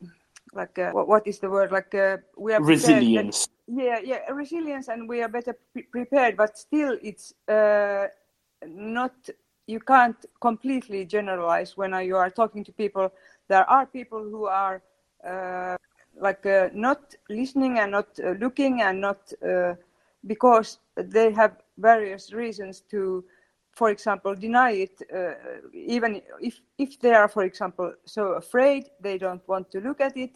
like 0.52 0.78
uh, 0.78 0.92
what, 0.92 1.08
what 1.08 1.26
is 1.26 1.38
the 1.40 1.50
word? 1.50 1.72
Like 1.72 1.94
uh, 1.94 2.18
we 2.36 2.54
are 2.54 2.62
resilience. 2.62 3.46
That, 3.46 3.84
yeah, 3.84 3.98
yeah, 4.04 4.30
resilience, 4.30 4.88
and 4.88 5.08
we 5.08 5.22
are 5.22 5.28
better 5.28 5.56
pre- 5.72 5.88
prepared. 5.90 6.36
But 6.36 6.58
still, 6.58 6.98
it's 7.02 7.34
uh, 7.48 8.06
not. 8.66 9.12
You 9.66 9.80
can't 9.80 10.24
completely 10.40 11.04
generalize 11.04 11.76
when 11.76 11.94
you 12.04 12.16
are 12.16 12.30
talking 12.30 12.64
to 12.64 12.72
people. 12.72 13.12
There 13.48 13.68
are 13.68 13.86
people 13.86 14.22
who 14.22 14.46
are 14.46 14.82
like 16.20 16.44
not 16.74 17.14
listening 17.28 17.78
and 17.78 17.92
not 17.92 18.08
looking 18.38 18.82
and 18.82 19.00
not 19.00 19.32
because 20.26 20.78
they 20.96 21.32
have 21.32 21.56
various 21.78 22.32
reasons 22.32 22.80
to 22.90 23.24
for 23.74 23.90
example 23.90 24.34
deny 24.34 24.70
it 24.70 25.02
uh, 25.14 25.32
even 25.72 26.22
if 26.40 26.60
if 26.78 26.98
they 27.00 27.12
are 27.12 27.28
for 27.28 27.42
example 27.44 27.92
so 28.04 28.32
afraid 28.32 28.90
they 29.00 29.18
don't 29.18 29.46
want 29.48 29.70
to 29.70 29.80
look 29.80 30.00
at 30.00 30.16
it 30.16 30.30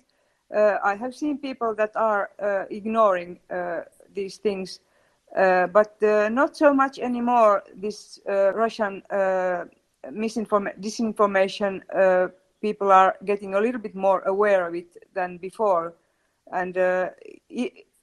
uh, 0.54 0.78
i 0.84 0.94
have 0.94 1.14
seen 1.14 1.38
people 1.38 1.74
that 1.74 1.94
are 1.94 2.30
uh, 2.42 2.64
ignoring 2.70 3.38
uh, 3.50 3.80
these 4.14 4.36
things 4.38 4.80
uh, 4.80 4.87
but 5.34 6.02
uh, 6.02 6.28
not 6.28 6.56
so 6.56 6.72
much 6.72 6.98
anymore 6.98 7.62
this 7.74 8.20
russian 8.26 9.02
misinformation 10.10 10.80
disinformation 10.80 11.82
people 12.60 12.90
are 12.90 13.16
getting 13.24 13.54
a 13.54 13.60
little 13.60 13.80
bit 13.80 13.94
more 13.94 14.20
aware 14.22 14.66
of 14.66 14.74
it 14.74 14.96
than 15.14 15.38
before. 15.38 15.94
And 16.52 16.76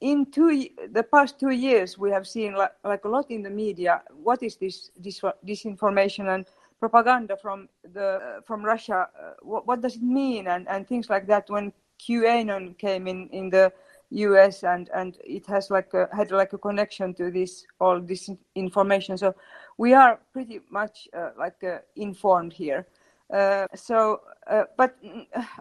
in 0.00 0.26
two 0.30 0.68
the 0.92 1.02
past 1.02 1.40
two 1.40 1.50
years 1.50 1.98
we 1.98 2.10
have 2.10 2.26
seen 2.26 2.54
like, 2.54 2.72
like 2.84 3.04
a 3.04 3.08
lot 3.08 3.30
in 3.30 3.42
the 3.42 3.50
media 3.50 4.02
what 4.22 4.42
is 4.42 4.56
this, 4.56 4.90
disinformation 5.02 6.34
and 6.34 6.46
propaganda 6.78 7.36
from 7.36 7.68
the 7.94 8.06
uh, 8.06 8.40
from 8.42 8.62
russia? 8.62 9.08
Uh, 9.18 9.32
what, 9.40 9.66
what, 9.66 9.80
does 9.80 9.96
it 9.96 10.02
mean? 10.02 10.46
And, 10.46 10.68
and 10.68 10.86
things 10.86 11.08
like 11.08 11.26
that. 11.26 11.48
When 11.48 11.72
qanon 11.98 12.76
came 12.76 13.08
in 13.08 13.28
in 13.30 13.48
the 13.48 13.72
us 14.10 14.62
and 14.62 14.88
and 14.94 15.18
it 15.24 15.46
has 15.46 15.70
like 15.70 15.92
a, 15.94 16.08
had 16.14 16.30
like 16.30 16.52
a 16.52 16.58
connection 16.58 17.12
to 17.14 17.30
this 17.30 17.66
all 17.80 18.00
this 18.00 18.30
information 18.54 19.18
so 19.18 19.34
we 19.78 19.94
are 19.94 20.20
pretty 20.32 20.60
much 20.70 21.08
uh, 21.16 21.30
like 21.38 21.62
uh, 21.64 21.78
informed 21.96 22.52
here 22.52 22.86
uh, 23.32 23.66
so 23.74 24.20
uh, 24.46 24.64
but 24.76 24.96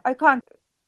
i 0.06 0.14
can't 0.14 0.44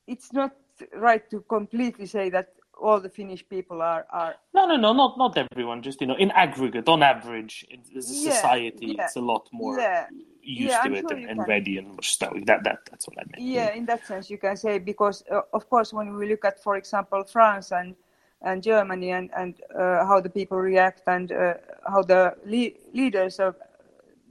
it's 0.08 0.32
not 0.34 0.52
right 0.96 1.30
to 1.30 1.42
completely 1.50 2.06
say 2.06 2.30
that 2.30 2.54
all 2.80 3.00
the 3.00 3.10
Finnish 3.10 3.48
people 3.50 3.82
are 3.82 4.06
are. 4.12 4.36
No, 4.54 4.68
no, 4.68 4.76
no, 4.76 4.94
not 4.94 5.18
not 5.18 5.38
everyone. 5.38 5.82
Just 5.82 6.00
you 6.02 6.08
know, 6.08 6.16
in 6.16 6.32
aggregate, 6.32 6.88
on 6.88 7.04
average, 7.04 7.66
as 7.98 8.12
a 8.12 8.14
yeah, 8.14 8.32
society, 8.32 8.96
yeah. 8.96 9.06
it's 9.06 9.16
a 9.16 9.22
lot 9.22 9.50
more 9.52 9.80
yeah. 9.80 10.08
Used 10.48 10.74
to 10.74 10.82
I'm 10.82 10.96
it 10.96 11.02
sure 11.02 11.18
and, 11.18 11.30
and 11.30 11.48
ready 11.48 11.78
and 11.78 12.04
stoic. 12.04 12.46
That 12.46 12.64
that 12.64 12.80
that's 12.90 13.08
what 13.08 13.18
I 13.20 13.24
meant. 13.32 13.42
Yeah, 13.42 13.74
in 13.74 13.86
that 13.86 14.06
sense, 14.06 14.30
you 14.30 14.38
can 14.38 14.56
say 14.56 14.80
because 14.80 15.24
uh, 15.32 15.42
of 15.54 15.70
course, 15.70 15.94
when 15.94 16.16
we 16.16 16.30
look 16.30 16.46
at, 16.46 16.62
for 16.64 16.78
example, 16.78 17.24
France 17.24 17.72
and 17.72 17.96
and 18.42 18.64
Germany 18.64 19.12
and 19.12 19.30
and 19.36 19.56
uh, 19.76 20.06
how 20.06 20.22
the 20.22 20.30
people 20.30 20.58
react 20.58 21.02
and 21.08 21.32
uh, 21.32 21.56
how 21.88 22.02
the 22.04 22.36
le- 22.46 22.78
leaders 22.94 23.40
of 23.40 23.56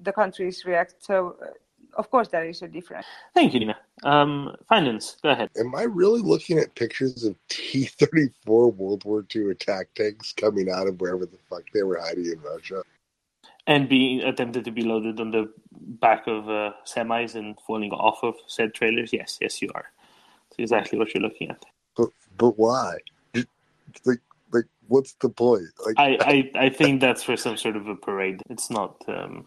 the 0.02 0.12
countries 0.12 0.64
react, 0.64 0.94
so 0.98 1.36
uh, 1.42 1.46
of 1.96 2.10
course 2.10 2.28
there 2.28 2.44
is 2.44 2.62
a 2.62 2.68
difference. 2.68 3.06
Thank 3.34 3.54
you, 3.54 3.60
Nina. 3.60 3.76
Um, 4.04 4.54
finance, 4.68 5.16
go 5.22 5.30
ahead. 5.30 5.50
Am 5.58 5.74
I 5.74 5.82
really 5.82 6.20
looking 6.20 6.58
at 6.58 6.74
pictures 6.74 7.24
of 7.24 7.36
T 7.48 7.84
thirty 7.84 8.28
four 8.44 8.70
World 8.70 9.04
War 9.04 9.24
II 9.34 9.50
attack 9.50 9.88
tanks 9.94 10.32
coming 10.32 10.70
out 10.70 10.86
of 10.86 11.00
wherever 11.00 11.26
the 11.26 11.38
fuck 11.50 11.64
they 11.72 11.82
were 11.82 11.98
hiding 12.00 12.26
in 12.26 12.40
Russia? 12.40 12.82
And 13.66 13.88
being 13.88 14.20
attempted 14.22 14.64
to 14.64 14.70
be 14.70 14.82
loaded 14.82 15.18
on 15.20 15.32
the 15.32 15.52
back 15.72 16.26
of 16.28 16.48
uh, 16.48 16.72
semis 16.84 17.34
and 17.34 17.58
falling 17.66 17.90
off 17.90 18.22
of 18.22 18.36
said 18.46 18.74
trailers. 18.74 19.12
Yes, 19.12 19.38
yes, 19.40 19.60
you 19.60 19.70
are. 19.74 19.86
That's 20.50 20.58
exactly 20.58 20.98
what 20.98 21.12
you're 21.12 21.22
looking 21.22 21.50
at. 21.50 21.64
But 21.96 22.10
but 22.38 22.58
why? 22.58 22.98
Like 24.04 24.20
like 24.52 24.66
what's 24.88 25.14
the 25.14 25.28
point? 25.28 25.66
Like 25.84 25.94
I, 25.98 26.18
I, 26.20 26.50
I 26.66 26.68
think 26.68 27.00
that's 27.00 27.22
for 27.22 27.36
some 27.36 27.56
sort 27.56 27.76
of 27.76 27.86
a 27.88 27.96
parade. 27.96 28.42
It's 28.48 28.70
not. 28.70 29.02
Um, 29.08 29.46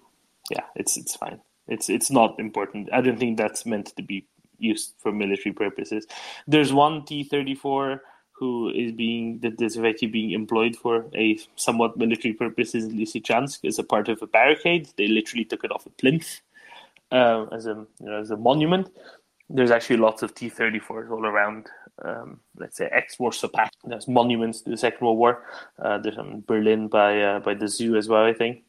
yeah, 0.50 0.64
it's 0.76 0.98
it's 0.98 1.16
fine. 1.16 1.40
It's 1.68 1.90
it's 1.90 2.12
not 2.12 2.40
important. 2.40 2.90
I 2.92 3.02
don't 3.02 3.20
think 3.20 3.38
that's 3.38 3.66
meant 3.66 3.96
to 3.96 4.04
be 4.04 4.26
used 4.58 4.96
for 5.00 5.12
military 5.12 5.54
purposes. 5.54 6.06
There's 6.48 6.74
one 6.74 7.06
T 7.06 7.24
thirty 7.24 7.56
four 7.56 8.02
who 8.40 8.70
is 8.70 8.94
being 8.94 9.40
that 9.40 9.62
is 9.62 9.78
actually 9.78 10.08
being 10.08 10.32
employed 10.32 10.76
for 10.76 11.06
a 11.14 11.38
somewhat 11.56 11.98
military 11.98 12.34
purposes 12.34 12.86
in 12.86 12.98
Lysychansk 12.98 13.66
as 13.66 13.80
a 13.80 13.84
part 13.84 14.08
of 14.08 14.22
a 14.22 14.28
barricade. 14.28 14.90
They 14.98 15.08
literally 15.08 15.46
took 15.46 15.64
it 15.64 15.72
off 15.72 15.86
a 15.86 15.90
plinth 15.90 16.42
uh, 17.12 17.46
as 17.52 17.66
a 17.66 17.86
you 18.00 18.06
know, 18.06 18.20
as 18.20 18.32
a 18.32 18.38
monument. 18.38 18.90
There's 19.50 19.72
actually 19.72 19.98
lots 19.98 20.24
of 20.24 20.34
T 20.34 20.48
thirty 20.50 20.80
fours 20.80 21.12
all 21.12 21.26
around. 21.26 21.68
Um, 22.02 22.40
let's 22.58 22.78
say 22.78 22.88
ex 22.92 23.20
Warsaw 23.20 23.50
Pact. 23.50 23.76
There's 23.84 24.08
monuments 24.08 24.62
to 24.62 24.70
the 24.70 24.78
Second 24.78 25.06
World 25.06 25.18
War. 25.18 25.44
Uh, 25.78 25.98
there's 25.98 26.18
in 26.18 26.44
Berlin 26.48 26.88
by 26.88 27.22
uh, 27.22 27.40
by 27.40 27.56
the 27.56 27.68
zoo 27.68 27.98
as 27.98 28.08
well. 28.08 28.24
I 28.24 28.34
think. 28.34 28.64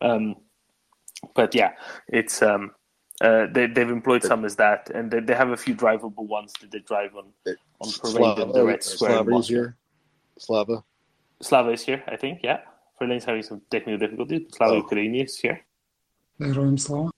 Um, 0.00 0.36
but 1.34 1.54
yeah, 1.54 1.72
it's 2.08 2.42
um, 2.42 2.72
uh, 3.20 3.46
they 3.52 3.66
they've 3.66 3.90
employed 3.90 4.22
some 4.22 4.44
as 4.44 4.56
that, 4.56 4.90
and 4.90 5.10
they, 5.10 5.20
they 5.20 5.34
have 5.34 5.50
a 5.50 5.56
few 5.56 5.74
drivable 5.74 6.26
ones 6.26 6.52
that 6.60 6.70
they 6.70 6.80
drive 6.80 7.14
on 7.16 7.24
on 7.80 7.92
parade 8.00 8.38
in 8.38 8.52
the 8.52 8.64
Red 8.64 8.82
Square. 8.82 9.10
Slava 9.10 9.36
is 9.36 9.48
here. 9.48 9.76
Slava. 10.38 10.84
Slava 11.40 11.70
is 11.70 11.82
here, 11.82 12.02
I 12.08 12.16
think. 12.16 12.40
Yeah, 12.42 12.60
Berlin's 13.00 13.24
having 13.24 13.42
some 13.42 13.62
technical 13.70 13.98
difficulties. 13.98 14.42
Slava 14.52 14.74
oh. 14.74 14.82
Ukraini 14.82 15.24
is 15.24 15.38
here. 15.38 15.60
Heroim 16.40 16.78
Slava. 16.78 17.10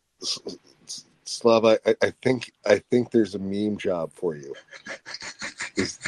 Slava, 1.24 1.78
I, 1.84 1.94
I, 2.00 2.12
think 2.22 2.52
I 2.64 2.78
think 2.90 3.10
there's 3.10 3.34
a 3.34 3.38
meme 3.38 3.76
job 3.76 4.12
for 4.14 4.34
you. 4.34 4.54
Is, 5.76 6.00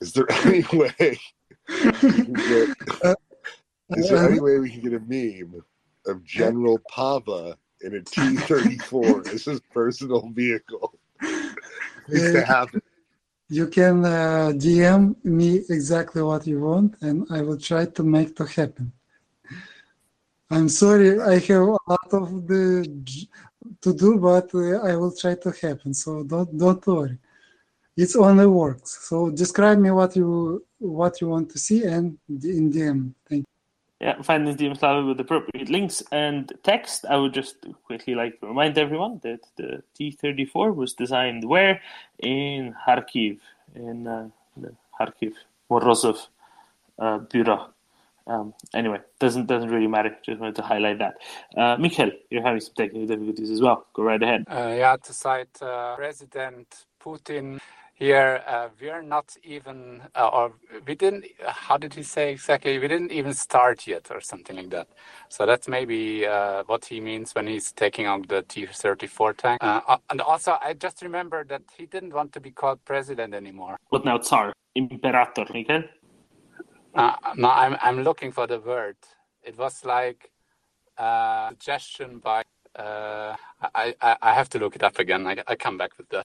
is 0.00 0.12
there 0.12 0.30
any 0.44 0.62
way? 0.72 1.18
Get, 1.66 2.76
uh, 3.02 3.14
is 3.90 4.08
there 4.08 4.30
any 4.30 4.38
way 4.38 4.60
we 4.60 4.70
can 4.70 4.80
get 4.80 4.92
a 4.92 5.00
meme 5.00 5.64
of 6.06 6.22
General 6.22 6.78
Pava 6.92 7.56
in 7.82 7.94
a 7.94 8.02
T 8.02 8.36
thirty 8.36 8.78
four 8.78 9.26
as 9.28 9.44
his 9.50 9.60
personal 9.72 10.28
vehicle. 10.30 10.98
Needs 12.08 12.32
to 12.32 12.44
happen. 12.44 12.82
You 13.48 13.66
can 13.66 14.04
uh, 14.04 14.52
DM 14.54 15.16
me 15.24 15.64
exactly 15.68 16.22
what 16.22 16.46
you 16.46 16.60
want, 16.60 16.94
and 17.00 17.26
I 17.30 17.42
will 17.42 17.58
try 17.58 17.86
to 17.86 18.02
make 18.02 18.36
to 18.36 18.44
happen. 18.44 18.92
I'm 20.50 20.68
sorry, 20.68 21.20
I 21.20 21.38
have 21.38 21.62
a 21.62 21.78
lot 21.86 22.08
of 22.12 22.46
the 22.46 22.88
to 23.82 23.94
do, 23.94 24.18
but 24.18 24.54
uh, 24.54 24.78
I 24.90 24.96
will 24.96 25.14
try 25.14 25.34
to 25.34 25.50
happen. 25.50 25.94
So 25.94 26.22
don't 26.22 26.56
don't 26.56 26.86
worry. 26.86 27.18
It's 27.96 28.16
only 28.16 28.46
works. 28.46 29.08
So 29.08 29.30
describe 29.30 29.78
me 29.78 29.90
what 29.90 30.16
you 30.16 30.64
what 30.78 31.20
you 31.20 31.28
want 31.28 31.50
to 31.50 31.58
see, 31.58 31.84
and 31.84 32.18
in 32.28 32.72
DM. 32.72 33.14
Thank 33.28 33.40
you. 33.40 33.49
Yeah, 34.00 34.22
find 34.22 34.46
this 34.46 34.56
DM 34.56 34.78
Slava 34.78 35.06
with 35.06 35.20
appropriate 35.20 35.68
links 35.68 36.02
and 36.10 36.50
text. 36.62 37.04
I 37.04 37.16
would 37.16 37.34
just 37.34 37.56
quickly 37.84 38.14
like 38.14 38.40
to 38.40 38.46
remind 38.46 38.78
everyone 38.78 39.20
that 39.24 39.40
the 39.56 39.82
T-34 39.94 40.74
was 40.74 40.94
designed 40.94 41.44
where? 41.44 41.82
In 42.18 42.74
Kharkiv, 42.86 43.38
in 43.74 44.06
uh, 44.06 44.28
the 44.56 44.72
Kharkiv 44.98 45.34
Morozov 45.70 46.28
uh, 46.98 47.18
bureau. 47.18 47.68
Um, 48.26 48.54
anyway, 48.74 49.00
doesn't 49.18 49.46
doesn't 49.46 49.70
really 49.70 49.88
matter. 49.88 50.16
Just 50.24 50.40
wanted 50.40 50.56
to 50.56 50.62
highlight 50.62 50.98
that. 50.98 51.14
Uh, 51.56 51.76
Mikhail, 51.76 52.10
you're 52.30 52.42
having 52.42 52.60
some 52.60 52.74
technical 52.74 53.06
difficulties 53.06 53.50
as 53.50 53.60
well. 53.60 53.86
Go 53.92 54.02
right 54.04 54.22
ahead. 54.22 54.44
Uh, 54.48 54.74
yeah, 54.78 54.96
to 54.96 55.12
cite 55.12 55.60
uh, 55.60 55.96
President 55.96 56.86
Putin 57.02 57.60
here 58.00 58.42
uh, 58.46 58.68
we're 58.80 59.02
not 59.02 59.36
even 59.44 60.00
uh, 60.14 60.28
or 60.32 60.54
we 60.86 60.94
didn't 60.94 61.26
how 61.46 61.76
did 61.76 61.92
he 61.92 62.02
say 62.02 62.32
exactly? 62.32 62.78
We 62.78 62.88
didn't 62.88 63.12
even 63.12 63.34
start 63.34 63.86
yet 63.86 64.10
or 64.10 64.22
something 64.22 64.56
like 64.56 64.70
that. 64.70 64.88
So 65.28 65.44
that's 65.44 65.68
maybe 65.68 66.26
uh, 66.26 66.62
what 66.64 66.86
he 66.86 66.98
means 66.98 67.34
when 67.34 67.46
he's 67.46 67.72
taking 67.72 68.06
on 68.06 68.22
the 68.26 68.40
t-34 68.42 69.36
tank. 69.36 69.62
Uh, 69.62 69.82
uh, 69.86 69.98
and 70.08 70.20
also 70.22 70.56
i 70.62 70.72
just 70.72 71.02
remember 71.02 71.44
that 71.44 71.62
he 71.76 71.84
didn't 71.84 72.14
want 72.14 72.32
to 72.32 72.40
be 72.40 72.50
called 72.50 72.78
president 72.86 73.34
anymore. 73.34 73.76
What 73.90 74.04
now 74.06 74.16
tsar 74.18 74.54
imperator 74.74 75.26
okay 75.38 75.84
uh, 76.94 77.12
no 77.36 77.50
i'm 77.50 77.76
i'm 77.82 78.02
looking 78.02 78.32
for 78.32 78.46
the 78.46 78.60
word. 78.60 78.96
It 79.42 79.58
was 79.58 79.84
like 79.84 80.30
a 80.96 81.48
suggestion 81.50 82.18
by 82.18 82.42
I, 82.78 83.94
I 84.00 84.16
i 84.22 84.32
have 84.32 84.48
to 84.50 84.58
look 84.58 84.74
it 84.74 84.82
up 84.82 84.98
again. 84.98 85.26
I, 85.26 85.36
I 85.46 85.54
come 85.56 85.76
back 85.76 85.92
with 85.98 86.08
that 86.10 86.24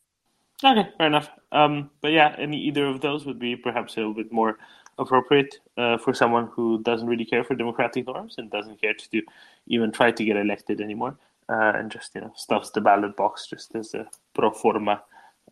Okay, 0.65 0.89
fair 0.97 1.07
enough. 1.07 1.29
Um, 1.51 1.91
but 2.01 2.11
yeah, 2.11 2.35
any 2.39 2.57
either 2.57 2.87
of 2.87 2.99
those 2.99 3.25
would 3.25 3.37
be 3.37 3.55
perhaps 3.55 3.95
a 3.95 3.99
little 3.99 4.15
bit 4.15 4.31
more 4.31 4.57
appropriate 4.97 5.59
uh, 5.77 5.97
for 5.97 6.11
someone 6.11 6.47
who 6.47 6.81
doesn't 6.81 7.07
really 7.07 7.25
care 7.25 7.43
for 7.43 7.53
democratic 7.53 8.07
norms 8.07 8.35
and 8.39 8.49
doesn't 8.49 8.81
care 8.81 8.95
to 8.95 9.09
do, 9.09 9.21
even 9.67 9.91
try 9.91 10.09
to 10.09 10.25
get 10.25 10.37
elected 10.37 10.81
anymore, 10.81 11.15
uh, 11.49 11.73
and 11.75 11.91
just 11.91 12.15
you 12.15 12.21
know 12.21 12.33
stuffs 12.35 12.71
the 12.71 12.81
ballot 12.81 13.15
box 13.15 13.47
just 13.47 13.75
as 13.75 13.93
a 13.93 14.07
pro 14.33 14.49
forma 14.49 15.03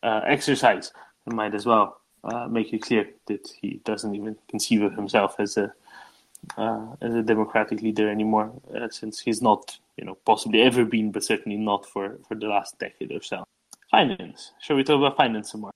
uh, 0.02 0.22
exercise, 0.26 0.92
he 1.26 1.36
might 1.36 1.54
as 1.54 1.68
well 1.68 2.02
uh, 2.24 2.48
make 2.48 2.74
it 2.74 2.82
clear 2.82 3.08
that 3.28 3.48
he 3.62 3.82
doesn't 3.86 4.16
even 4.16 4.36
conceive 4.50 4.82
of 4.82 4.96
himself 4.96 5.36
as 5.40 5.58
a 5.58 5.72
uh, 6.58 6.88
as 7.02 7.14
a 7.14 7.22
democratic 7.22 7.82
leader 7.82 8.10
anymore, 8.10 8.52
uh, 8.76 8.90
since 8.90 9.20
he's 9.20 9.42
not, 9.42 9.78
you 9.96 10.06
know, 10.06 10.18
possibly 10.26 10.62
ever 10.62 10.84
been, 10.84 11.12
but 11.12 11.24
certainly 11.24 11.58
not 11.58 11.86
for 11.86 12.18
for 12.28 12.34
the 12.34 12.48
last 12.48 12.80
decade 12.80 13.12
or 13.12 13.22
so. 13.22 13.46
Finance. 13.94 14.54
Should 14.60 14.78
we 14.78 14.84
talk 14.84 14.98
about 14.98 15.18
finance 15.18 15.52
some 15.52 15.62
more? 15.62 15.72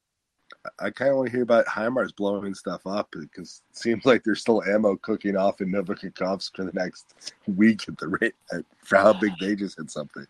I 0.80 0.90
kind 0.90 1.12
of 1.12 1.18
want 1.18 1.28
to 1.28 1.32
hear 1.32 1.44
about 1.44 1.68
HIMARS 1.68 2.16
blowing 2.16 2.56
stuff 2.56 2.82
up 2.88 3.10
because 3.12 3.62
it 3.70 3.78
seems 3.78 4.06
like 4.06 4.24
there's 4.24 4.42
still 4.42 4.64
ammo 4.64 4.96
cooking 4.96 5.38
off 5.38 5.62
in 5.62 5.70
Nova 5.70 5.94
Kakhovka 5.94 6.56
for 6.56 6.66
the 6.66 6.72
next 6.74 7.36
week 7.46 7.88
at 7.88 8.00
the 8.00 8.08
rate 8.08 8.34
for 8.84 8.98
how 8.98 9.14
big 9.14 9.34
they 9.40 9.56
just 9.56 9.78
hit 9.78 9.92
something. 9.92 10.26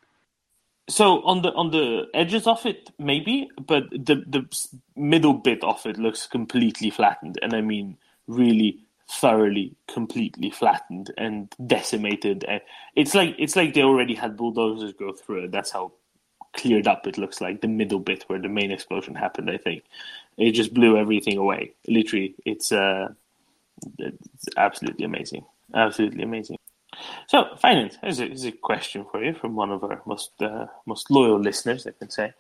So 0.89 1.23
on 1.23 1.43
the 1.43 1.53
on 1.53 1.71
the 1.71 2.07
edges 2.13 2.45
of 2.45 2.65
it, 2.65 2.91
maybe, 2.99 3.49
but 3.65 3.89
the 3.89 4.21
the 4.27 4.45
middle 4.97 5.33
bit 5.33 5.63
of 5.63 5.85
it 5.85 5.97
looks 5.97 6.27
completely 6.27 6.89
flattened, 6.89 7.39
and 7.41 7.53
I 7.53 7.61
mean 7.61 7.97
really 8.27 8.79
thoroughly, 9.09 9.77
completely 9.87 10.49
flattened 10.49 11.13
and 11.17 11.55
decimated. 11.65 12.43
It's 12.97 13.15
like 13.15 13.35
it's 13.39 13.55
like 13.55 13.73
they 13.73 13.83
already 13.83 14.13
had 14.13 14.35
bulldozers 14.35 14.91
go 14.91 15.13
through 15.13 15.45
it. 15.45 15.51
That's 15.51 15.71
how 15.71 15.93
cleared 16.57 16.87
up 16.87 17.07
it 17.07 17.17
looks 17.17 17.41
like 17.41 17.61
the 17.61 17.67
middle 17.67 17.99
bit 17.99 18.23
where 18.27 18.39
the 18.39 18.49
main 18.49 18.71
explosion 18.71 19.15
happened. 19.15 19.49
I 19.49 19.57
think 19.57 19.83
it 20.37 20.51
just 20.51 20.73
blew 20.73 20.97
everything 20.97 21.37
away. 21.37 21.73
Literally, 21.87 22.35
it's 22.45 22.71
uh, 22.71 23.09
it's 23.99 24.47
absolutely 24.57 25.05
amazing, 25.05 25.45
absolutely 25.73 26.23
amazing. 26.23 26.56
So, 27.27 27.43
finance. 27.57 27.97
Here's 28.01 28.21
a, 28.21 28.25
here's 28.27 28.45
a 28.45 28.53
question 28.53 29.05
for 29.11 29.21
you 29.21 29.33
from 29.33 29.53
one 29.53 29.69
of 29.69 29.83
our 29.83 30.01
most 30.05 30.31
uh, 30.41 30.67
most 30.85 31.11
loyal 31.11 31.37
listeners, 31.37 31.85
I 31.85 31.91
can 31.91 32.09
say. 32.09 32.31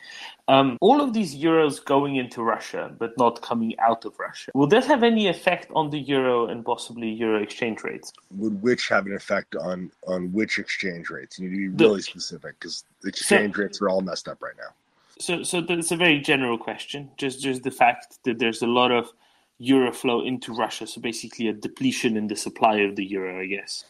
Um, 0.47 0.77
all 0.79 1.01
of 1.01 1.11
these 1.11 1.35
euros 1.35 1.83
going 1.83 2.15
into 2.15 2.41
Russia, 2.41 2.95
but 2.97 3.17
not 3.17 3.41
coming 3.41 3.77
out 3.79 4.05
of 4.05 4.17
Russia. 4.17 4.51
Will 4.53 4.67
that 4.67 4.85
have 4.85 5.03
any 5.03 5.27
effect 5.27 5.69
on 5.75 5.89
the 5.89 5.99
euro 5.99 6.47
and 6.47 6.63
possibly 6.63 7.09
euro 7.09 7.43
exchange 7.43 7.83
rates? 7.83 8.13
Would 8.31 8.61
which 8.61 8.87
have 8.87 9.05
an 9.07 9.13
effect 9.13 9.57
on 9.57 9.91
on 10.07 10.31
which 10.31 10.57
exchange 10.57 11.09
rates? 11.09 11.37
You 11.37 11.49
need 11.49 11.55
to 11.55 11.71
be 11.71 11.83
really 11.83 11.97
the, 11.97 12.03
specific 12.03 12.57
because 12.57 12.85
the 13.01 13.09
exchange 13.09 13.55
so, 13.55 13.63
rates 13.63 13.81
are 13.81 13.89
all 13.89 14.01
messed 14.01 14.29
up 14.29 14.41
right 14.41 14.55
now. 14.57 14.71
So, 15.19 15.43
so 15.43 15.65
it's 15.67 15.91
a 15.91 15.97
very 15.97 16.21
general 16.21 16.57
question. 16.57 17.11
Just 17.17 17.41
just 17.41 17.63
the 17.63 17.71
fact 17.71 18.19
that 18.23 18.39
there's 18.39 18.61
a 18.61 18.67
lot 18.67 18.91
of 18.91 19.11
euro 19.57 19.91
flow 19.91 20.23
into 20.23 20.53
Russia, 20.53 20.87
so 20.87 21.01
basically 21.01 21.49
a 21.49 21.53
depletion 21.53 22.15
in 22.15 22.27
the 22.27 22.37
supply 22.37 22.77
of 22.77 22.95
the 22.95 23.03
euro, 23.03 23.41
I 23.41 23.47
guess. 23.47 23.83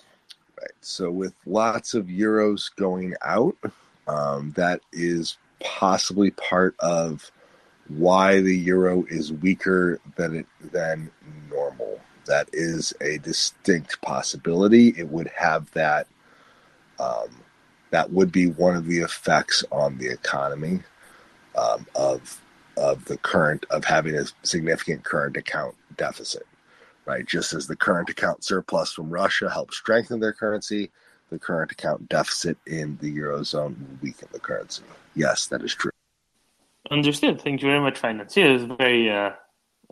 Right. 0.60 0.72
So 0.82 1.12
with 1.12 1.34
lots 1.45 1.93
of 1.93 2.08
euros 2.08 2.76
going 2.76 3.14
out, 3.24 3.55
um, 4.08 4.53
that 4.55 4.82
is 4.91 5.38
possibly 5.60 6.32
part 6.32 6.76
of 6.80 7.32
why 7.89 8.41
the 8.41 8.55
euro 8.55 9.05
is 9.08 9.32
weaker 9.32 9.99
than 10.16 10.38
it 10.38 10.45
than 10.72 11.12
normal. 11.49 11.99
That 12.26 12.49
is 12.53 12.93
a 13.01 13.20
distinct 13.20 14.01
possibility. 14.01 14.89
It 14.97 15.10
would 15.10 15.28
have 15.36 15.72
that. 15.72 16.08
Um, 16.99 17.30
that 17.91 18.12
would 18.12 18.32
be 18.32 18.47
one 18.47 18.76
of 18.76 18.86
the 18.86 18.99
effects 18.99 19.64
on 19.72 19.97
the 19.97 20.12
economy 20.12 20.82
um, 21.55 21.86
of 21.95 22.41
of 22.76 23.05
the 23.05 23.18
current 23.18 23.66
of 23.70 23.86
having 23.86 24.16
a 24.16 24.26
significant 24.43 25.03
current 25.03 25.38
account 25.38 25.76
deficit 25.95 26.45
right? 27.08 27.26
Just 27.26 27.53
as 27.53 27.66
the 27.66 27.76
current 27.76 28.10
account 28.10 28.43
surplus 28.43 28.93
from 28.93 29.10
Russia 29.10 29.49
helps 29.49 29.78
strengthen 29.78 30.20
their 30.20 30.34
currency, 30.34 30.91
the 31.30 31.39
current 31.39 31.72
account 31.72 32.08
deficit 32.10 32.58
in 32.68 32.97
the 33.01 33.18
eurozone 33.18 33.78
will 33.80 33.97
weaken 34.01 34.28
the 34.32 34.39
currency. 34.39 34.84
Yes, 35.16 35.47
that 35.47 35.62
is 35.62 35.74
true. 35.74 35.91
Understood. 36.91 37.41
Thank 37.41 37.62
you 37.62 37.70
very 37.70 37.82
much, 37.82 37.97
finance. 37.97 38.38
Yeah, 38.38 38.45
it 38.45 38.53
was 38.53 38.78
very. 38.78 39.10
Uh, 39.10 39.32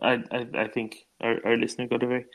I, 0.00 0.22
I, 0.30 0.46
I 0.54 0.68
think 0.68 1.06
our, 1.20 1.38
our 1.44 1.56
listener 1.56 1.88
got 1.88 2.02
a 2.02 2.06
very 2.06 2.26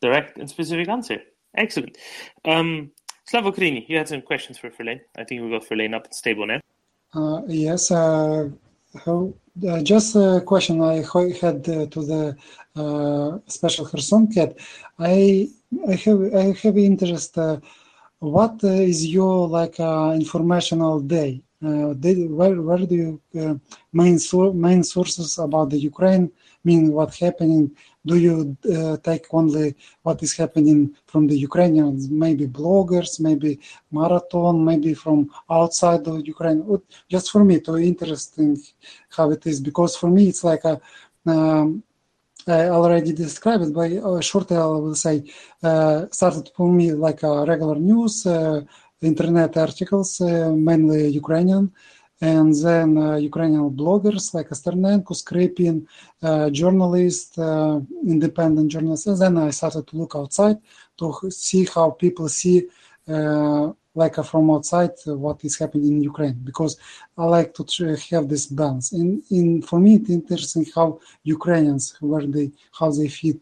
direct 0.00 0.38
and 0.38 0.48
specific 0.48 0.88
answer. 0.88 1.18
Excellent. 1.56 1.96
Um, 2.44 2.90
Slava 3.26 3.52
Ukraini, 3.52 3.88
you 3.88 3.96
had 3.96 4.08
some 4.08 4.22
questions 4.22 4.58
for 4.58 4.70
Ferlane. 4.70 5.00
I 5.16 5.24
think 5.24 5.42
we've 5.42 5.50
got 5.50 5.68
Ferlane 5.68 5.94
up 5.94 6.04
and 6.04 6.14
stable 6.14 6.46
now. 6.46 6.60
Uh, 7.14 7.42
yes. 7.46 7.90
Uh, 7.90 8.48
how, 9.04 9.32
uh, 9.68 9.82
just 9.82 10.16
a 10.16 10.40
question 10.44 10.80
I 10.82 10.96
had 11.40 11.68
uh, 11.68 11.86
to 11.86 12.00
the 12.12 12.36
uh, 12.76 13.38
special 13.46 13.86
Kherson 13.86 14.26
cat. 14.28 14.56
I 14.98 15.48
I 15.88 15.94
have 16.04 16.20
I 16.34 16.44
have 16.62 16.78
interest. 16.78 17.36
Uh, 17.38 17.58
what 18.18 18.62
is 18.64 19.06
your 19.06 19.48
like 19.48 19.78
uh, 19.80 20.12
informational 20.14 21.00
day? 21.00 21.42
Uh, 21.64 21.92
did, 21.94 22.30
where 22.30 22.60
where 22.60 22.78
do 22.78 22.94
you 22.94 23.20
main 23.92 24.18
main 24.54 24.82
sources 24.82 25.38
about 25.38 25.70
the 25.70 25.78
Ukraine 25.78 26.30
mean 26.64 26.92
what 26.92 27.14
happening? 27.16 27.76
Do 28.04 28.16
you 28.16 28.56
uh, 28.74 28.96
take 28.98 29.26
only 29.32 29.74
what 30.02 30.22
is 30.22 30.36
happening 30.36 30.94
from 31.06 31.26
the 31.26 31.36
Ukrainians, 31.36 32.08
maybe 32.08 32.46
bloggers, 32.46 33.20
maybe 33.20 33.58
marathon, 33.92 34.64
maybe 34.64 34.94
from 34.94 35.30
outside 35.50 36.06
of 36.06 36.26
Ukraine? 36.26 36.60
Just 37.08 37.30
for 37.30 37.44
me, 37.44 37.60
to 37.60 37.76
interesting 37.76 38.58
how 39.16 39.30
it 39.30 39.46
is 39.46 39.60
because 39.60 39.96
for 39.96 40.08
me 40.08 40.28
it's 40.28 40.44
like 40.44 40.64
a 40.64 40.80
um, 41.26 41.82
I 42.46 42.68
already 42.68 43.12
described 43.12 43.64
it, 43.64 43.74
but 43.74 43.92
uh, 43.92 44.20
shortly 44.20 44.56
I 44.56 44.64
will 44.64 44.94
say 44.94 45.24
uh, 45.62 46.06
started 46.10 46.50
for 46.56 46.72
me 46.72 46.92
like 46.92 47.22
a 47.22 47.44
regular 47.44 47.76
news, 47.76 48.26
uh, 48.26 48.62
internet 49.02 49.56
articles, 49.56 50.20
uh, 50.20 50.50
mainly 50.50 51.08
Ukrainian, 51.08 51.72
and 52.20 52.54
then 52.54 52.98
uh, 52.98 53.16
Ukrainian 53.16 53.70
bloggers 53.70 54.34
like 54.34 54.50
Sternenko, 54.50 55.14
Skrypin, 55.14 55.86
uh, 56.22 56.50
journalists, 56.50 57.38
uh, 57.38 57.80
independent 58.04 58.70
journalists. 58.70 59.06
And 59.06 59.18
then 59.18 59.38
I 59.38 59.50
started 59.50 59.86
to 59.86 59.96
look 59.96 60.14
outside 60.14 60.58
to 60.98 61.14
see 61.30 61.66
how 61.74 61.90
people 61.92 62.28
see, 62.28 62.66
uh, 63.08 63.72
like 63.94 64.18
uh, 64.18 64.22
from 64.22 64.50
outside, 64.50 64.90
uh, 65.06 65.14
what 65.14 65.42
is 65.44 65.58
happening 65.58 65.92
in 65.94 66.02
Ukraine. 66.02 66.38
Because 66.44 66.76
I 67.16 67.24
like 67.24 67.54
to 67.54 67.96
have 68.10 68.28
this 68.28 68.46
balance. 68.46 68.92
In, 68.92 69.22
in 69.30 69.62
for 69.62 69.80
me, 69.80 69.94
it's 69.94 70.10
interesting 70.10 70.66
how 70.74 71.00
Ukrainians, 71.22 71.96
where 72.00 72.26
they, 72.26 72.50
how 72.78 72.90
they 72.90 73.08
fit 73.08 73.40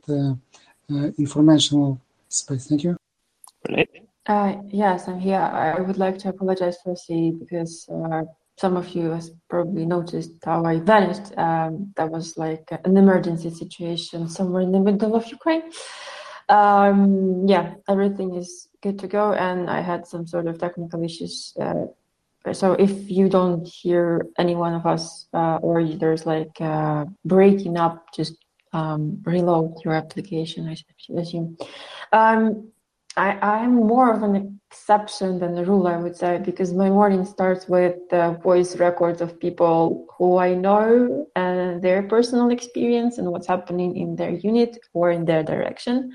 informational 1.18 2.00
space. 2.28 2.66
Thank 2.68 2.84
you. 2.84 2.96
Uh, 4.28 4.56
yes, 4.68 5.08
I'm 5.08 5.18
here. 5.18 5.40
I 5.40 5.80
would 5.80 5.96
like 5.96 6.18
to 6.18 6.28
apologize 6.28 6.76
firstly 6.84 7.30
because 7.30 7.88
uh, 7.88 8.24
some 8.59 8.76
of 8.76 8.88
you 8.88 9.11
has 9.11 9.30
probably 9.48 9.86
noticed 9.86 10.32
how 10.44 10.64
I 10.64 10.80
vanished. 10.80 11.36
Um, 11.38 11.92
that 11.96 12.11
was 12.11 12.36
like 12.36 12.68
an 12.84 12.96
emergency 12.96 13.50
situation 13.50 14.28
somewhere 14.28 14.62
in 14.62 14.72
the 14.72 14.80
middle 14.80 15.14
of 15.14 15.26
Ukraine. 15.28 15.62
Um, 16.48 17.46
yeah, 17.46 17.74
everything 17.88 18.34
is 18.34 18.68
good 18.82 18.98
to 19.00 19.06
go, 19.06 19.32
and 19.32 19.70
I 19.70 19.80
had 19.80 20.06
some 20.06 20.26
sort 20.26 20.46
of 20.48 20.59
technical 20.59 21.02
issues. 21.04 21.54
Uh, 21.61 21.86
so 22.52 22.72
if 22.72 23.11
you 23.11 23.28
don't 23.28 23.66
hear 23.66 24.26
any 24.38 24.54
one 24.56 24.74
of 24.74 24.86
us, 24.86 25.26
uh, 25.34 25.59
or 25.62 25.84
there's 25.84 26.26
like 26.26 26.61
uh, 26.61 27.04
breaking 27.24 27.76
up, 27.76 28.12
just 28.14 28.34
um, 28.72 29.22
reload 29.24 29.76
your 29.84 29.94
application. 29.94 30.68
I 30.68 30.76
assume. 31.20 31.56
Um, 32.12 32.72
I, 33.18 33.36
I'm 33.42 33.74
more 33.74 34.14
of 34.14 34.22
an 34.22 34.60
exception 34.70 35.40
than 35.40 35.58
a 35.58 35.64
rule, 35.64 35.88
I 35.88 35.96
would 35.96 36.16
say, 36.16 36.38
because 36.38 36.72
my 36.72 36.88
morning 36.88 37.24
starts 37.24 37.68
with 37.68 37.96
the 38.10 38.38
voice 38.42 38.76
records 38.76 39.20
of 39.20 39.40
people 39.40 40.06
who 40.16 40.38
I 40.38 40.54
know 40.54 41.26
and 41.34 41.82
their 41.82 42.04
personal 42.04 42.50
experience 42.50 43.18
and 43.18 43.30
what's 43.32 43.48
happening 43.48 43.96
in 43.96 44.14
their 44.14 44.30
unit 44.30 44.78
or 44.92 45.10
in 45.10 45.24
their 45.24 45.42
direction. 45.42 46.12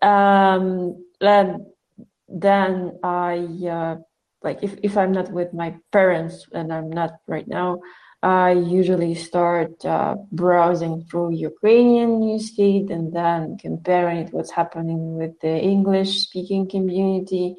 Um, 0.00 1.04
then 1.20 2.98
I, 3.04 3.46
uh, 3.68 3.96
like, 4.42 4.60
if, 4.62 4.78
if 4.82 4.96
I'm 4.96 5.12
not 5.12 5.30
with 5.30 5.52
my 5.52 5.76
parents, 5.92 6.46
and 6.52 6.72
I'm 6.72 6.88
not 6.88 7.10
right 7.28 7.46
now, 7.46 7.80
I 8.22 8.52
usually 8.52 9.14
start 9.16 9.84
uh, 9.84 10.14
browsing 10.30 11.04
through 11.10 11.32
Ukrainian 11.32 12.20
newsfeed 12.20 12.90
and 12.90 13.12
then 13.12 13.56
comparing 13.58 14.18
it 14.18 14.32
what's 14.32 14.52
happening 14.52 15.16
with 15.16 15.38
the 15.40 15.58
English 15.58 16.20
speaking 16.20 16.68
community. 16.68 17.56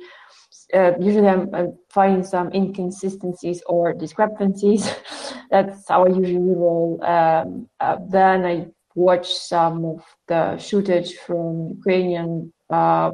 Uh, 0.73 0.93
usually 0.99 1.27
I'm, 1.27 1.53
I'm, 1.53 1.77
finding 1.89 2.23
some 2.23 2.49
inconsistencies 2.53 3.61
or 3.67 3.93
discrepancies. 3.93 4.89
That's 5.51 5.87
how 5.89 6.05
I 6.05 6.09
usually 6.09 6.55
roll. 6.55 7.03
Um, 7.03 7.69
uh, 7.79 7.97
then 8.09 8.45
I 8.45 8.67
watch 8.95 9.33
some 9.33 9.85
of 9.85 10.03
the 10.27 10.63
footage 10.69 11.15
from 11.17 11.75
Ukrainian, 11.77 12.53
uh, 12.69 13.11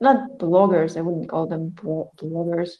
not 0.00 0.38
bloggers, 0.38 0.96
I 0.96 1.02
wouldn't 1.02 1.28
call 1.28 1.46
them 1.46 1.70
bloggers, 1.72 2.70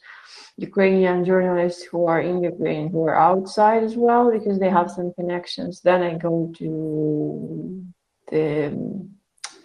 Ukrainian 0.57 1.23
journalists 1.23 1.83
who 1.83 2.05
are 2.07 2.21
in 2.21 2.43
Ukraine 2.43 2.89
who 2.89 3.03
are 3.03 3.15
outside 3.15 3.83
as 3.83 3.95
well 3.95 4.31
because 4.31 4.59
they 4.59 4.69
have 4.69 4.89
some 4.89 5.13
connections. 5.13 5.81
Then 5.81 6.01
I 6.03 6.17
go 6.17 6.51
to 6.57 7.85
the 8.29 9.09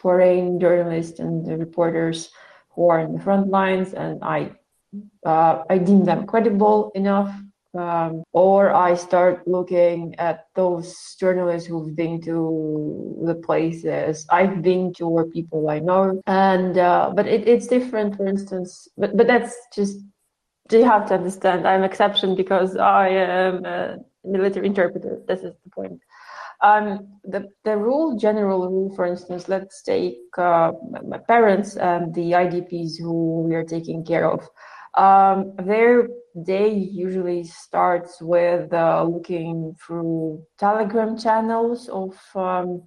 foreign 0.01 0.61
journalists 0.61 1.19
and 1.19 1.45
the 1.47 1.57
reporters 1.57 2.31
who 2.71 2.89
are 2.91 3.01
in 3.01 3.13
the 3.15 3.21
front 3.21 3.49
lines, 3.49 3.95
and 3.95 4.23
I 4.23 4.53
uh, 5.25 5.65
I 5.69 5.79
deem 5.79 6.05
them 6.05 6.27
credible 6.27 6.93
enough 6.95 7.33
um, 7.79 8.25
or 8.33 8.73
I 8.73 8.95
start 8.95 9.47
looking 9.47 10.15
at 10.19 10.47
those 10.55 11.17
journalists 11.19 11.69
who've 11.69 11.95
been 11.95 12.21
to 12.23 13.23
the 13.27 13.35
places 13.35 14.27
I've 14.31 14.63
been 14.63 14.93
to 14.95 15.09
or 15.09 15.27
people 15.27 15.69
I 15.69 15.79
know. 15.81 16.21
And 16.27 16.79
uh, 16.79 17.13
but 17.15 17.27
it, 17.27 17.47
it's 17.49 17.67
different, 17.67 18.17
for 18.17 18.27
instance. 18.27 18.89
But 18.97 19.17
but 19.17 19.27
that's 19.27 19.55
just 19.75 19.99
you 20.71 20.85
have 20.85 21.07
to 21.09 21.15
understand. 21.15 21.67
I'm 21.67 21.85
exception 21.85 22.35
because 22.35 22.77
I 22.77 23.09
am 23.09 23.65
a 23.65 23.99
military 24.25 24.67
interpreter. 24.67 25.21
This 25.29 25.41
is 25.41 25.55
the 25.65 25.71
point. 25.71 26.01
Um, 26.63 27.21
the, 27.25 27.49
the 27.65 27.77
rule, 27.77 28.17
general 28.17 28.69
rule, 28.69 28.95
for 28.95 29.05
instance, 29.05 29.49
let's 29.49 29.83
take 29.83 30.17
uh, 30.39 30.73
my 31.07 31.19
parents 31.19 31.77
and 31.77 32.15
the 32.15 32.33
IDPs 32.33 32.99
who 32.99 33.43
we 33.43 33.55
are 33.55 33.65
taking 33.65 34.05
care 34.05 34.31
of. 34.31 34.49
Um, 34.97 35.53
their 35.59 36.09
day 36.45 36.73
usually 36.75 37.45
starts 37.45 38.21
with 38.21 38.73
uh, 38.73 39.05
looking 39.05 39.75
through 39.85 40.45
Telegram 40.59 41.17
channels 41.17 41.89
of 41.89 42.17
um, 42.35 42.83